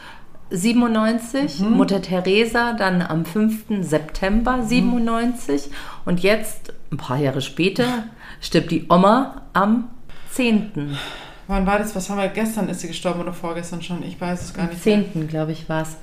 97, 0.51 1.61
Mutter 1.61 2.01
Teresa 2.01 2.73
dann 2.75 3.03
am 3.03 3.25
5. 3.25 3.65
September 3.81 4.63
97 4.63 5.71
und 6.05 6.21
jetzt, 6.21 6.73
ein 6.93 6.97
paar 6.99 7.17
Jahre 7.19 7.41
später, 7.41 8.05
stirbt 8.41 8.71
die 8.71 8.87
Oma 8.89 9.43
am 9.53 9.89
10. 10.31 10.97
Wann 11.49 11.67
war 11.67 11.79
das? 11.79 11.95
Was 11.95 12.09
haben 12.11 12.19
wir? 12.19 12.29
Gestern 12.29 12.69
ist 12.69 12.81
sie 12.81 12.89
gestorben 12.89 13.21
oder 13.21 13.33
vorgestern 13.33 13.83
schon? 13.83 14.03
Ich 14.03 14.21
weiß 14.21 14.41
es 14.43 14.55
gar 14.55 14.67
nicht. 14.69 14.85
mehr. 14.87 15.05
10. 15.13 15.29
glaube 15.29 15.53
ich 15.53 15.69
war 15.69 15.83
es. 15.83 15.97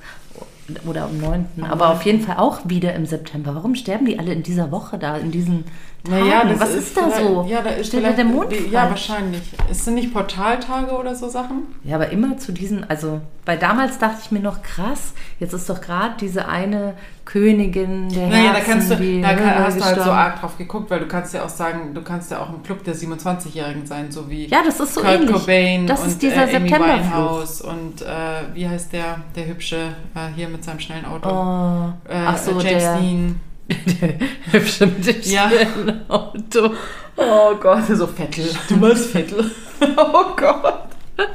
Oder 0.86 1.04
am 1.04 1.18
9. 1.18 1.46
Aber 1.68 1.90
auf 1.90 2.02
jeden 2.06 2.20
Fall 2.20 2.36
auch 2.38 2.60
wieder 2.64 2.94
im 2.94 3.04
September. 3.04 3.54
Warum 3.54 3.74
sterben 3.74 4.06
die 4.06 4.18
alle 4.18 4.32
in 4.32 4.42
dieser 4.42 4.70
Woche 4.70 4.98
da, 4.98 5.16
in 5.18 5.30
diesen 5.30 5.64
Tagen? 6.04 6.20
Naja, 6.20 6.44
das 6.44 6.60
Was 6.60 6.70
ist, 6.70 6.88
ist, 6.88 6.96
da 6.96 7.10
so? 7.10 7.46
Ja, 7.48 7.62
da 7.62 7.70
ist 7.70 7.88
Steht 7.88 8.04
da 8.04 8.10
der 8.10 8.24
Mond 8.24 8.52
die- 8.52 8.70
Ja, 8.70 8.80
falsch? 8.86 9.08
wahrscheinlich. 9.08 9.42
Es 9.70 9.84
sind 9.84 9.94
nicht 9.94 10.12
Portaltage 10.12 10.92
oder 10.92 11.14
so 11.14 11.28
Sachen? 11.28 11.62
Ja, 11.82 11.96
aber 11.96 12.10
immer 12.10 12.36
zu 12.38 12.52
diesen, 12.52 12.88
also, 12.90 13.20
weil 13.46 13.58
damals 13.58 13.98
dachte 13.98 14.18
ich 14.22 14.30
mir 14.30 14.40
noch 14.40 14.62
krass, 14.62 15.14
jetzt 15.40 15.52
ist 15.54 15.68
doch 15.70 15.80
gerade 15.80 16.14
diese 16.20 16.46
eine 16.48 16.94
Königin 17.24 18.10
der 18.10 18.28
Naja, 18.28 18.48
da 18.50 18.54
Herzen, 18.58 18.70
kannst 18.70 18.90
du, 18.90 18.96
die 18.96 19.22
da 19.22 19.34
kann, 19.34 19.48
äh, 19.48 19.50
hast 19.64 19.78
du 19.78 19.84
halt 19.84 19.94
so 19.94 20.00
gestorben. 20.00 20.10
arg 20.18 20.40
drauf 20.40 20.58
geguckt, 20.58 20.90
weil 20.90 21.00
du 21.00 21.06
kannst 21.06 21.32
ja 21.32 21.42
auch 21.44 21.48
sagen, 21.48 21.94
du 21.94 22.02
kannst 22.02 22.30
ja 22.30 22.38
auch 22.40 22.50
im 22.50 22.62
Club 22.62 22.84
der 22.84 22.94
27-Jährigen 22.94 23.86
sein, 23.86 24.12
so 24.12 24.28
wie 24.30 24.46
Ja, 24.46 24.58
das 24.64 24.78
ist 24.80 24.94
so 24.94 25.00
Kurt 25.00 25.14
ähnlich. 25.14 25.32
Cobain 25.32 25.86
das 25.86 26.00
und 26.02 26.08
ist 26.08 26.22
dieser 26.22 26.48
äh, 26.52 26.56
Amy. 26.56 26.70
Winehouse 26.70 27.62
und 27.62 28.02
äh, 28.02 28.06
wie 28.52 28.68
heißt 28.68 28.92
der, 28.92 29.18
der 29.34 29.46
hübsche 29.46 29.76
äh, 30.14 30.28
hier 30.36 30.48
mit 30.48 30.62
seinem 30.64 30.80
schnellen 30.80 31.06
Auto? 31.06 31.28
Oh, 31.30 31.92
Äh, 32.12 32.16
ach 32.26 32.36
so, 32.36 32.50
James 32.52 32.64
der 32.82 32.98
Dean. 32.98 33.40
hübsche 34.52 34.86
mit 34.86 35.06
dem 35.06 35.22
Ja. 35.22 35.48
schnellen 35.48 36.08
Auto. 36.10 36.74
Oh 37.16 37.54
Gott, 37.56 37.86
so 37.88 38.06
Vettel. 38.06 38.48
Du 38.68 38.76
meinst 38.76 39.10
Vettel. 39.10 39.50
oh 39.96 40.24
Gott. 40.36 40.88
Das 41.16 41.26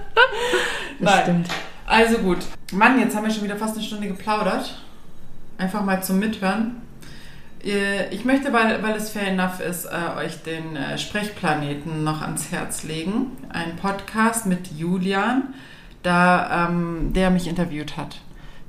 Nein. 0.99 1.21
stimmt. 1.23 1.47
Also 1.85 2.17
gut. 2.19 2.39
Mann, 2.71 2.99
jetzt 2.99 3.15
haben 3.15 3.25
wir 3.25 3.31
schon 3.33 3.43
wieder 3.45 3.55
fast 3.55 3.75
eine 3.75 3.83
Stunde 3.85 4.07
geplaudert. 4.07 4.79
Einfach 5.57 5.83
mal 5.83 6.03
zum 6.03 6.19
Mithören. 6.19 6.81
Äh, 7.63 8.13
Ich 8.13 8.25
möchte, 8.25 8.53
weil, 8.53 8.81
weil 8.83 8.95
es 8.95 9.09
fair 9.09 9.27
enough 9.27 9.59
ist, 9.59 9.85
äh, 9.85 10.19
euch 10.23 10.43
den 10.43 10.75
äh, 10.75 10.97
Sprechplaneten 10.97 12.03
noch 12.03 12.21
ans 12.21 12.51
Herz 12.51 12.83
legen. 12.83 13.31
Ein 13.49 13.75
Podcast 13.77 14.45
mit 14.45 14.71
Julian, 14.77 15.53
da, 16.03 16.67
ähm, 16.69 17.11
der 17.13 17.29
mich 17.31 17.47
interviewt 17.47 17.97
hat 17.97 18.17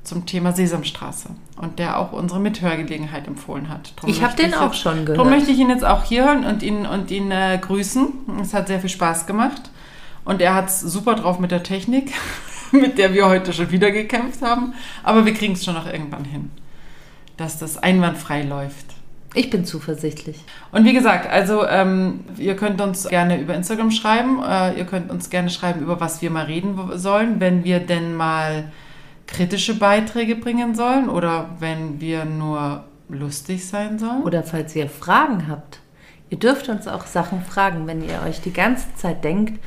zum 0.03 0.25
Thema 0.27 0.53
Sesamstraße 0.53 1.29
und 1.61 1.79
der 1.79 1.99
auch 1.99 2.13
unsere 2.13 2.41
Mithörgelegenheit 2.41 3.27
empfohlen 3.29 3.69
hat. 3.69 3.93
Drum 3.97 4.09
Ich 4.11 4.23
habe 4.23 4.35
den 4.37 4.55
auch 4.55 4.73
jetzt- 4.73 4.79
schon 4.81 5.05
Darum 5.05 5.25
gehört. 5.25 5.31
möchte 5.31 5.51
ich 5.53 5.59
ihn 5.59 5.69
jetzt 5.71 5.85
auch 5.85 6.05
hier 6.05 6.25
hören 6.25 6.45
und 6.45 6.63
ihn, 6.63 6.87
und 6.87 7.11
ihn 7.11 7.31
äh, 7.31 7.59
grüßen. 7.61 8.09
Es 8.43 8.55
hat 8.55 8.69
sehr 8.69 8.81
viel 8.81 8.89
Spaß 8.91 9.27
gemacht. 9.27 9.71
Und 10.25 10.41
er 10.41 10.55
hat 10.55 10.69
es 10.69 10.81
super 10.81 11.15
drauf 11.15 11.39
mit 11.39 11.51
der 11.51 11.63
Technik, 11.63 12.13
mit 12.73 12.99
der 12.99 13.13
wir 13.15 13.27
heute 13.29 13.53
schon 13.53 13.71
wieder 13.71 13.91
gekämpft 13.91 14.43
haben. 14.43 14.75
Aber 15.03 15.25
wir 15.27 15.35
kriegen 15.35 15.53
es 15.55 15.65
schon 15.65 15.75
noch 15.75 15.87
irgendwann 15.87 16.25
hin, 16.25 16.51
dass 17.37 17.59
das 17.59 17.77
einwandfrei 17.79 18.43
läuft. 18.43 18.87
Ich 19.35 19.49
bin 19.49 19.65
zuversichtlich. 19.65 20.41
Und 20.73 20.85
wie 20.85 20.93
gesagt, 20.93 21.31
also 21.31 21.65
ähm, 21.67 22.21
ihr 22.37 22.57
könnt 22.57 22.81
uns 22.81 23.07
gerne 23.09 23.41
über 23.41 23.55
Instagram 23.55 23.91
schreiben. 23.93 24.43
Äh, 24.43 24.75
ihr 24.79 24.85
könnt 24.87 25.09
uns 25.11 25.31
gerne 25.31 25.51
schreiben, 25.51 25.81
über 25.83 26.01
was 26.01 26.21
wir 26.21 26.31
mal 26.31 26.47
reden 26.47 26.77
sollen, 26.99 27.39
wenn 27.39 27.63
wir 27.65 27.79
denn 27.81 28.15
mal 28.17 28.73
kritische 29.33 29.79
Beiträge 29.79 30.37
bringen 30.37 30.75
sollen 30.75 31.09
oder 31.09 31.51
wenn 31.59 32.01
wir 32.01 32.25
nur 32.25 32.85
lustig 33.09 33.67
sein 33.67 33.99
sollen. 33.99 34.23
Oder 34.23 34.43
falls 34.43 34.75
ihr 34.77 34.89
Fragen 34.89 35.49
habt, 35.49 35.81
ihr 36.31 36.39
dürft 36.39 36.69
uns 36.69 36.87
auch 36.87 37.07
Sachen 37.07 37.43
fragen, 37.43 37.87
wenn 37.87 38.03
ihr 38.03 38.23
euch 38.27 38.41
die 38.41 38.53
ganze 38.53 38.87
Zeit 38.95 39.25
denkt, 39.25 39.63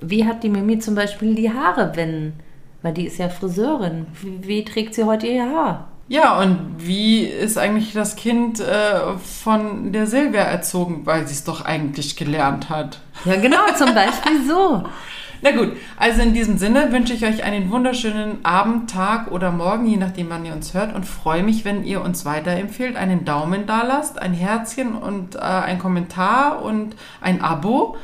wie 0.00 0.26
hat 0.26 0.42
die 0.42 0.48
Mimi 0.48 0.78
zum 0.78 0.94
Beispiel 0.94 1.34
die 1.34 1.52
Haare, 1.52 1.92
wenn, 1.94 2.34
weil 2.82 2.92
die 2.92 3.06
ist 3.06 3.18
ja 3.18 3.28
Friseurin, 3.28 4.06
wie, 4.20 4.46
wie 4.46 4.64
trägt 4.64 4.94
sie 4.94 5.04
heute 5.04 5.26
ihr 5.26 5.44
Haar? 5.44 5.88
Ja, 6.08 6.40
und 6.40 6.76
wie 6.78 7.24
ist 7.24 7.58
eigentlich 7.58 7.92
das 7.92 8.14
Kind 8.14 8.60
äh, 8.60 9.18
von 9.18 9.92
der 9.92 10.06
Silvia 10.06 10.42
erzogen, 10.42 11.04
weil 11.04 11.26
sie 11.26 11.34
es 11.34 11.42
doch 11.42 11.64
eigentlich 11.64 12.14
gelernt 12.16 12.70
hat? 12.70 13.00
Ja, 13.24 13.34
genau, 13.36 13.66
zum 13.76 13.92
Beispiel 13.92 14.46
so. 14.46 14.84
Na 15.42 15.50
gut, 15.52 15.72
also 15.96 16.22
in 16.22 16.34
diesem 16.34 16.58
Sinne 16.58 16.92
wünsche 16.92 17.12
ich 17.12 17.24
euch 17.24 17.44
einen 17.44 17.70
wunderschönen 17.70 18.44
Abend, 18.44 18.90
Tag 18.90 19.30
oder 19.30 19.50
Morgen, 19.52 19.86
je 19.86 19.96
nachdem, 19.96 20.30
wann 20.30 20.44
ihr 20.44 20.52
uns 20.52 20.74
hört 20.74 20.94
und 20.94 21.04
freue 21.04 21.42
mich, 21.42 21.64
wenn 21.64 21.84
ihr 21.84 22.02
uns 22.02 22.24
weiterempfehlt, 22.24 22.96
einen 22.96 23.24
Daumen 23.24 23.66
da 23.66 23.82
lasst, 23.82 24.18
ein 24.20 24.32
Herzchen 24.32 24.94
und 24.94 25.34
äh, 25.36 25.38
ein 25.40 25.78
Kommentar 25.78 26.62
und 26.62 26.96
ein 27.20 27.40
Abo. 27.42 27.96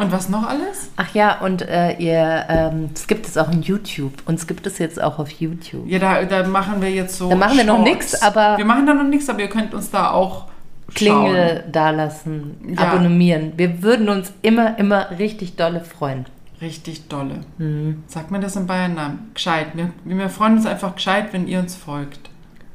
Und 0.00 0.10
was 0.10 0.28
noch 0.28 0.48
alles? 0.48 0.90
Ach 0.96 1.14
ja, 1.14 1.38
und 1.40 1.62
äh, 1.62 1.92
ihr, 1.98 2.44
ähm, 2.48 2.90
es 2.92 3.06
gibt 3.06 3.26
es 3.26 3.38
auch 3.38 3.52
in 3.52 3.62
YouTube. 3.62 4.12
Uns 4.26 4.48
gibt 4.48 4.66
es 4.66 4.78
jetzt 4.78 5.00
auch 5.00 5.20
auf 5.20 5.30
YouTube. 5.30 5.86
Ja, 5.86 6.00
da, 6.00 6.22
da 6.24 6.44
machen 6.48 6.82
wir 6.82 6.90
jetzt 6.90 7.16
so. 7.16 7.28
Da 7.28 7.36
machen 7.36 7.56
wir 7.56 7.62
noch 7.64 7.76
Shorts. 7.76 7.90
nix, 7.90 8.22
aber- 8.22 8.58
Wir 8.58 8.64
machen 8.64 8.86
da 8.86 8.94
noch 8.94 9.04
nichts, 9.04 9.28
aber 9.28 9.40
ihr 9.40 9.48
könnt 9.48 9.72
uns 9.72 9.90
da 9.90 10.10
auch. 10.10 10.46
Klingel 10.92 11.62
dalassen, 11.70 12.74
Ja. 12.76 12.88
abonnieren. 12.88 13.52
Wir 13.56 13.80
würden 13.82 14.08
uns 14.08 14.32
immer, 14.42 14.76
immer 14.78 15.10
richtig 15.20 15.54
dolle 15.54 15.80
freuen. 15.82 16.26
Richtig 16.60 17.08
dolle. 17.08 17.40
Mhm. 17.58 18.02
Sagt 18.06 18.30
man 18.30 18.40
das 18.40 18.56
in 18.56 18.66
Bayern? 18.66 18.94
Nein, 18.94 19.18
gescheit. 19.34 19.68
Wir, 19.74 19.92
wir 20.04 20.28
freuen 20.28 20.56
uns 20.56 20.66
einfach 20.66 20.94
gescheit, 20.94 21.32
wenn 21.32 21.48
ihr 21.48 21.58
uns 21.58 21.74
folgt. 21.74 22.30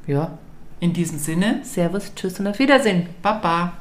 Ja. 0.08 0.38
In 0.80 0.94
diesem 0.94 1.20
Sinne, 1.20 1.60
Servus, 1.64 2.14
tschüss 2.16 2.40
und 2.40 2.48
auf 2.48 2.60
Wiedersehen. 2.60 3.08
Baba. 3.22 3.74